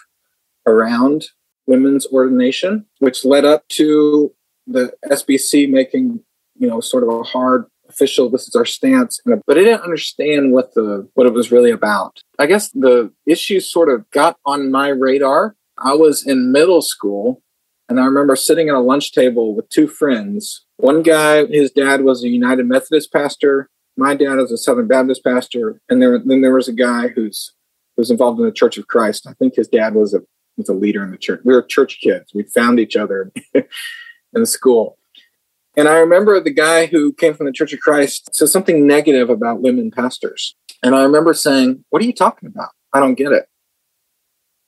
around 0.67 1.27
women's 1.67 2.07
ordination, 2.07 2.87
which 2.99 3.25
led 3.25 3.45
up 3.45 3.67
to 3.69 4.35
the 4.67 4.93
SBC 5.07 5.71
making, 5.71 6.21
you 6.57 6.69
know, 6.69 6.81
sort 6.81 7.03
of 7.03 7.09
a 7.09 7.23
hard 7.23 7.67
official 7.91 8.31
this 8.31 8.47
is 8.47 8.55
our 8.55 8.65
stance 8.65 9.21
but 9.47 9.59
i 9.59 9.65
didn't 9.65 9.83
understand 9.83 10.53
what 10.53 10.73
the 10.75 11.09
what 11.15 11.27
it 11.27 11.33
was 11.33 11.53
really 11.53 11.71
about. 11.71 12.21
I 12.39 12.47
guess 12.47 12.71
the 12.71 13.13
issue 13.27 13.61
sort 13.61 13.89
of 13.89 14.09
got 14.11 14.37
on 14.47 14.71
my 14.71 14.89
radar. 14.89 15.57
I 15.77 15.95
was 15.95 16.27
in 16.27 16.53
middle 16.53 16.83
school 16.83 17.43
and 17.89 18.01
i 18.01 18.05
remember 18.05 18.37
sitting 18.37 18.69
at 18.69 18.75
a 18.75 18.81
lunch 18.81 19.13
table 19.13 19.55
with 19.55 19.69
two 19.69 19.89
friends. 19.89 20.65
One 20.77 21.03
guy 21.03 21.47
his 21.47 21.73
dad 21.73 22.03
was 22.03 22.23
a 22.23 22.29
united 22.29 22.67
methodist 22.67 23.13
pastor 23.13 23.69
my 24.01 24.15
dad 24.15 24.39
is 24.39 24.51
a 24.51 24.59
southern 24.59 24.89
baptist 24.89 25.23
pastor 25.23 25.81
and 25.89 26.03
there 26.03 26.19
then 26.19 26.41
there 26.41 26.55
was 26.55 26.69
a 26.69 26.73
guy 26.73 27.09
who's 27.09 27.53
who's 27.97 28.11
involved 28.11 28.41
in 28.41 28.47
the 28.47 28.53
church 28.53 28.77
of 28.79 28.87
christ 28.87 29.27
i 29.29 29.33
think 29.35 29.55
his 29.55 29.69
dad 29.69 29.95
was 29.95 30.15
a 30.15 30.21
was 30.61 30.69
a 30.69 30.75
leader 30.75 31.03
in 31.03 31.11
the 31.11 31.19
church. 31.19 31.41
We 31.45 31.55
were 31.55 31.63
church 31.63 31.99
kids. 32.01 32.33
We 32.35 32.45
found 32.45 32.79
each 32.79 32.97
other 32.97 33.33
in 34.35 34.47
school. 34.47 34.99
And 35.77 35.89
I 35.89 35.99
remember 35.99 36.41
the 36.41 36.53
guy 36.53 36.87
who 36.87 37.13
came 37.13 37.35
from 37.35 37.47
the 37.47 37.53
Church 37.53 37.73
of 37.73 37.81
Christ 37.81 38.35
said 38.35 38.49
something 38.49 38.87
negative 38.87 39.31
about 39.31 39.63
women 39.63 39.91
pastors. 39.91 40.57
And 40.83 40.95
I 40.95 41.03
remember 41.03 41.35
saying, 41.35 41.85
What 41.91 42.03
are 42.03 42.07
you 42.07 42.13
talking 42.13 42.49
about? 42.49 42.71
I 42.93 43.01
don't 43.01 43.15
get 43.15 43.33
it. 43.33 43.47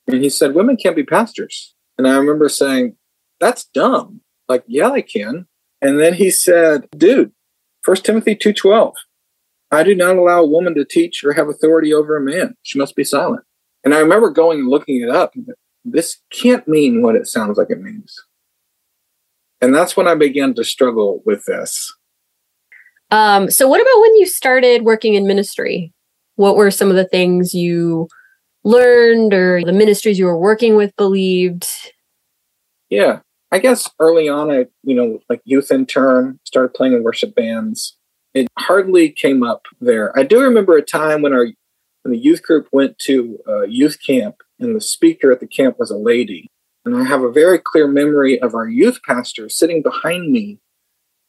And 0.06 0.22
he 0.22 0.30
said, 0.30 0.54
Women 0.54 0.76
can't 0.76 0.96
be 0.96 1.04
pastors. 1.04 1.74
And 1.98 2.08
I 2.08 2.16
remember 2.16 2.48
saying, 2.48 2.96
That's 3.40 3.64
dumb. 3.64 4.20
Like, 4.48 4.64
yeah, 4.66 4.90
they 4.90 5.02
can. 5.02 5.46
And 5.80 5.98
then 5.98 6.14
he 6.14 6.30
said, 6.30 6.86
Dude, 6.96 7.32
1 7.84 7.96
Timothy 7.98 8.36
2.12, 8.36 8.92
I 9.72 9.82
do 9.82 9.94
not 9.94 10.16
allow 10.16 10.42
a 10.42 10.46
woman 10.46 10.74
to 10.74 10.84
teach 10.84 11.24
or 11.24 11.32
have 11.32 11.48
authority 11.48 11.92
over 11.92 12.16
a 12.16 12.20
man. 12.20 12.54
She 12.62 12.78
must 12.78 12.94
be 12.94 13.04
silent. 13.04 13.42
And 13.84 13.94
I 13.94 13.98
remember 13.98 14.30
going 14.30 14.60
and 14.60 14.68
looking 14.68 15.00
it 15.00 15.08
up 15.08 15.34
this 15.84 16.18
can't 16.30 16.66
mean 16.68 17.02
what 17.02 17.16
it 17.16 17.26
sounds 17.26 17.58
like 17.58 17.70
it 17.70 17.80
means. 17.80 18.16
And 19.60 19.74
that's 19.74 19.96
when 19.96 20.08
I 20.08 20.14
began 20.14 20.54
to 20.54 20.64
struggle 20.64 21.22
with 21.24 21.44
this. 21.46 21.94
Um, 23.10 23.50
so, 23.50 23.68
what 23.68 23.80
about 23.80 24.00
when 24.00 24.16
you 24.16 24.26
started 24.26 24.82
working 24.82 25.14
in 25.14 25.26
ministry? 25.26 25.92
What 26.36 26.56
were 26.56 26.70
some 26.70 26.88
of 26.88 26.96
the 26.96 27.06
things 27.06 27.54
you 27.54 28.08
learned 28.64 29.34
or 29.34 29.62
the 29.64 29.72
ministries 29.72 30.18
you 30.18 30.26
were 30.26 30.38
working 30.38 30.76
with 30.76 30.96
believed? 30.96 31.68
Yeah, 32.88 33.20
I 33.50 33.58
guess 33.58 33.88
early 34.00 34.28
on, 34.28 34.50
I, 34.50 34.66
you 34.82 34.94
know, 34.94 35.20
like 35.28 35.42
youth 35.44 35.70
intern, 35.70 36.40
started 36.44 36.74
playing 36.74 36.94
in 36.94 37.02
worship 37.02 37.34
bands. 37.34 37.96
It 38.34 38.48
hardly 38.58 39.10
came 39.10 39.42
up 39.42 39.66
there. 39.80 40.16
I 40.18 40.22
do 40.22 40.40
remember 40.40 40.76
a 40.76 40.82
time 40.82 41.22
when 41.22 41.32
our 41.32 41.46
when 42.02 42.12
the 42.12 42.18
youth 42.18 42.42
group 42.42 42.68
went 42.72 42.98
to 43.00 43.38
youth 43.68 43.98
camp 44.04 44.36
and 44.58 44.74
the 44.74 44.80
speaker 44.80 45.30
at 45.30 45.40
the 45.40 45.46
camp 45.46 45.78
was 45.78 45.90
a 45.90 45.96
lady. 45.96 46.50
And 46.84 46.96
I 46.96 47.04
have 47.04 47.22
a 47.22 47.30
very 47.30 47.58
clear 47.58 47.86
memory 47.86 48.40
of 48.40 48.54
our 48.54 48.68
youth 48.68 49.00
pastor 49.06 49.48
sitting 49.48 49.82
behind 49.82 50.32
me, 50.32 50.58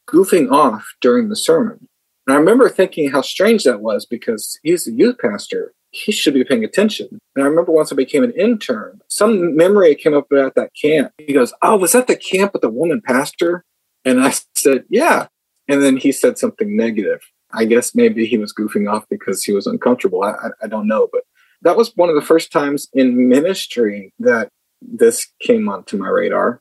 goofing 0.08 0.50
off 0.50 0.94
during 1.00 1.28
the 1.28 1.36
sermon. 1.36 1.86
And 2.26 2.34
I 2.34 2.38
remember 2.38 2.68
thinking 2.68 3.10
how 3.10 3.20
strange 3.20 3.64
that 3.64 3.80
was 3.80 4.06
because 4.06 4.58
he's 4.62 4.88
a 4.88 4.92
youth 4.92 5.18
pastor. 5.18 5.72
He 5.90 6.10
should 6.10 6.34
be 6.34 6.42
paying 6.42 6.64
attention. 6.64 7.20
And 7.36 7.44
I 7.44 7.48
remember 7.48 7.70
once 7.70 7.92
I 7.92 7.94
became 7.94 8.24
an 8.24 8.32
intern, 8.32 9.00
some 9.08 9.54
memory 9.54 9.94
came 9.94 10.14
up 10.14 10.26
about 10.32 10.56
that 10.56 10.72
camp. 10.80 11.12
He 11.18 11.32
goes, 11.32 11.52
Oh, 11.62 11.76
was 11.76 11.92
that 11.92 12.08
the 12.08 12.16
camp 12.16 12.52
with 12.52 12.62
the 12.62 12.70
woman 12.70 13.00
pastor? 13.04 13.64
And 14.04 14.20
I 14.20 14.34
said, 14.56 14.84
Yeah. 14.88 15.28
And 15.68 15.82
then 15.82 15.96
he 15.96 16.12
said 16.12 16.38
something 16.38 16.76
negative. 16.76 17.20
I 17.52 17.64
guess 17.64 17.94
maybe 17.94 18.26
he 18.26 18.36
was 18.36 18.52
goofing 18.52 18.90
off 18.90 19.04
because 19.08 19.44
he 19.44 19.52
was 19.52 19.66
uncomfortable. 19.66 20.22
I, 20.22 20.34
I, 20.62 20.66
don't 20.66 20.88
know. 20.88 21.08
But 21.12 21.22
that 21.62 21.76
was 21.76 21.92
one 21.94 22.08
of 22.08 22.14
the 22.14 22.22
first 22.22 22.50
times 22.50 22.88
in 22.92 23.28
ministry 23.28 24.12
that 24.18 24.48
this 24.82 25.28
came 25.40 25.68
onto 25.68 25.96
my 25.96 26.08
radar. 26.08 26.60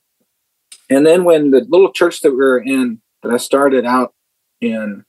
And 0.89 1.05
then 1.05 1.23
when 1.23 1.51
the 1.51 1.65
little 1.67 1.91
church 1.91 2.21
that 2.21 2.31
we 2.31 2.37
were 2.37 2.59
in, 2.59 3.01
that 3.23 3.31
I 3.31 3.37
started 3.37 3.85
out 3.85 4.13
in, 4.61 5.03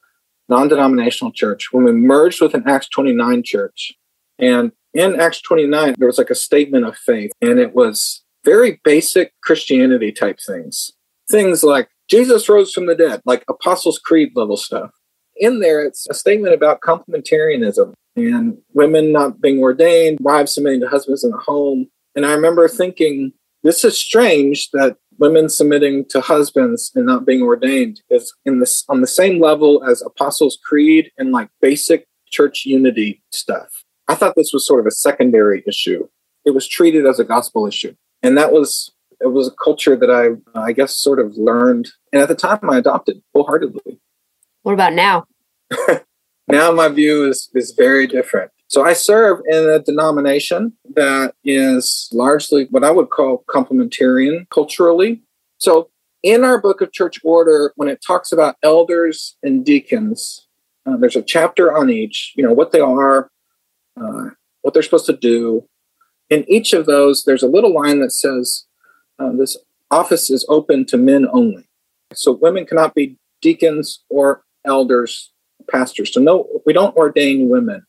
non 0.48 0.68
denominational 0.68 1.32
church, 1.32 1.68
when 1.72 1.84
we 1.84 1.92
merged 1.92 2.40
with 2.40 2.54
an 2.54 2.64
Acts 2.66 2.88
29 2.88 3.42
church, 3.44 3.92
and 4.38 4.72
in 4.94 5.20
Acts 5.20 5.40
29, 5.42 5.96
there 5.98 6.08
was 6.08 6.18
like 6.18 6.30
a 6.30 6.34
statement 6.34 6.86
of 6.86 6.96
faith, 6.96 7.32
and 7.40 7.58
it 7.58 7.74
was 7.74 8.22
very 8.44 8.80
basic 8.84 9.32
Christianity 9.42 10.12
type 10.12 10.38
things. 10.44 10.92
Things 11.30 11.64
like 11.64 11.88
Jesus 12.08 12.48
rose 12.48 12.72
from 12.72 12.86
the 12.86 12.94
dead, 12.94 13.22
like 13.24 13.44
Apostles' 13.48 13.98
Creed 13.98 14.32
level 14.34 14.56
stuff. 14.56 14.90
In 15.36 15.60
there, 15.60 15.84
it's 15.84 16.06
a 16.10 16.14
statement 16.14 16.54
about 16.54 16.80
complementarianism 16.80 17.92
and 18.16 18.58
women 18.72 19.12
not 19.12 19.40
being 19.40 19.58
ordained, 19.58 20.18
wives 20.20 20.54
submitting 20.54 20.80
to 20.80 20.88
husbands 20.88 21.24
in 21.24 21.30
the 21.30 21.38
home. 21.38 21.88
And 22.14 22.24
I 22.24 22.32
remember 22.32 22.68
thinking, 22.68 23.32
this 23.62 23.84
is 23.84 23.98
strange 23.98 24.70
that 24.72 24.96
women 25.18 25.48
submitting 25.48 26.04
to 26.10 26.20
husbands 26.20 26.92
and 26.94 27.06
not 27.06 27.26
being 27.26 27.42
ordained 27.42 28.00
is 28.10 28.32
in 28.44 28.60
this 28.60 28.84
on 28.88 29.00
the 29.00 29.06
same 29.06 29.40
level 29.40 29.82
as 29.84 30.02
Apostles' 30.02 30.58
Creed 30.64 31.10
and 31.18 31.32
like 31.32 31.48
basic 31.60 32.06
church 32.28 32.64
unity 32.64 33.22
stuff. 33.32 33.84
I 34.08 34.14
thought 34.14 34.34
this 34.36 34.52
was 34.52 34.66
sort 34.66 34.80
of 34.80 34.86
a 34.86 34.90
secondary 34.90 35.64
issue. 35.66 36.08
It 36.44 36.50
was 36.50 36.68
treated 36.68 37.06
as 37.06 37.18
a 37.18 37.24
gospel 37.24 37.66
issue. 37.66 37.94
And 38.22 38.36
that 38.36 38.52
was 38.52 38.92
it 39.20 39.32
was 39.32 39.48
a 39.48 39.64
culture 39.64 39.96
that 39.96 40.10
I 40.10 40.58
I 40.58 40.72
guess 40.72 40.96
sort 40.96 41.18
of 41.18 41.36
learned 41.36 41.88
and 42.12 42.22
at 42.22 42.28
the 42.28 42.34
time 42.34 42.68
I 42.68 42.78
adopted 42.78 43.22
wholeheartedly. 43.34 44.00
What 44.62 44.72
about 44.72 44.92
now? 44.92 45.26
Now 46.48 46.72
my 46.72 46.88
view 46.88 47.28
is, 47.28 47.50
is 47.54 47.72
very 47.76 48.06
different. 48.06 48.50
So 48.68 48.84
I 48.84 48.92
serve 48.92 49.40
in 49.46 49.68
a 49.68 49.78
denomination 49.78 50.74
that 50.94 51.34
is 51.44 52.08
largely 52.12 52.66
what 52.70 52.84
I 52.84 52.90
would 52.90 53.10
call 53.10 53.44
complementarian 53.48 54.48
culturally. 54.50 55.22
So 55.58 55.90
in 56.22 56.44
our 56.44 56.60
book 56.60 56.80
of 56.80 56.92
church 56.92 57.18
order, 57.22 57.72
when 57.76 57.88
it 57.88 58.02
talks 58.06 58.32
about 58.32 58.56
elders 58.62 59.36
and 59.42 59.64
deacons, 59.64 60.46
uh, 60.86 60.96
there's 60.96 61.16
a 61.16 61.22
chapter 61.22 61.74
on 61.74 61.88
each, 61.88 62.32
you 62.36 62.44
know, 62.44 62.52
what 62.52 62.72
they 62.72 62.80
are, 62.80 63.30
uh, 64.00 64.30
what 64.62 64.74
they're 64.74 64.82
supposed 64.82 65.06
to 65.06 65.16
do. 65.16 65.66
In 66.30 66.44
each 66.50 66.72
of 66.72 66.86
those, 66.86 67.24
there's 67.24 67.42
a 67.42 67.48
little 67.48 67.72
line 67.72 68.00
that 68.00 68.12
says, 68.12 68.64
uh, 69.18 69.30
this 69.32 69.56
office 69.90 70.30
is 70.30 70.44
open 70.48 70.84
to 70.86 70.96
men 70.96 71.26
only. 71.32 71.68
So 72.14 72.32
women 72.32 72.66
cannot 72.66 72.94
be 72.94 73.16
deacons 73.40 74.02
or 74.08 74.44
elders 74.64 75.32
pastors. 75.70 76.12
So 76.12 76.20
no, 76.20 76.48
we 76.66 76.72
don't 76.72 76.96
ordain 76.96 77.48
women. 77.48 77.86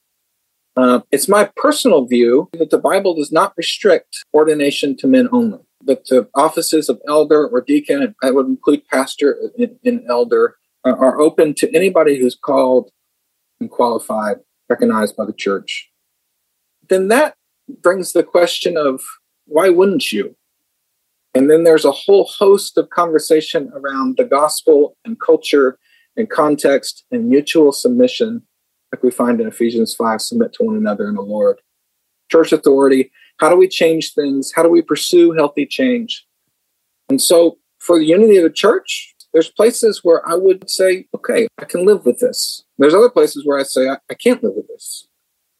Uh, 0.76 1.02
it's 1.12 1.28
my 1.28 1.50
personal 1.56 2.06
view 2.06 2.50
that 2.54 2.70
the 2.70 2.78
Bible 2.78 3.16
does 3.16 3.32
not 3.32 3.54
restrict 3.58 4.26
ordination 4.34 4.98
to 4.98 5.08
men 5.08 5.30
only. 5.32 5.60
that 5.86 6.06
the 6.08 6.28
offices 6.36 6.90
of 6.90 7.00
elder 7.08 7.48
or 7.48 7.62
deacon, 7.62 8.16
I 8.22 8.32
would 8.32 8.48
include 8.48 8.88
pastor 8.88 9.38
in, 9.84 10.06
elder, 10.10 10.56
are 10.84 11.20
open 11.20 11.54
to 11.56 11.76
anybody 11.76 12.20
who's 12.20 12.36
called 12.36 12.92
and 13.60 13.70
qualified, 13.70 14.38
recognized 14.70 15.16
by 15.16 15.26
the 15.26 15.34
church, 15.34 15.90
then 16.90 17.08
that 17.08 17.36
brings 17.82 18.14
the 18.14 18.24
question 18.24 18.78
of 18.78 19.02
why 19.46 19.70
wouldn't 19.70 20.12
you? 20.12 20.36
And 21.36 21.52
then 21.52 21.66
there's 21.66 21.84
a 21.84 21.92
whole 21.92 22.24
host 22.24 22.78
of 22.78 22.90
conversation 22.90 23.70
around 23.76 24.16
the 24.16 24.24
gospel 24.24 24.96
and 25.04 25.20
culture 25.20 25.78
and 26.16 26.30
context 26.30 27.04
and 27.12 27.28
mutual 27.28 27.74
submission, 27.74 28.42
like 28.94 29.04
we 29.04 29.12
find 29.12 29.42
in 29.42 29.48
Ephesians 29.48 29.94
5 29.96 30.22
submit 30.22 30.54
to 30.54 30.64
one 30.64 30.78
another 30.78 31.10
in 31.10 31.16
the 31.16 31.22
Lord. 31.22 31.60
Church 32.32 32.54
authority, 32.54 33.12
how 33.38 33.50
do 33.50 33.58
we 33.58 33.68
change 33.68 34.14
things? 34.14 34.54
How 34.56 34.64
do 34.64 34.70
we 34.70 34.82
pursue 34.82 35.34
healthy 35.34 35.66
change? 35.66 36.26
And 37.10 37.22
so, 37.22 37.58
for 37.80 38.00
the 38.00 38.06
unity 38.06 38.38
of 38.38 38.44
the 38.44 38.50
church, 38.50 39.14
there's 39.34 39.52
places 39.52 40.00
where 40.02 40.28
I 40.28 40.36
would 40.36 40.70
say, 40.70 41.06
okay, 41.14 41.48
I 41.58 41.66
can 41.66 41.86
live 41.86 42.06
with 42.06 42.20
this. 42.20 42.64
There's 42.78 42.96
other 42.96 43.10
places 43.10 43.46
where 43.46 43.60
I 43.60 43.64
say, 43.64 43.90
I, 43.90 43.98
I 44.10 44.14
can't 44.14 44.42
live 44.42 44.54
with 44.56 44.68
this. 44.70 45.08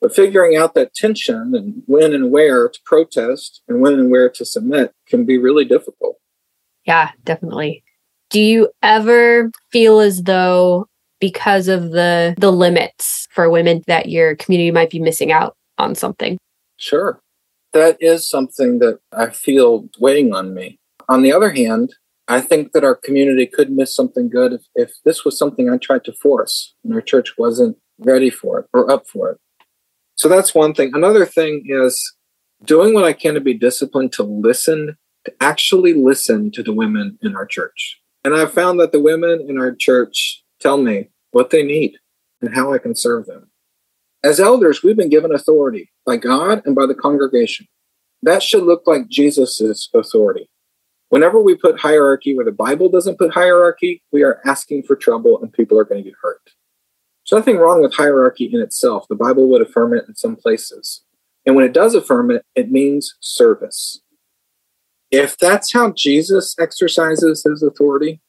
But 0.06 0.16
figuring 0.16 0.56
out 0.56 0.76
that 0.76 0.94
tension 0.94 1.56
and 1.56 1.82
when 1.88 2.14
and 2.14 2.32
where 2.32 2.70
to 2.70 2.80
protest 2.86 3.64
and 3.68 3.82
when 3.82 3.94
and 3.94 4.12
where 4.12 4.30
to 4.30 4.46
submit 4.46 4.92
can 5.08 5.26
be 5.26 5.40
really 5.40 5.66
difficult. 5.66 6.18
Yeah, 6.86 7.10
definitely. 7.24 7.84
Do 8.30 8.40
you 8.40 8.70
ever 8.84 9.50
feel 9.72 10.02
as 10.02 10.22
though 10.22 10.86
because 11.20 11.68
of 11.68 11.90
the 11.90 12.36
the 12.38 12.52
limits 12.52 13.28
for 13.32 13.50
women 13.50 13.82
that 13.88 14.08
your 14.08 14.36
community 14.36 14.70
might 14.70 14.92
be 14.92 15.00
missing 15.00 15.32
out 15.32 15.56
on 15.80 15.96
something? 15.96 16.38
Sure. 16.78 17.20
That 17.74 17.98
is 18.00 18.30
something 18.30 18.78
that 18.78 19.00
I 19.12 19.32
feel 19.32 19.90
weighing 19.98 20.36
on 20.36 20.54
me. 20.54 20.78
On 21.10 21.24
the 21.24 21.34
other 21.34 21.50
hand, 21.50 21.96
I 22.28 22.42
think 22.42 22.74
that 22.74 22.84
our 22.84 22.94
community 22.94 23.48
could 23.48 23.72
miss 23.72 23.96
something 23.96 24.30
good 24.30 24.54
if, 24.54 24.62
if 24.76 24.92
this 25.04 25.26
was 25.26 25.36
something 25.36 25.68
I 25.68 25.78
tried 25.78 26.04
to 26.04 26.14
force 26.14 26.76
and 26.84 26.94
our 26.94 27.02
church 27.02 27.40
wasn't 27.40 27.78
ready 27.98 28.30
for 28.30 28.60
it 28.60 28.68
or 28.72 28.92
up 28.92 29.08
for 29.08 29.32
it. 29.32 29.40
So 30.16 30.30
that's 30.30 30.56
one 30.56 30.74
thing. 30.74 30.92
Another 30.94 31.26
thing 31.26 31.64
is 31.68 32.16
doing 32.64 32.94
what 32.94 33.06
I 33.06 33.14
can 33.14 33.34
to 33.34 33.42
be 33.42 33.54
disciplined 33.54 34.14
to 34.14 34.24
listen, 34.24 34.98
to 35.26 35.34
actually 35.42 35.94
listen 35.94 36.52
to 36.52 36.64
the 36.64 36.74
women 36.74 37.18
in 37.22 37.36
our 37.36 37.46
church. 37.46 38.00
And 38.24 38.34
I've 38.34 38.54
found 38.54 38.80
that 38.80 38.92
the 38.92 39.02
women 39.02 39.46
in 39.48 39.60
our 39.60 39.74
church 39.74 40.44
tell 40.60 40.78
me 40.78 41.10
what 41.32 41.50
they 41.50 41.64
need 41.64 41.98
and 42.42 42.56
how 42.56 42.74
I 42.74 42.78
can 42.78 42.96
serve 42.96 43.26
them. 43.26 43.52
As 44.24 44.40
elders, 44.40 44.82
we've 44.82 44.98
been 44.98 45.10
given 45.10 45.34
authority 45.34 45.92
by 46.06 46.18
God 46.18 46.64
and 46.66 46.76
by 46.76 46.86
the 46.88 46.96
congregation. 46.96 47.68
That 48.24 48.42
should 48.42 48.64
look 48.64 48.84
like 48.88 49.10
Jesus' 49.10 49.90
authority. 49.94 50.50
Whenever 51.10 51.40
we 51.40 51.56
put 51.56 51.80
hierarchy 51.80 52.36
where 52.36 52.46
the 52.46 52.52
Bible 52.52 52.90
doesn't 52.90 53.20
put 53.20 53.34
hierarchy, 53.34 54.02
we 54.12 54.24
are 54.24 54.42
asking 54.46 54.84
for 54.84 54.96
trouble 54.96 55.40
and 55.42 55.54
people 55.54 55.78
are 55.78 55.84
going 55.84 56.04
to 56.04 56.10
get 56.10 56.18
hurt. 56.20 56.42
There's 57.26 57.40
nothing 57.40 57.58
wrong 57.58 57.82
with 57.82 57.96
hierarchy 57.96 58.46
in 58.52 58.62
itself. 58.62 59.08
The 59.08 59.16
Bible 59.16 59.50
would 59.50 59.62
affirm 59.62 59.94
it 59.94 60.06
in 60.08 60.16
some 60.16 60.36
places. 60.36 61.04
And 61.46 61.56
when 61.56 61.66
it 61.66 61.74
does 61.74 61.96
affirm 61.96 62.32
it, 62.32 62.46
it 62.56 62.72
means 62.72 63.16
service. 63.20 64.02
If 65.12 65.38
that's 65.38 65.74
how 65.74 65.92
Jesus 65.92 66.56
exercises 66.60 67.44
his 67.44 67.64
authority, 67.64 68.22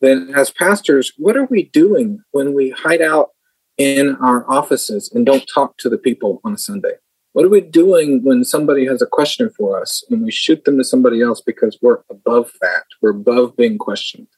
then 0.00 0.32
as 0.34 0.50
pastors, 0.50 1.12
what 1.16 1.36
are 1.36 1.44
we 1.44 1.64
doing 1.64 2.22
when 2.32 2.54
we 2.54 2.70
hide 2.70 3.02
out 3.02 3.30
in 3.78 4.16
our 4.16 4.50
offices 4.50 5.10
and 5.14 5.24
don't 5.24 5.48
talk 5.52 5.76
to 5.78 5.88
the 5.88 5.98
people 5.98 6.40
on 6.44 6.54
a 6.54 6.58
Sunday? 6.58 6.94
What 7.34 7.44
are 7.44 7.50
we 7.50 7.60
doing 7.60 8.22
when 8.22 8.44
somebody 8.44 8.84
has 8.86 9.00
a 9.00 9.06
question 9.06 9.50
for 9.56 9.80
us 9.80 10.04
and 10.10 10.22
we 10.22 10.30
shoot 10.30 10.64
them 10.64 10.76
to 10.78 10.84
somebody 10.84 11.22
else 11.22 11.40
because 11.40 11.78
we're 11.80 12.02
above 12.10 12.52
that? 12.60 12.84
We're 13.00 13.10
above 13.10 13.56
being 13.56 13.78
questioned. 13.78 14.28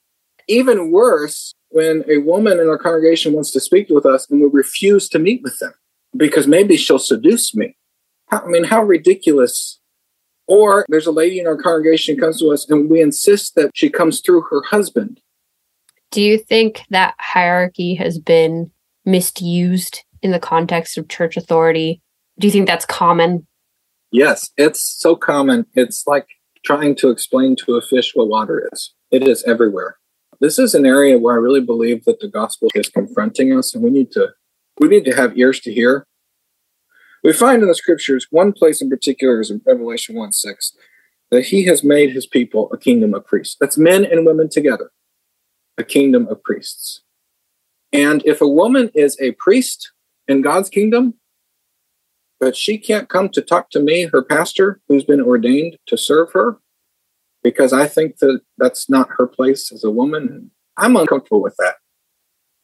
Even 0.49 0.91
worse, 0.91 1.55
when 1.75 2.05
a 2.09 2.19
woman 2.19 2.61
in 2.61 2.69
our 2.69 2.79
congregation 2.79 3.33
wants 3.33 3.51
to 3.51 3.59
speak 3.59 3.89
with 3.91 4.07
us 4.07 4.31
and 4.31 4.41
we 4.41 4.49
refuse 4.53 5.09
to 5.09 5.19
meet 5.19 5.43
with 5.43 5.59
them 5.59 5.73
because 6.17 6.47
maybe 6.47 6.77
she'll 6.77 7.01
seduce 7.01 7.53
me. 7.53 7.77
I 8.31 8.47
mean, 8.47 8.63
how 8.63 8.85
ridiculous. 8.85 9.81
Or 10.47 10.87
there's 10.89 11.09
a 11.09 11.13
lady 11.13 11.41
in 11.41 11.49
our 11.49 11.57
congregation 11.57 12.17
comes 12.17 12.39
to 12.39 12.53
us 12.53 12.71
and 12.71 12.89
we 12.89 13.01
insist 13.01 13.57
that 13.57 13.73
she 13.75 13.91
comes 13.91 14.21
through 14.21 14.43
her 14.51 14.63
husband. 14.71 15.21
Do 16.13 16.23
you 16.23 16.39
think 16.39 16.83
that 16.91 17.17
hierarchy 17.19 17.97
has 17.97 18.21
been 18.21 18.71
misused 19.05 20.05
in 20.23 20.31
the 20.31 20.39
context 20.39 20.97
of 20.97 21.09
church 21.09 21.37
authority? 21.37 22.01
Do 22.39 22.47
you 22.47 22.53
think 22.53 22.69
that's 22.69 22.87
common? 22.87 23.49
Yes, 24.13 24.51
it's 24.57 24.81
so 24.81 25.17
common. 25.17 25.67
It's 25.75 26.07
like 26.07 26.29
trying 26.65 26.95
to 26.97 27.11
explain 27.11 27.57
to 27.65 27.75
a 27.75 27.83
fish 27.83 28.13
what 28.15 28.29
water 28.29 28.69
is. 28.73 28.95
It 29.11 29.27
is 29.27 29.43
everywhere 29.43 29.97
this 30.45 30.59
is 30.59 30.75
an 30.75 30.85
area 30.85 31.19
where 31.19 31.35
I 31.35 31.39
really 31.39 31.63
believe 31.63 32.05
that 32.05 32.21
the 32.21 32.29
gospel 32.29 32.69
is 32.75 32.91
confronting 32.91 33.57
us, 33.57 33.75
and 33.75 33.83
we 33.83 33.89
need 33.89 34.13
to 34.13 34.35
we 34.79 34.89
need 34.89 35.07
to 35.07 35.17
have 35.17 35.39
ears 35.39 35.59
to 35.61 35.73
hear. 35.73 36.07
We 37.23 37.33
find 37.33 37.63
in 37.63 37.69
the 37.69 37.75
scriptures 37.75 38.27
one 38.31 38.53
place 38.53 38.83
in 38.83 38.91
particular 38.91 39.41
is 39.41 39.51
in 39.51 39.63
Revelation 39.65 40.17
1 40.17 40.33
6 40.33 40.77
that 41.31 41.47
he 41.47 41.65
has 41.65 41.83
made 41.83 42.13
his 42.13 42.27
people 42.27 42.71
a 42.73 42.77
kingdom 42.77 43.15
of 43.15 43.25
priests. 43.25 43.57
That's 43.59 43.79
men 43.79 44.05
and 44.05 44.27
women 44.27 44.51
together, 44.51 44.91
a 45.79 45.85
kingdom 45.85 46.29
of 46.29 46.43
priests. 46.43 47.01
And 47.91 48.23
if 48.27 48.43
a 48.43 48.49
woman 48.49 48.91
is 48.95 49.17
a 49.23 49.33
priest 49.33 49.93
in 50.29 50.43
God's 50.43 50.69
kingdom, 50.69 51.15
but 52.39 52.55
she 52.55 52.77
can't 52.77 53.09
come 53.09 53.31
to 53.31 53.41
talk 53.41 53.71
to 53.71 53.81
me, 53.81 54.11
her 54.13 54.23
pastor, 54.23 54.83
who's 54.89 55.05
been 55.05 55.23
ordained 55.23 55.79
to 55.87 55.97
serve 55.97 56.33
her, 56.33 56.59
because 57.45 57.73
I 57.73 57.87
think 57.87 58.19
that 58.19 58.41
that's 58.59 58.91
not 58.91 59.09
her 59.19 59.29
place 59.29 59.71
as 59.71 59.85
a 59.85 59.91
woman. 59.91 60.51
I'm 60.77 60.97
uncomfortable 60.97 61.43
with 61.43 61.55
that. 61.59 61.77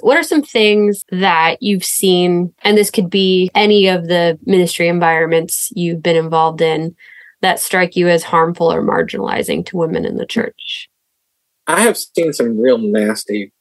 What 0.01 0.16
are 0.16 0.22
some 0.22 0.43
things 0.43 1.05
that 1.11 1.62
you've 1.62 1.85
seen, 1.85 2.55
and 2.62 2.76
this 2.76 2.91
could 2.91 3.11
be 3.11 3.51
any 3.55 3.87
of 3.87 4.09
the 4.09 4.39
ministry 4.47 4.89
environments 4.89 5.70
you've 5.76 6.03
been 6.03 6.16
involved 6.16 6.62
in, 6.62 6.97
that 7.43 7.61
strike 7.61 7.97
you 7.97 8.09
as 8.09 8.22
harmful 8.22 8.72
or 8.72 8.83
marginalizing 8.83 9.64
to 9.66 9.76
women 9.76 10.07
in 10.07 10.16
the 10.16 10.26
church? 10.26 10.89
I 11.66 11.83
have 11.83 11.99
seen 11.99 12.33
some 12.33 12.59
real 12.59 12.78
nasty 12.78 13.53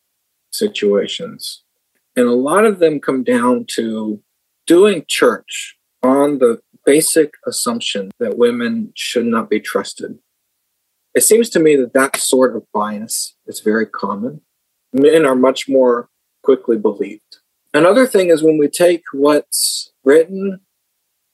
situations, 0.52 1.64
and 2.16 2.26
a 2.26 2.34
lot 2.34 2.66
of 2.66 2.80
them 2.80 3.02
come 3.02 3.24
down 3.24 3.66
to 3.72 4.22
doing 4.66 5.04
church 5.10 5.78
on 6.02 6.40
the 6.40 6.62
basic 6.86 7.34
assumption 7.46 8.12
that 8.20 8.38
women 8.38 8.94
should 8.96 9.26
not 9.26 9.50
be 9.50 9.60
trusted 9.60 10.18
it 11.16 11.22
seems 11.22 11.50
to 11.50 11.60
me 11.60 11.76
that 11.76 11.94
that 11.94 12.18
sort 12.18 12.56
of 12.56 12.64
bias 12.74 13.36
is 13.48 13.60
very 13.60 13.86
common. 13.86 14.42
Men 14.94 15.26
are 15.26 15.36
much 15.36 15.68
more 15.68 16.10
quickly 16.44 16.78
believed. 16.78 17.38
Another 17.74 18.08
thing 18.08 18.30
is 18.30 18.44
when 18.44 18.58
we 18.58 18.68
take 18.68 19.04
what's 19.14 19.92
written 20.04 20.62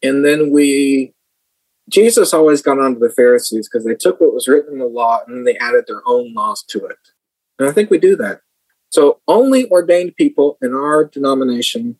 and 0.03 0.25
then 0.25 0.51
we 0.51 1.13
Jesus 1.87 2.33
always 2.33 2.63
got 2.63 2.79
on 2.79 2.95
to 2.95 2.99
the 2.99 3.11
Pharisees 3.11 3.69
because 3.69 3.85
they 3.85 3.93
took 3.93 4.19
what 4.19 4.33
was 4.33 4.47
written 4.47 4.73
in 4.73 4.79
the 4.79 4.87
law 4.87 5.21
and 5.27 5.45
they 5.45 5.55
added 5.57 5.85
their 5.87 6.01
own 6.07 6.33
laws 6.33 6.63
to 6.69 6.83
it. 6.85 6.97
And 7.59 7.69
I 7.69 7.71
think 7.71 7.91
we 7.91 7.99
do 7.99 8.15
that. 8.15 8.41
So 8.89 9.19
only 9.27 9.69
ordained 9.69 10.15
people 10.15 10.57
in 10.61 10.73
our 10.73 11.05
denomination 11.05 11.99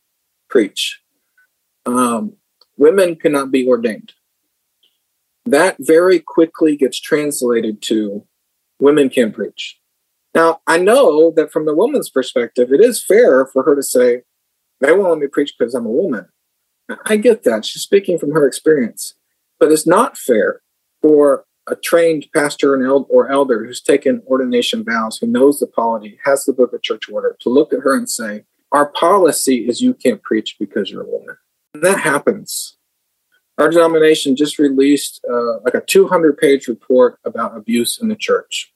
preach. 0.49 1.01
Um, 1.85 2.37
women 2.77 3.15
cannot 3.15 3.51
be 3.51 3.67
ordained 3.67 4.13
that 5.45 5.77
very 5.79 6.19
quickly 6.19 6.75
gets 6.75 6.99
translated 6.99 7.81
to 7.83 8.25
women 8.79 9.09
can't 9.09 9.33
preach. 9.33 9.79
Now, 10.33 10.61
I 10.67 10.77
know 10.77 11.31
that 11.35 11.51
from 11.51 11.65
the 11.65 11.75
woman's 11.75 12.09
perspective, 12.09 12.71
it 12.73 12.81
is 12.81 13.03
fair 13.03 13.45
for 13.45 13.63
her 13.63 13.75
to 13.75 13.83
say, 13.83 14.23
they 14.81 14.91
won't 14.91 15.09
let 15.09 15.19
me 15.19 15.27
preach 15.27 15.53
because 15.57 15.73
I'm 15.73 15.85
a 15.85 15.89
woman. 15.89 16.27
I 17.05 17.15
get 17.17 17.43
that. 17.43 17.65
She's 17.65 17.83
speaking 17.83 18.19
from 18.19 18.31
her 18.31 18.45
experience. 18.45 19.15
But 19.59 19.71
it's 19.71 19.87
not 19.87 20.17
fair 20.17 20.61
for 21.01 21.45
a 21.67 21.75
trained 21.75 22.27
pastor 22.35 22.75
or 23.09 23.31
elder 23.31 23.65
who's 23.65 23.81
taken 23.81 24.21
ordination 24.27 24.83
vows, 24.83 25.17
who 25.17 25.27
knows 25.27 25.59
the 25.59 25.67
polity, 25.67 26.19
has 26.25 26.43
the 26.43 26.53
book 26.53 26.73
of 26.73 26.83
church 26.83 27.09
order, 27.09 27.37
to 27.39 27.49
look 27.49 27.71
at 27.73 27.79
her 27.79 27.95
and 27.95 28.09
say, 28.09 28.43
Our 28.71 28.89
policy 28.89 29.67
is 29.67 29.81
you 29.81 29.93
can't 29.93 30.21
preach 30.21 30.57
because 30.59 30.91
you're 30.91 31.03
a 31.03 31.09
woman. 31.09 31.37
And 31.73 31.83
that 31.83 32.01
happens 32.01 32.74
our 33.57 33.69
denomination 33.69 34.35
just 34.35 34.59
released 34.59 35.23
uh, 35.29 35.59
like 35.59 35.73
a 35.73 35.81
200 35.81 36.37
page 36.37 36.67
report 36.67 37.19
about 37.23 37.55
abuse 37.55 37.97
in 38.01 38.09
the 38.09 38.15
church. 38.15 38.73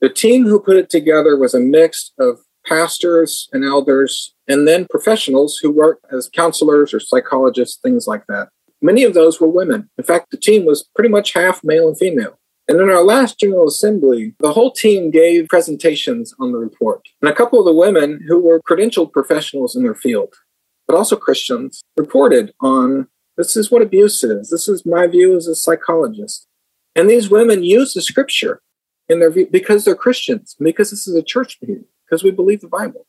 The 0.00 0.08
team 0.08 0.46
who 0.46 0.60
put 0.60 0.76
it 0.76 0.90
together 0.90 1.36
was 1.36 1.54
a 1.54 1.60
mix 1.60 2.12
of 2.18 2.40
pastors 2.66 3.48
and 3.52 3.64
elders, 3.64 4.34
and 4.48 4.66
then 4.66 4.86
professionals 4.90 5.58
who 5.58 5.70
work 5.70 6.00
as 6.10 6.30
counselors 6.32 6.92
or 6.92 7.00
psychologists, 7.00 7.78
things 7.80 8.06
like 8.06 8.26
that. 8.28 8.48
Many 8.82 9.04
of 9.04 9.14
those 9.14 9.40
were 9.40 9.48
women. 9.48 9.90
In 9.98 10.04
fact, 10.04 10.30
the 10.30 10.36
team 10.36 10.64
was 10.64 10.88
pretty 10.94 11.10
much 11.10 11.34
half 11.34 11.62
male 11.62 11.88
and 11.88 11.98
female. 11.98 12.38
And 12.66 12.80
in 12.80 12.88
our 12.88 13.02
last 13.02 13.38
General 13.38 13.66
Assembly, 13.66 14.34
the 14.38 14.52
whole 14.52 14.70
team 14.70 15.10
gave 15.10 15.48
presentations 15.48 16.32
on 16.38 16.52
the 16.52 16.58
report. 16.58 17.08
And 17.20 17.28
a 17.28 17.34
couple 17.34 17.58
of 17.58 17.64
the 17.64 17.74
women 17.74 18.24
who 18.28 18.38
were 18.38 18.60
credentialed 18.60 19.12
professionals 19.12 19.74
in 19.74 19.82
their 19.82 19.94
field, 19.94 20.34
but 20.86 20.96
also 20.96 21.16
Christians, 21.16 21.82
reported 21.96 22.52
on 22.60 23.08
this 23.40 23.56
is 23.56 23.70
what 23.70 23.82
abuse 23.82 24.22
is. 24.22 24.50
This 24.50 24.68
is 24.68 24.86
my 24.86 25.06
view 25.06 25.36
as 25.36 25.46
a 25.46 25.54
psychologist. 25.54 26.46
And 26.94 27.08
these 27.08 27.30
women 27.30 27.64
use 27.64 27.94
the 27.94 28.02
scripture 28.02 28.60
in 29.08 29.18
their 29.18 29.30
view 29.30 29.48
because 29.50 29.84
they're 29.84 29.94
Christians, 29.94 30.56
because 30.60 30.90
this 30.90 31.08
is 31.08 31.14
a 31.14 31.22
church 31.22 31.58
meeting, 31.62 31.84
because 32.04 32.22
we 32.22 32.30
believe 32.30 32.60
the 32.60 32.68
Bible. 32.68 33.06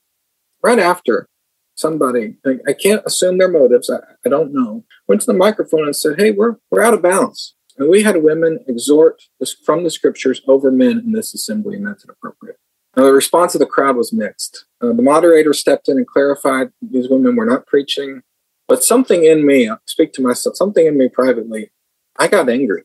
Right 0.63 0.79
after 0.79 1.27
somebody, 1.75 2.38
I 2.45 2.73
can't 2.73 3.03
assume 3.05 3.38
their 3.38 3.51
motives, 3.51 3.89
I, 3.89 3.97
I 4.25 4.29
don't 4.29 4.53
know, 4.53 4.86
went 5.07 5.21
to 5.21 5.27
the 5.27 5.34
microphone 5.34 5.86
and 5.86 5.95
said, 5.95 6.19
Hey, 6.19 6.32
we're, 6.32 6.55
we're 6.69 6.84
out 6.84 6.93
of 6.93 7.01
bounds. 7.01 7.55
And 7.77 7.89
we 7.89 8.03
had 8.03 8.23
women 8.23 8.59
exhort 8.67 9.23
from 9.65 9.84
the 9.84 9.89
scriptures 9.89 10.41
over 10.47 10.71
men 10.71 10.99
in 10.99 11.13
this 11.13 11.34
assembly, 11.34 11.77
and 11.77 11.88
that's 11.88 12.03
inappropriate. 12.03 12.57
Now, 12.95 13.03
the 13.03 13.13
response 13.13 13.55
of 13.55 13.59
the 13.59 13.65
crowd 13.65 13.95
was 13.95 14.11
mixed. 14.11 14.65
Uh, 14.82 14.93
the 14.93 15.01
moderator 15.01 15.53
stepped 15.53 15.88
in 15.88 15.97
and 15.97 16.05
clarified 16.05 16.71
these 16.82 17.09
women 17.09 17.36
were 17.36 17.45
not 17.45 17.65
preaching, 17.65 18.21
but 18.68 18.84
something 18.84 19.24
in 19.24 19.45
me, 19.45 19.70
I 19.70 19.78
speak 19.86 20.14
to 20.14 20.22
myself, 20.22 20.55
something 20.55 20.86
in 20.86 20.97
me 20.97 21.09
privately, 21.09 21.72
I 22.18 22.28
got 22.28 22.49
angry. 22.49 22.84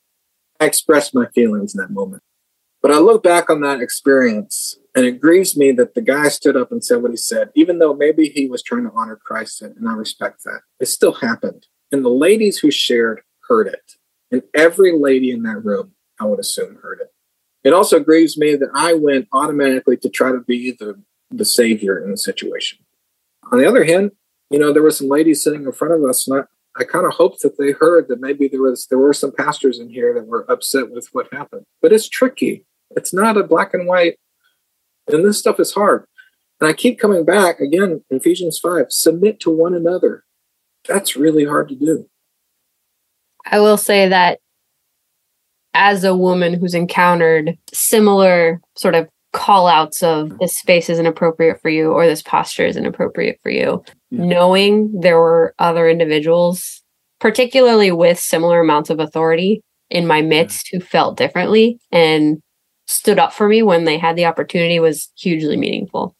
I 0.61 0.67
expressed 0.67 1.15
my 1.15 1.27
feelings 1.35 1.75
in 1.75 1.81
that 1.81 1.91
moment. 1.91 2.23
But 2.83 2.93
I 2.93 2.99
look 2.99 3.23
back 3.23 3.51
on 3.51 3.61
that 3.63 3.81
experience 3.81 4.79
and 4.95 5.05
it 5.05 5.21
grieves 5.21 5.57
me 5.57 5.73
that 5.73 5.95
the 5.95 6.01
guy 6.01 6.29
stood 6.29 6.57
up 6.57 6.73
and 6.73 6.85
said 6.85 7.03
what 7.03 7.11
he 7.11 7.17
said, 7.17 7.51
even 7.55 7.79
though 7.79 7.95
maybe 7.95 8.29
he 8.29 8.49
was 8.49 8.63
trying 8.63 8.85
to 8.85 8.93
honor 8.95 9.17
Christ, 9.17 9.61
and 9.61 9.89
I 9.89 9.93
respect 9.93 10.45
that. 10.45 10.61
It 10.81 10.87
still 10.87 11.13
happened. 11.13 11.67
And 11.93 12.05
the 12.05 12.11
ladies 12.11 12.59
who 12.59 12.71
shared 12.71 13.21
heard 13.49 13.67
it. 13.69 13.93
And 14.31 14.43
every 14.55 14.93
lady 14.97 15.31
in 15.31 15.43
that 15.43 15.65
room, 15.65 15.93
I 16.19 16.25
would 16.25 16.41
assume, 16.41 16.79
heard 16.83 17.01
it. 17.01 17.13
It 17.63 17.73
also 17.73 18.01
grieves 18.01 18.39
me 18.39 18.57
that 18.57 18.71
I 18.75 18.95
went 18.95 19.29
automatically 19.33 19.97
to 19.99 20.09
try 20.09 20.33
to 20.33 20.41
be 20.41 20.73
the, 20.73 21.01
the 21.31 21.45
savior 21.45 22.03
in 22.03 22.11
the 22.11 22.17
situation. 22.17 22.79
On 23.51 23.59
the 23.59 23.69
other 23.69 23.85
hand, 23.85 24.13
you 24.51 24.59
know, 24.59 24.73
there 24.73 24.83
were 24.83 24.91
some 24.91 25.09
ladies 25.09 25.43
sitting 25.43 25.65
in 25.65 25.73
front 25.73 25.95
of 25.95 26.05
us, 26.09 26.27
and 26.27 26.41
I, 26.41 26.81
I 26.81 26.85
kind 26.85 27.07
of 27.07 27.15
hoped 27.15 27.43
that 27.43 27.59
they 27.59 27.73
heard 27.73 28.09
that 28.09 28.21
maybe 28.21 28.49
there 28.49 28.63
was 28.63 28.87
there 28.87 28.99
were 28.99 29.13
some 29.13 29.33
pastors 29.33 29.79
in 29.79 29.89
here 29.89 30.15
that 30.15 30.27
were 30.27 30.51
upset 30.51 30.91
with 30.91 31.09
what 31.13 31.33
happened. 31.33 31.65
But 31.83 31.93
it's 31.93 32.09
tricky. 32.09 32.65
It's 32.91 33.13
not 33.13 33.37
a 33.37 33.43
black 33.43 33.75
and 33.75 33.87
white, 33.87 34.19
and 35.09 35.25
this 35.25 35.39
stuff 35.39 35.59
is 35.59 35.73
hard. 35.73 36.07
And 36.61 36.69
I 36.69 36.73
keep 36.73 36.99
coming 36.99 37.25
back 37.25 37.61
again, 37.61 38.03
Ephesians 38.11 38.59
5, 38.59 38.87
submit 38.89 39.41
to 39.41 39.51
one 39.51 39.75
another. 39.75 40.25
That's 40.89 41.17
really 41.17 41.45
hard 41.45 41.69
to 41.69 41.75
do. 41.75 42.09
I 43.45 43.61
will 43.61 43.77
say 43.77 44.09
that 44.09 44.41
as 45.75 46.05
a 46.05 46.17
woman 46.17 46.55
who's 46.55 46.75
encountered 46.75 47.59
similar 47.73 48.61
sort 48.77 48.95
of 48.95 49.09
call 49.33 49.67
outs 49.67 50.03
of 50.03 50.39
this 50.39 50.57
space 50.57 50.89
is 50.89 50.99
inappropriate 50.99 51.61
for 51.61 51.69
you 51.69 51.93
or 51.93 52.07
this 52.07 52.23
posture 52.23 52.65
is 52.65 52.77
inappropriate 52.77 53.39
for 53.43 53.51
you, 53.51 53.85
knowing 54.19 55.01
there 55.01 55.19
were 55.19 55.55
other 55.59 55.89
individuals, 55.89 56.83
particularly 57.21 57.93
with 57.93 58.19
similar 58.19 58.61
amounts 58.61 58.91
of 58.91 59.01
authority 59.01 59.63
in 59.91 60.07
my 60.07 60.23
midst 60.23 60.69
who 60.73 60.81
felt 60.81 61.17
differently 61.17 61.79
and 61.93 62.41
stood 62.87 63.19
up 63.19 63.33
for 63.33 63.49
me 63.49 63.63
when 63.63 63.85
they 63.85 63.99
had 63.99 64.17
the 64.17 64.27
opportunity 64.27 64.81
was 64.81 65.11
hugely 65.17 65.57
meaningful. 65.57 66.15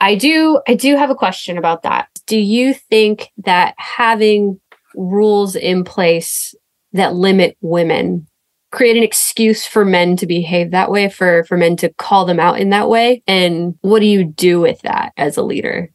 I 0.00 0.16
do 0.16 0.60
I 0.68 0.74
do 0.74 0.96
have 0.96 1.10
a 1.10 1.14
question 1.14 1.56
about 1.56 1.82
that. 1.82 2.08
Do 2.26 2.36
you 2.36 2.74
think 2.74 3.30
that 3.38 3.74
having 3.78 4.60
rules 4.94 5.56
in 5.56 5.84
place 5.84 6.54
that 6.92 7.14
limit 7.14 7.56
women 7.60 8.26
create 8.70 8.96
an 8.96 9.02
excuse 9.04 9.64
for 9.64 9.84
men 9.84 10.16
to 10.16 10.26
behave 10.26 10.72
that 10.72 10.90
way 10.90 11.08
for 11.08 11.44
for 11.44 11.56
men 11.56 11.76
to 11.76 11.92
call 11.94 12.24
them 12.24 12.40
out 12.40 12.58
in 12.58 12.70
that 12.70 12.88
way 12.88 13.22
and 13.26 13.76
what 13.82 14.00
do 14.00 14.06
you 14.06 14.24
do 14.24 14.60
with 14.60 14.80
that 14.82 15.12
as 15.16 15.36
a 15.36 15.42
leader 15.42 15.90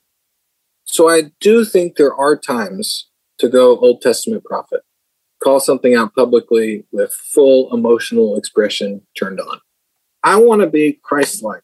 so 0.90 1.10
i 1.10 1.32
do 1.40 1.64
think 1.64 1.96
there 1.96 2.14
are 2.14 2.38
times 2.38 3.10
to 3.38 3.48
go 3.48 3.78
old 3.80 4.02
testament 4.02 4.44
prophet 4.44 4.82
call 5.44 5.60
something 5.60 5.96
out 5.96 6.14
publicly 6.16 6.86
with 6.92 7.14
full 7.14 7.74
emotional 7.74 8.38
expression 8.38 9.02
turned 9.18 9.40
on 9.40 9.60
i 10.24 10.36
want 10.36 10.62
to 10.62 10.68
be 10.68 11.00
christ-like 11.04 11.64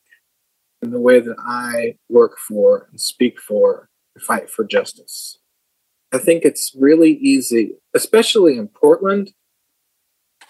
in 0.82 0.91
the 0.91 0.99
way 0.99 1.19
that 1.19 1.38
i 1.39 1.95
work 2.09 2.38
for 2.38 2.88
and 2.91 2.99
speak 3.01 3.39
for 3.39 3.89
and 4.15 4.23
fight 4.23 4.49
for 4.49 4.63
justice 4.63 5.39
I 6.15 6.17
think 6.17 6.45
it's 6.45 6.71
really 6.80 7.11
easy, 7.11 7.73
especially 7.93 8.57
in 8.57 8.69
Portland, 8.69 9.34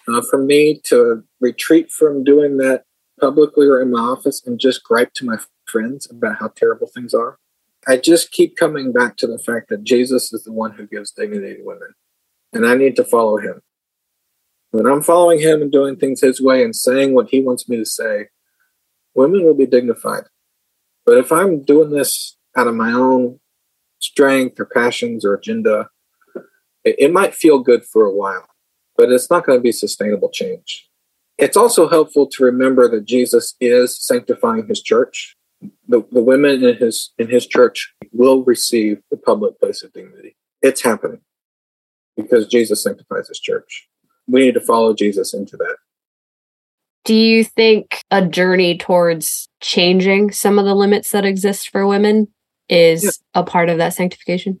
uh, 0.06 0.22
for 0.30 0.38
me 0.38 0.80
to 0.84 1.24
retreat 1.40 1.90
from 1.90 2.22
doing 2.22 2.58
that 2.58 2.84
publicly 3.20 3.66
or 3.66 3.80
in 3.80 3.90
my 3.90 3.98
office 3.98 4.40
and 4.46 4.60
just 4.60 4.84
gripe 4.84 5.12
to 5.14 5.24
my 5.24 5.38
friends 5.66 6.08
about 6.08 6.36
how 6.38 6.52
terrible 6.54 6.86
things 6.86 7.12
are. 7.12 7.38
I 7.86 7.96
just 7.96 8.32
keep 8.32 8.56
coming 8.56 8.92
back 8.92 9.16
to 9.18 9.26
the 9.26 9.38
fact 9.38 9.68
that 9.68 9.84
Jesus 9.84 10.32
is 10.32 10.42
the 10.42 10.52
one 10.52 10.72
who 10.72 10.86
gives 10.86 11.12
dignity 11.12 11.56
to 11.56 11.62
women, 11.62 11.94
and 12.52 12.66
I 12.66 12.74
need 12.74 12.96
to 12.96 13.04
follow 13.04 13.38
him. 13.38 13.62
When 14.72 14.86
I'm 14.86 15.02
following 15.02 15.40
him 15.40 15.62
and 15.62 15.70
doing 15.70 15.96
things 15.96 16.20
his 16.20 16.40
way 16.40 16.64
and 16.64 16.74
saying 16.74 17.14
what 17.14 17.30
he 17.30 17.40
wants 17.40 17.68
me 17.68 17.76
to 17.76 17.86
say, 17.86 18.28
women 19.14 19.44
will 19.44 19.54
be 19.54 19.66
dignified. 19.66 20.24
But 21.04 21.18
if 21.18 21.30
I'm 21.30 21.62
doing 21.62 21.90
this 21.90 22.36
out 22.56 22.66
of 22.66 22.74
my 22.74 22.92
own 22.92 23.38
strength 24.00 24.58
or 24.58 24.66
passions 24.66 25.24
or 25.24 25.34
agenda, 25.34 25.88
it, 26.84 26.96
it 26.98 27.12
might 27.12 27.34
feel 27.34 27.60
good 27.60 27.84
for 27.84 28.04
a 28.04 28.12
while, 28.12 28.48
but 28.96 29.12
it's 29.12 29.30
not 29.30 29.46
going 29.46 29.58
to 29.58 29.62
be 29.62 29.72
sustainable 29.72 30.30
change. 30.30 30.88
It's 31.38 31.56
also 31.56 31.88
helpful 31.88 32.26
to 32.26 32.44
remember 32.44 32.88
that 32.88 33.04
Jesus 33.04 33.54
is 33.60 33.96
sanctifying 34.04 34.66
his 34.66 34.82
church. 34.82 35.36
The, 35.88 36.04
the 36.10 36.22
women 36.22 36.64
in 36.64 36.76
his 36.76 37.12
in 37.18 37.28
his 37.28 37.46
church 37.46 37.94
will 38.12 38.44
receive 38.44 38.98
the 39.10 39.16
public 39.16 39.58
place 39.58 39.82
of 39.82 39.92
dignity. 39.92 40.36
It's 40.62 40.82
happening 40.82 41.20
because 42.16 42.46
Jesus 42.46 42.82
sanctifies 42.82 43.28
his 43.28 43.40
church. 43.40 43.88
We 44.26 44.40
need 44.40 44.54
to 44.54 44.60
follow 44.60 44.94
Jesus 44.94 45.32
into 45.32 45.56
that. 45.56 45.76
Do 47.04 47.14
you 47.14 47.44
think 47.44 48.02
a 48.10 48.26
journey 48.26 48.76
towards 48.76 49.48
changing 49.60 50.32
some 50.32 50.58
of 50.58 50.64
the 50.64 50.74
limits 50.74 51.12
that 51.12 51.24
exist 51.24 51.70
for 51.70 51.86
women 51.86 52.28
is 52.68 53.04
yeah. 53.04 53.10
a 53.34 53.44
part 53.44 53.68
of 53.68 53.78
that 53.78 53.94
sanctification? 53.94 54.60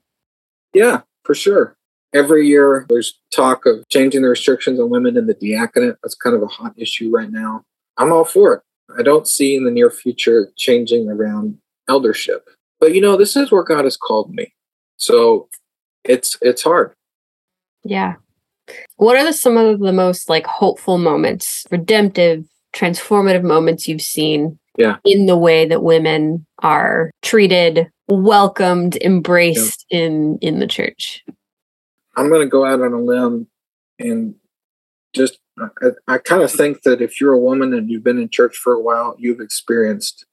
Yeah, 0.72 1.00
for 1.24 1.34
sure. 1.34 1.76
Every 2.14 2.46
year 2.46 2.86
there's 2.88 3.18
talk 3.34 3.66
of 3.66 3.82
changing 3.88 4.22
the 4.22 4.28
restrictions 4.28 4.78
on 4.78 4.90
women 4.90 5.16
in 5.16 5.26
the 5.26 5.34
diaconate. 5.34 5.96
That's 6.02 6.14
kind 6.14 6.36
of 6.36 6.42
a 6.42 6.46
hot 6.46 6.74
issue 6.76 7.10
right 7.10 7.30
now. 7.30 7.64
I'm 7.98 8.12
all 8.12 8.24
for 8.24 8.54
it. 8.54 8.62
I 8.98 9.02
don't 9.02 9.28
see 9.28 9.56
in 9.56 9.64
the 9.64 9.70
near 9.70 9.90
future 9.90 10.50
changing 10.56 11.08
around 11.08 11.58
eldership. 11.88 12.48
But 12.80 12.94
you 12.94 13.00
know, 13.00 13.16
this 13.16 13.36
is 13.36 13.50
where 13.50 13.64
God 13.64 13.84
has 13.84 13.96
called 13.96 14.32
me. 14.32 14.52
So 14.96 15.48
it's 16.04 16.36
it's 16.40 16.62
hard. 16.62 16.94
Yeah. 17.84 18.14
What 18.96 19.16
are 19.16 19.24
the, 19.24 19.32
some 19.32 19.56
of 19.56 19.78
the 19.78 19.92
most 19.92 20.28
like 20.28 20.46
hopeful 20.46 20.98
moments, 20.98 21.64
redemptive, 21.70 22.44
transformative 22.74 23.44
moments 23.44 23.86
you've 23.86 24.02
seen 24.02 24.58
yeah. 24.76 24.96
in 25.04 25.26
the 25.26 25.36
way 25.36 25.66
that 25.66 25.82
women 25.82 26.46
are 26.60 27.10
treated 27.22 27.88
welcomed, 28.08 28.96
embraced 28.96 29.86
yeah. 29.90 30.00
in 30.00 30.38
in 30.40 30.58
the 30.58 30.66
church? 30.66 31.24
I'm 32.16 32.28
going 32.28 32.40
to 32.40 32.50
go 32.50 32.64
out 32.64 32.80
on 32.80 32.92
a 32.92 33.00
limb 33.00 33.46
and 33.98 34.34
just 35.14 35.38
I, 35.58 35.68
I 36.06 36.18
kind 36.18 36.42
of 36.42 36.52
think 36.52 36.82
that 36.82 37.00
if 37.00 37.20
you're 37.20 37.32
a 37.32 37.38
woman 37.38 37.72
and 37.72 37.90
you've 37.90 38.04
been 38.04 38.18
in 38.18 38.28
church 38.28 38.56
for 38.56 38.74
a 38.74 38.80
while, 38.80 39.16
you've 39.18 39.40
experienced 39.40 40.26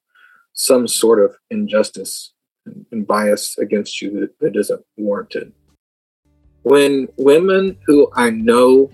some 0.54 0.88
sort 0.88 1.24
of 1.24 1.36
injustice 1.50 2.34
and 2.92 3.08
bias 3.08 3.58
against 3.58 4.02
you 4.02 4.20
that, 4.20 4.40
that 4.40 4.56
isn't 4.56 4.84
warranted. 4.98 5.54
When 6.64 7.08
women 7.18 7.78
who 7.86 8.10
I 8.14 8.30
know 8.30 8.92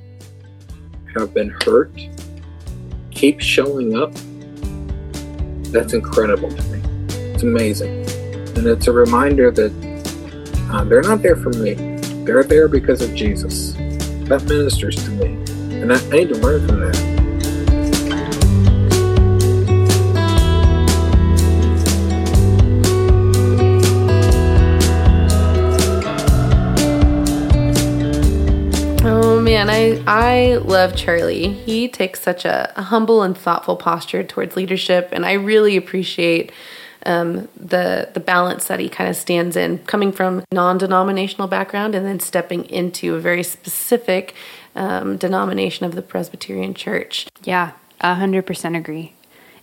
have 1.16 1.34
been 1.34 1.56
hurt 1.66 1.92
keep 3.12 3.40
showing 3.40 3.98
up, 3.98 4.14
that's 5.72 5.94
incredible 5.94 6.50
to 6.50 6.64
me. 6.64 6.82
It's 7.34 7.44
amazing. 7.44 8.06
And 8.58 8.68
it's 8.68 8.88
a 8.88 8.92
reminder 8.92 9.52
that 9.52 9.72
uh, 10.72 10.84
they're 10.84 11.02
not 11.02 11.22
there 11.22 11.36
for 11.36 11.50
me. 11.50 11.74
They're 12.24 12.44
there 12.44 12.68
because 12.68 13.02
of 13.02 13.14
Jesus. 13.16 13.74
That 14.30 14.44
ministers 14.48 14.96
to 14.96 15.12
me. 15.12 15.49
And 15.82 15.94
I, 15.94 16.10
need 16.10 16.28
to 16.28 16.36
learn 16.36 16.68
from 16.68 16.82
that. 16.82 17.10
Oh 29.06 29.40
man, 29.40 29.70
I 29.70 30.04
I 30.06 30.58
love 30.58 30.98
Charlie. 30.98 31.54
He 31.54 31.88
takes 31.88 32.20
such 32.20 32.44
a, 32.44 32.74
a 32.76 32.82
humble 32.82 33.24
and 33.24 33.38
thoughtful 33.38 33.78
posture 33.78 34.24
towards 34.24 34.58
leadership, 34.58 35.10
and 35.14 35.26
I 35.26 35.34
really 35.34 35.78
appreciate 35.78 36.52
um, 37.06 37.48
the 37.56 38.10
the 38.14 38.20
balance 38.20 38.68
that 38.68 38.82
he 38.82 38.90
kind 38.90 39.10
of 39.10 39.16
stands 39.16 39.56
in, 39.56 39.80
coming 39.80 40.12
from 40.12 40.44
non-denominational 40.52 41.48
background 41.48 41.96
and 41.96 42.06
then 42.06 42.20
stepping 42.20 42.66
into 42.66 43.16
a 43.16 43.20
very 43.20 43.44
specific 43.44 44.36
um, 44.76 45.18
denomination 45.18 45.86
of 45.86 45.96
the 45.96 46.02
Presbyterian 46.02 46.74
Church. 46.74 47.28
Yeah, 47.44 47.72
hundred 48.02 48.46
percent 48.46 48.76
agree. 48.76 49.14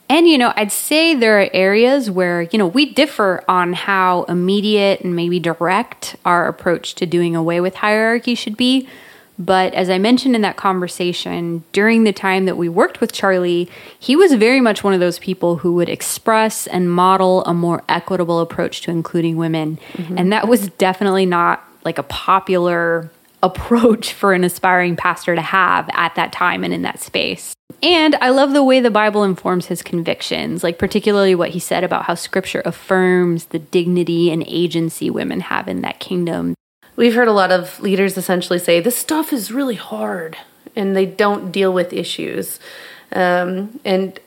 And, 0.08 0.28
you 0.28 0.38
know, 0.38 0.52
I'd 0.54 0.70
say 0.70 1.16
there 1.16 1.40
are 1.40 1.50
areas 1.52 2.08
where, 2.08 2.42
you 2.42 2.58
know, 2.60 2.66
we 2.68 2.92
differ 2.92 3.42
on 3.48 3.72
how 3.72 4.22
immediate 4.28 5.00
and 5.00 5.16
maybe 5.16 5.40
direct 5.40 6.14
our 6.24 6.46
approach 6.46 6.94
to 6.96 7.06
doing 7.06 7.34
away 7.34 7.60
with 7.60 7.74
hierarchy 7.74 8.36
should 8.36 8.56
be. 8.56 8.88
But 9.36 9.74
as 9.74 9.90
I 9.90 9.98
mentioned 9.98 10.36
in 10.36 10.42
that 10.42 10.56
conversation, 10.56 11.64
during 11.72 12.04
the 12.04 12.12
time 12.12 12.46
that 12.46 12.56
we 12.56 12.68
worked 12.68 13.00
with 13.00 13.12
Charlie, 13.12 13.68
he 13.98 14.14
was 14.14 14.32
very 14.34 14.60
much 14.60 14.84
one 14.84 14.94
of 14.94 15.00
those 15.00 15.18
people 15.18 15.56
who 15.56 15.74
would 15.74 15.88
express 15.88 16.68
and 16.68 16.90
model 16.90 17.44
a 17.44 17.52
more 17.52 17.82
equitable 17.88 18.38
approach 18.38 18.82
to 18.82 18.92
including 18.92 19.36
women. 19.36 19.78
Mm-hmm. 19.94 20.18
And 20.18 20.32
that 20.32 20.46
was 20.46 20.68
definitely 20.68 21.26
not 21.26 21.64
like 21.84 21.98
a 21.98 22.04
popular 22.04 23.10
approach 23.46 24.12
for 24.12 24.32
an 24.32 24.44
aspiring 24.44 24.96
pastor 24.96 25.34
to 25.34 25.42
have 25.42 25.88
at 25.92 26.14
that 26.16 26.32
time 26.32 26.64
and 26.64 26.74
in 26.74 26.82
that 26.82 27.00
space. 27.00 27.54
And 27.82 28.14
I 28.16 28.30
love 28.30 28.52
the 28.52 28.64
way 28.64 28.80
the 28.80 28.90
Bible 28.90 29.22
informs 29.22 29.66
his 29.66 29.82
convictions, 29.82 30.62
like 30.62 30.78
particularly 30.78 31.34
what 31.34 31.50
he 31.50 31.58
said 31.58 31.84
about 31.84 32.04
how 32.04 32.14
scripture 32.14 32.62
affirms 32.64 33.46
the 33.46 33.58
dignity 33.58 34.30
and 34.30 34.44
agency 34.46 35.10
women 35.10 35.40
have 35.40 35.68
in 35.68 35.82
that 35.82 36.00
kingdom. 36.00 36.54
We've 36.96 37.14
heard 37.14 37.28
a 37.28 37.32
lot 37.32 37.52
of 37.52 37.78
leaders 37.80 38.16
essentially 38.16 38.58
say 38.58 38.80
this 38.80 38.96
stuff 38.96 39.32
is 39.32 39.52
really 39.52 39.74
hard 39.74 40.36
and 40.74 40.96
they 40.96 41.06
don't 41.06 41.52
deal 41.52 41.72
with 41.72 41.92
issues. 41.92 42.58
Um, 43.12 43.78
and 43.84 44.18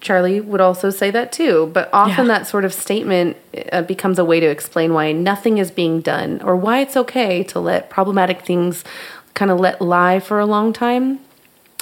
Charlie 0.00 0.40
would 0.40 0.60
also 0.60 0.90
say 0.90 1.10
that 1.10 1.30
too, 1.30 1.70
but 1.74 1.90
often 1.92 2.26
yeah. 2.26 2.38
that 2.38 2.46
sort 2.46 2.64
of 2.64 2.72
statement 2.72 3.36
uh, 3.70 3.82
becomes 3.82 4.18
a 4.18 4.24
way 4.24 4.40
to 4.40 4.46
explain 4.46 4.94
why 4.94 5.12
nothing 5.12 5.58
is 5.58 5.70
being 5.70 6.00
done 6.00 6.40
or 6.42 6.56
why 6.56 6.80
it's 6.80 6.96
okay 6.96 7.42
to 7.44 7.60
let 7.60 7.90
problematic 7.90 8.42
things 8.42 8.82
kind 9.34 9.50
of 9.50 9.60
let 9.60 9.80
lie 9.80 10.18
for 10.18 10.38
a 10.38 10.46
long 10.46 10.72
time. 10.72 11.20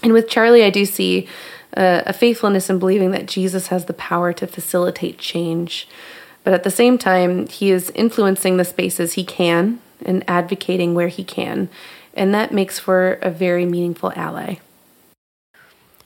And 0.02 0.12
with 0.12 0.28
Charlie, 0.28 0.64
I 0.64 0.70
do 0.70 0.84
see 0.84 1.28
uh, 1.76 2.02
a 2.06 2.12
faithfulness 2.12 2.68
in 2.68 2.78
believing 2.78 3.12
that 3.12 3.26
Jesus 3.26 3.68
has 3.68 3.84
the 3.84 3.94
power 3.94 4.32
to 4.32 4.46
facilitate 4.46 5.18
change. 5.18 5.88
But 6.44 6.54
at 6.54 6.64
the 6.64 6.70
same 6.70 6.98
time, 6.98 7.46
he 7.46 7.70
is 7.70 7.90
influencing 7.90 8.56
the 8.56 8.64
spaces 8.64 9.12
he 9.14 9.24
can 9.24 9.80
and 10.04 10.24
advocating 10.28 10.94
where 10.94 11.08
he 11.08 11.22
can. 11.22 11.68
And 12.14 12.34
that 12.34 12.52
makes 12.52 12.78
for 12.78 13.14
a 13.22 13.30
very 13.30 13.64
meaningful 13.64 14.12
ally. 14.16 14.56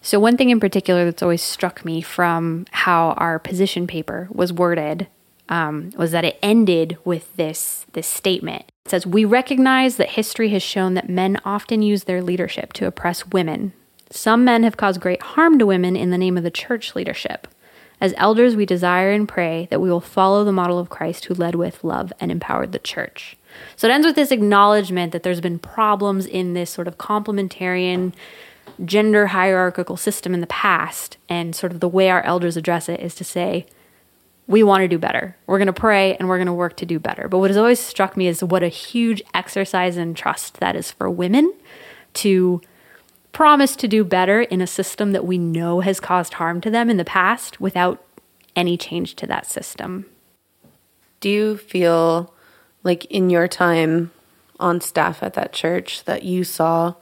So, 0.04 0.18
one 0.18 0.36
thing 0.36 0.50
in 0.50 0.58
particular 0.58 1.04
that's 1.04 1.22
always 1.22 1.42
struck 1.42 1.84
me 1.84 2.02
from 2.02 2.66
how 2.72 3.10
our 3.12 3.38
position 3.38 3.86
paper 3.86 4.28
was 4.32 4.52
worded 4.52 5.06
um, 5.48 5.92
was 5.96 6.10
that 6.10 6.24
it 6.24 6.38
ended 6.42 6.98
with 7.04 7.34
this, 7.36 7.86
this 7.92 8.08
statement. 8.08 8.64
It 8.84 8.90
says, 8.90 9.06
We 9.06 9.24
recognize 9.24 9.96
that 9.96 10.10
history 10.10 10.48
has 10.48 10.62
shown 10.62 10.94
that 10.94 11.08
men 11.08 11.40
often 11.44 11.82
use 11.82 12.04
their 12.04 12.20
leadership 12.20 12.72
to 12.74 12.86
oppress 12.86 13.28
women. 13.28 13.74
Some 14.10 14.44
men 14.44 14.64
have 14.64 14.76
caused 14.76 15.00
great 15.00 15.22
harm 15.22 15.58
to 15.60 15.66
women 15.66 15.94
in 15.94 16.10
the 16.10 16.18
name 16.18 16.36
of 16.36 16.42
the 16.42 16.50
church 16.50 16.96
leadership. 16.96 17.46
As 18.00 18.12
elders, 18.16 18.56
we 18.56 18.66
desire 18.66 19.12
and 19.12 19.28
pray 19.28 19.68
that 19.70 19.80
we 19.80 19.88
will 19.88 20.00
follow 20.00 20.42
the 20.42 20.50
model 20.50 20.80
of 20.80 20.90
Christ 20.90 21.26
who 21.26 21.34
led 21.34 21.54
with 21.54 21.84
love 21.84 22.12
and 22.18 22.32
empowered 22.32 22.72
the 22.72 22.80
church. 22.80 23.36
So 23.76 23.86
it 23.86 23.92
ends 23.92 24.04
with 24.04 24.16
this 24.16 24.32
acknowledgement 24.32 25.12
that 25.12 25.22
there's 25.22 25.40
been 25.40 25.60
problems 25.60 26.26
in 26.26 26.54
this 26.54 26.70
sort 26.70 26.88
of 26.88 26.98
complementarian, 26.98 28.12
gender 28.84 29.28
hierarchical 29.28 29.96
system 29.96 30.34
in 30.34 30.40
the 30.40 30.46
past. 30.46 31.16
And 31.28 31.54
sort 31.54 31.72
of 31.72 31.80
the 31.80 31.88
way 31.88 32.10
our 32.10 32.22
elders 32.22 32.56
address 32.56 32.88
it 32.88 33.00
is 33.00 33.14
to 33.16 33.24
say, 33.24 33.66
we 34.46 34.62
want 34.62 34.82
to 34.82 34.88
do 34.88 34.98
better. 34.98 35.36
We're 35.46 35.58
going 35.58 35.66
to 35.66 35.72
pray 35.72 36.16
and 36.16 36.28
we're 36.28 36.36
going 36.36 36.46
to 36.46 36.52
work 36.52 36.76
to 36.78 36.86
do 36.86 36.98
better. 36.98 37.28
But 37.28 37.38
what 37.38 37.50
has 37.50 37.56
always 37.56 37.80
struck 37.80 38.16
me 38.16 38.26
is 38.26 38.42
what 38.42 38.62
a 38.62 38.68
huge 38.68 39.22
exercise 39.34 39.96
in 39.96 40.14
trust 40.14 40.60
that 40.60 40.76
is 40.76 40.90
for 40.90 41.08
women 41.08 41.54
to 42.14 42.60
promise 43.32 43.74
to 43.76 43.88
do 43.88 44.04
better 44.04 44.42
in 44.42 44.60
a 44.60 44.66
system 44.66 45.12
that 45.12 45.24
we 45.24 45.38
know 45.38 45.80
has 45.80 46.00
caused 46.00 46.34
harm 46.34 46.60
to 46.60 46.70
them 46.70 46.90
in 46.90 46.98
the 46.98 47.04
past 47.04 47.60
without 47.60 48.04
any 48.54 48.76
change 48.76 49.14
to 49.16 49.26
that 49.26 49.46
system. 49.46 50.06
Do 51.20 51.30
you 51.30 51.56
feel 51.56 52.34
like 52.82 53.04
in 53.06 53.30
your 53.30 53.48
time 53.48 54.10
on 54.60 54.80
staff 54.80 55.22
at 55.22 55.34
that 55.34 55.52
church 55.52 56.04
that 56.04 56.24
you 56.24 56.44
saw 56.44 56.94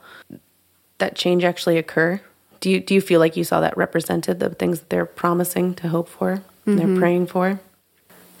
that 1.01 1.15
change 1.15 1.43
actually 1.43 1.77
occur? 1.77 2.21
Do 2.61 2.69
you 2.69 2.79
do 2.79 2.93
you 2.93 3.01
feel 3.01 3.19
like 3.19 3.35
you 3.35 3.43
saw 3.43 3.59
that 3.59 3.75
represented 3.75 4.39
the 4.39 4.51
things 4.51 4.79
that 4.79 4.89
they're 4.89 5.05
promising 5.05 5.73
to 5.75 5.89
hope 5.89 6.07
for 6.07 6.31
and 6.31 6.41
mm-hmm. 6.65 6.77
they're 6.77 6.99
praying 6.99 7.27
for? 7.27 7.59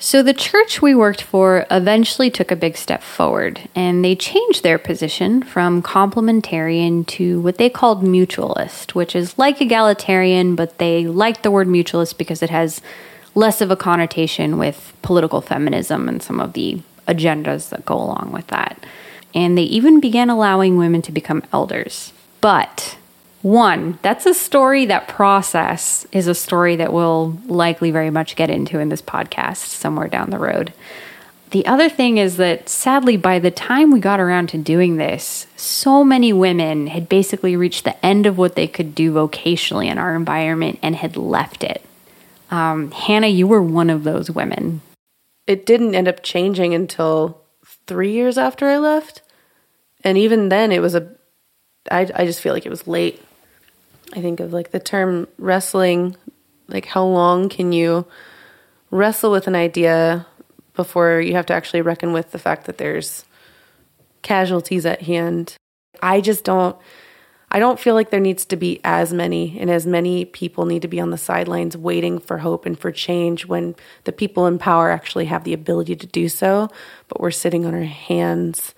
So 0.03 0.23
the 0.23 0.33
church 0.33 0.81
we 0.81 0.95
worked 0.95 1.21
for 1.21 1.67
eventually 1.69 2.31
took 2.31 2.49
a 2.49 2.55
big 2.55 2.75
step 2.75 3.03
forward 3.03 3.69
and 3.75 4.03
they 4.03 4.15
changed 4.15 4.63
their 4.63 4.79
position 4.79 5.43
from 5.43 5.83
complementarian 5.83 7.05
to 7.07 7.39
what 7.41 7.59
they 7.59 7.69
called 7.69 8.01
mutualist, 8.01 8.95
which 8.95 9.15
is 9.15 9.37
like 9.37 9.61
egalitarian, 9.61 10.55
but 10.55 10.79
they 10.79 11.05
liked 11.05 11.43
the 11.43 11.51
word 11.51 11.67
mutualist 11.67 12.17
because 12.17 12.41
it 12.41 12.49
has 12.49 12.81
less 13.35 13.61
of 13.61 13.69
a 13.69 13.75
connotation 13.75 14.57
with 14.57 14.91
political 15.03 15.39
feminism 15.39 16.09
and 16.09 16.23
some 16.23 16.39
of 16.39 16.53
the 16.53 16.81
agendas 17.07 17.69
that 17.69 17.85
go 17.85 17.95
along 17.95 18.31
with 18.33 18.47
that. 18.47 18.83
And 19.35 19.55
they 19.55 19.63
even 19.63 19.99
began 19.99 20.31
allowing 20.31 20.77
women 20.77 21.03
to 21.03 21.11
become 21.11 21.43
elders. 21.53 22.11
But 22.41 22.97
one, 23.41 23.99
that's 24.01 24.25
a 24.25 24.33
story, 24.33 24.85
that 24.87 25.07
process 25.07 26.05
is 26.11 26.27
a 26.27 26.35
story 26.35 26.75
that 26.75 26.93
we'll 26.93 27.37
likely 27.45 27.91
very 27.91 28.09
much 28.09 28.35
get 28.35 28.49
into 28.49 28.79
in 28.79 28.89
this 28.89 29.01
podcast 29.01 29.67
somewhere 29.67 30.07
down 30.07 30.29
the 30.29 30.37
road. 30.37 30.73
The 31.51 31.65
other 31.65 31.89
thing 31.89 32.17
is 32.17 32.37
that 32.37 32.69
sadly, 32.69 33.17
by 33.17 33.39
the 33.39 33.51
time 33.51 33.91
we 33.91 33.99
got 33.99 34.19
around 34.19 34.47
to 34.49 34.57
doing 34.57 34.97
this, 34.97 35.47
so 35.55 36.03
many 36.03 36.31
women 36.31 36.87
had 36.87 37.09
basically 37.09 37.55
reached 37.55 37.83
the 37.83 38.05
end 38.05 38.25
of 38.25 38.37
what 38.37 38.55
they 38.55 38.67
could 38.67 38.95
do 38.95 39.11
vocationally 39.13 39.87
in 39.87 39.97
our 39.97 40.15
environment 40.15 40.79
and 40.81 40.95
had 40.95 41.17
left 41.17 41.63
it. 41.63 41.83
Um, 42.49 42.91
Hannah, 42.91 43.27
you 43.27 43.47
were 43.47 43.61
one 43.61 43.89
of 43.89 44.03
those 44.03 44.31
women 44.31 44.81
it 45.47 45.65
didn't 45.65 45.95
end 45.95 46.07
up 46.07 46.23
changing 46.23 46.73
until 46.73 47.41
three 47.87 48.13
years 48.13 48.37
after 48.37 48.67
I 48.69 48.77
left. 48.77 49.21
And 50.03 50.17
even 50.17 50.49
then, 50.49 50.71
it 50.71 50.81
was 50.81 50.95
a, 50.95 51.09
I, 51.89 52.09
I 52.13 52.25
just 52.25 52.41
feel 52.41 52.53
like 52.53 52.65
it 52.65 52.69
was 52.69 52.87
late. 52.87 53.21
I 54.13 54.21
think 54.21 54.39
of 54.39 54.53
like 54.53 54.71
the 54.71 54.79
term 54.79 55.27
wrestling, 55.37 56.15
like 56.67 56.85
how 56.85 57.05
long 57.05 57.49
can 57.49 57.71
you 57.71 58.05
wrestle 58.91 59.31
with 59.31 59.47
an 59.47 59.55
idea 59.55 60.27
before 60.75 61.19
you 61.21 61.33
have 61.33 61.45
to 61.47 61.53
actually 61.53 61.81
reckon 61.81 62.13
with 62.13 62.31
the 62.31 62.39
fact 62.39 62.65
that 62.65 62.77
there's 62.77 63.25
casualties 64.21 64.85
at 64.85 65.01
hand. 65.01 65.55
I 66.01 66.21
just 66.21 66.43
don't 66.43 66.77
I 67.53 67.59
don't 67.59 67.79
feel 67.79 67.95
like 67.95 68.11
there 68.11 68.21
needs 68.21 68.45
to 68.45 68.55
be 68.55 68.79
as 68.85 69.11
many 69.11 69.59
and 69.59 69.69
as 69.69 69.85
many 69.85 70.23
people 70.23 70.65
need 70.65 70.83
to 70.83 70.87
be 70.87 71.01
on 71.01 71.09
the 71.09 71.17
sidelines 71.17 71.75
waiting 71.75 72.17
for 72.17 72.37
hope 72.37 72.65
and 72.65 72.79
for 72.79 72.93
change 72.93 73.45
when 73.45 73.75
the 74.05 74.13
people 74.13 74.47
in 74.47 74.57
power 74.57 74.89
actually 74.89 75.25
have 75.25 75.43
the 75.43 75.51
ability 75.51 75.97
to 75.97 76.07
do 76.07 76.29
so. 76.29 76.69
But 77.09 77.19
we're 77.19 77.31
sitting 77.31 77.65
on 77.65 77.73
our 77.73 77.83
hands 77.83 78.73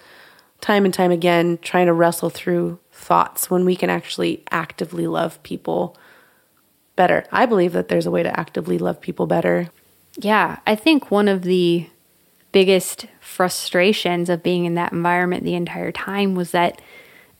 time 0.59 0.85
and 0.85 0.93
time 0.93 1.11
again 1.11 1.59
trying 1.61 1.85
to 1.85 1.93
wrestle 1.93 2.31
through 2.31 2.79
thoughts 3.03 3.49
when 3.49 3.65
we 3.65 3.75
can 3.75 3.89
actually 3.89 4.43
actively 4.51 5.07
love 5.07 5.41
people 5.43 5.97
better. 6.95 7.25
I 7.31 7.45
believe 7.45 7.73
that 7.73 7.87
there's 7.87 8.05
a 8.05 8.11
way 8.11 8.23
to 8.23 8.39
actively 8.39 8.77
love 8.77 9.01
people 9.01 9.27
better. 9.27 9.69
Yeah, 10.17 10.59
I 10.65 10.75
think 10.75 11.11
one 11.11 11.27
of 11.27 11.41
the 11.41 11.89
biggest 12.51 13.07
frustrations 13.19 14.29
of 14.29 14.43
being 14.43 14.65
in 14.65 14.75
that 14.75 14.91
environment 14.91 15.43
the 15.43 15.55
entire 15.55 15.91
time 15.91 16.35
was 16.35 16.51
that 16.51 16.81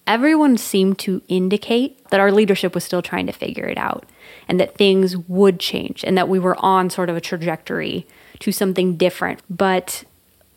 everyone 0.08 0.58
seemed 0.58 0.98
to 1.00 1.22
indicate 1.28 2.04
that 2.10 2.20
our 2.20 2.32
leadership 2.32 2.74
was 2.74 2.84
still 2.84 3.02
trying 3.02 3.28
to 3.28 3.32
figure 3.32 3.66
it 3.66 3.78
out 3.78 4.06
and 4.48 4.60
that 4.60 4.76
things 4.76 5.16
would 5.16 5.60
change 5.60 6.04
and 6.04 6.18
that 6.18 6.28
we 6.28 6.40
were 6.40 6.58
on 6.66 6.90
sort 6.90 7.10
of 7.10 7.16
a 7.16 7.22
trajectory 7.22 8.06
to 8.40 8.52
something 8.52 8.98
different. 8.98 9.40
But 9.50 10.04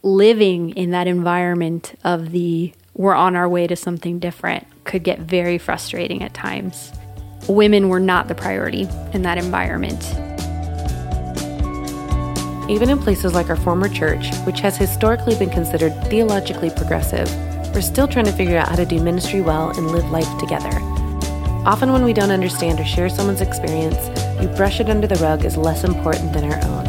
living 0.03 0.71
in 0.71 0.91
that 0.91 1.07
environment 1.07 1.95
of 2.03 2.33
the 2.33 2.73
we're 2.95 3.15
on 3.15 3.37
our 3.37 3.49
way 3.49 3.67
to 3.67 3.77
something 3.77 4.19
different 4.19 4.67
could 4.87 5.03
get 5.03 5.19
very 5.19 5.59
frustrating 5.59 6.23
at 6.23 6.33
times. 6.33 6.93
Women 7.49 7.89
were 7.89 8.01
not 8.01 8.29
the 8.29 8.35
priority 8.35 8.89
in 9.13 9.23
that 9.23 9.39
environment. 9.39 10.03
Even 12.69 12.91
in 12.91 12.99
places 12.99 13.35
like 13.35 13.49
our 13.49 13.57
former 13.57 13.89
church, 13.89 14.35
which 14.45 14.61
has 14.61 14.77
historically 14.77 15.37
been 15.37 15.51
considered 15.51 15.93
theologically 16.07 16.71
progressive, 16.71 17.29
we're 17.73 17.81
still 17.81 18.09
trying 18.09 18.25
to 18.25 18.33
figure 18.33 18.57
out 18.57 18.69
how 18.69 18.75
to 18.75 18.87
do 18.87 19.01
ministry 19.01 19.41
well 19.41 19.71
and 19.71 19.93
live 19.93 20.11
life 20.11 20.39
together. 20.39 20.71
Often, 21.67 21.93
when 21.93 22.05
we 22.05 22.13
don't 22.13 22.31
understand 22.31 22.81
or 22.81 22.85
share 22.85 23.09
someone's 23.09 23.41
experience, 23.41 24.09
we 24.41 24.47
brush 24.57 24.81
it 24.81 24.89
under 24.89 25.07
the 25.07 25.17
rug 25.17 25.45
as 25.45 25.57
less 25.57 25.85
important 25.85 26.33
than 26.33 26.51
our 26.51 26.65
own, 26.65 26.87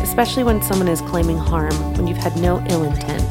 especially 0.00 0.44
when 0.44 0.62
someone 0.62 0.88
is 0.88 1.00
claiming 1.02 1.36
harm 1.36 1.74
when 1.94 2.06
you've 2.06 2.16
had 2.16 2.36
no 2.36 2.64
ill 2.68 2.84
intent. 2.84 3.29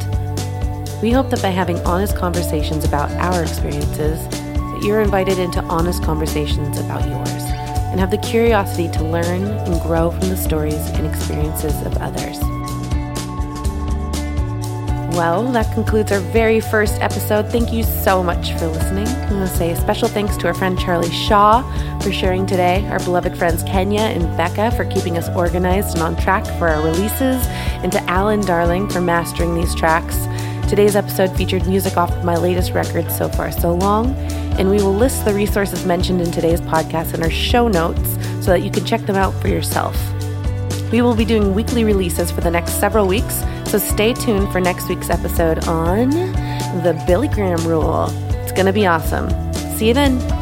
We 1.02 1.10
hope 1.10 1.30
that 1.30 1.40
by 1.40 1.48
having 1.48 1.78
honest 1.86 2.14
conversations 2.14 2.84
about 2.84 3.10
our 3.12 3.42
experiences, 3.42 4.28
that 4.28 4.82
you're 4.82 5.00
invited 5.00 5.38
into 5.38 5.62
honest 5.62 6.02
conversations 6.02 6.78
about 6.78 7.08
yours 7.08 7.42
and 7.90 7.98
have 7.98 8.10
the 8.10 8.18
curiosity 8.18 8.90
to 8.90 9.04
learn 9.04 9.44
and 9.44 9.80
grow 9.80 10.10
from 10.10 10.28
the 10.28 10.36
stories 10.36 10.74
and 10.90 11.06
experiences 11.06 11.74
of 11.86 11.96
others. 12.02 12.38
Well, 15.16 15.50
that 15.52 15.72
concludes 15.72 16.12
our 16.12 16.20
very 16.20 16.60
first 16.60 17.00
episode. 17.00 17.50
Thank 17.50 17.72
you 17.72 17.82
so 17.82 18.22
much 18.22 18.52
for 18.58 18.66
listening. 18.66 19.08
I 19.08 19.32
want 19.32 19.50
to 19.50 19.56
say 19.56 19.70
a 19.70 19.76
special 19.76 20.06
thanks 20.06 20.36
to 20.36 20.48
our 20.48 20.54
friend 20.54 20.78
Charlie 20.78 21.10
Shaw 21.10 21.62
for 22.00 22.12
sharing 22.12 22.46
today, 22.46 22.86
our 22.88 22.98
beloved 23.00 23.36
friends 23.38 23.62
Kenya 23.62 24.00
and 24.02 24.24
Becca 24.36 24.70
for 24.72 24.84
keeping 24.84 25.16
us 25.16 25.28
organized 25.30 25.94
and 25.94 26.02
on 26.02 26.16
track 26.16 26.44
for 26.58 26.68
our 26.68 26.82
releases, 26.82 27.46
and 27.82 27.90
to 27.90 28.02
Alan 28.02 28.42
Darling 28.42 28.88
for 28.88 29.00
mastering 29.00 29.54
these 29.54 29.74
tracks. 29.74 30.16
Today's 30.70 30.94
episode 30.94 31.36
featured 31.36 31.66
music 31.66 31.96
off 31.96 32.12
of 32.12 32.24
my 32.24 32.36
latest 32.36 32.74
record, 32.74 33.10
So 33.10 33.28
Far 33.28 33.50
So 33.50 33.74
Long, 33.74 34.14
and 34.56 34.70
we 34.70 34.76
will 34.76 34.94
list 34.94 35.24
the 35.24 35.34
resources 35.34 35.84
mentioned 35.84 36.20
in 36.20 36.30
today's 36.30 36.60
podcast 36.60 37.12
in 37.12 37.24
our 37.24 37.28
show 37.28 37.66
notes 37.66 38.10
so 38.40 38.52
that 38.52 38.62
you 38.62 38.70
can 38.70 38.84
check 38.84 39.00
them 39.00 39.16
out 39.16 39.34
for 39.42 39.48
yourself. 39.48 39.96
We 40.92 41.02
will 41.02 41.16
be 41.16 41.24
doing 41.24 41.56
weekly 41.56 41.82
releases 41.82 42.30
for 42.30 42.40
the 42.40 42.52
next 42.52 42.74
several 42.78 43.08
weeks, 43.08 43.42
so 43.64 43.78
stay 43.78 44.14
tuned 44.14 44.52
for 44.52 44.60
next 44.60 44.88
week's 44.88 45.10
episode 45.10 45.66
on 45.66 46.10
the 46.84 47.02
Billy 47.04 47.26
Graham 47.26 47.66
Rule. 47.66 48.06
It's 48.34 48.52
going 48.52 48.66
to 48.66 48.72
be 48.72 48.86
awesome. 48.86 49.28
See 49.76 49.88
you 49.88 49.94
then. 49.94 50.39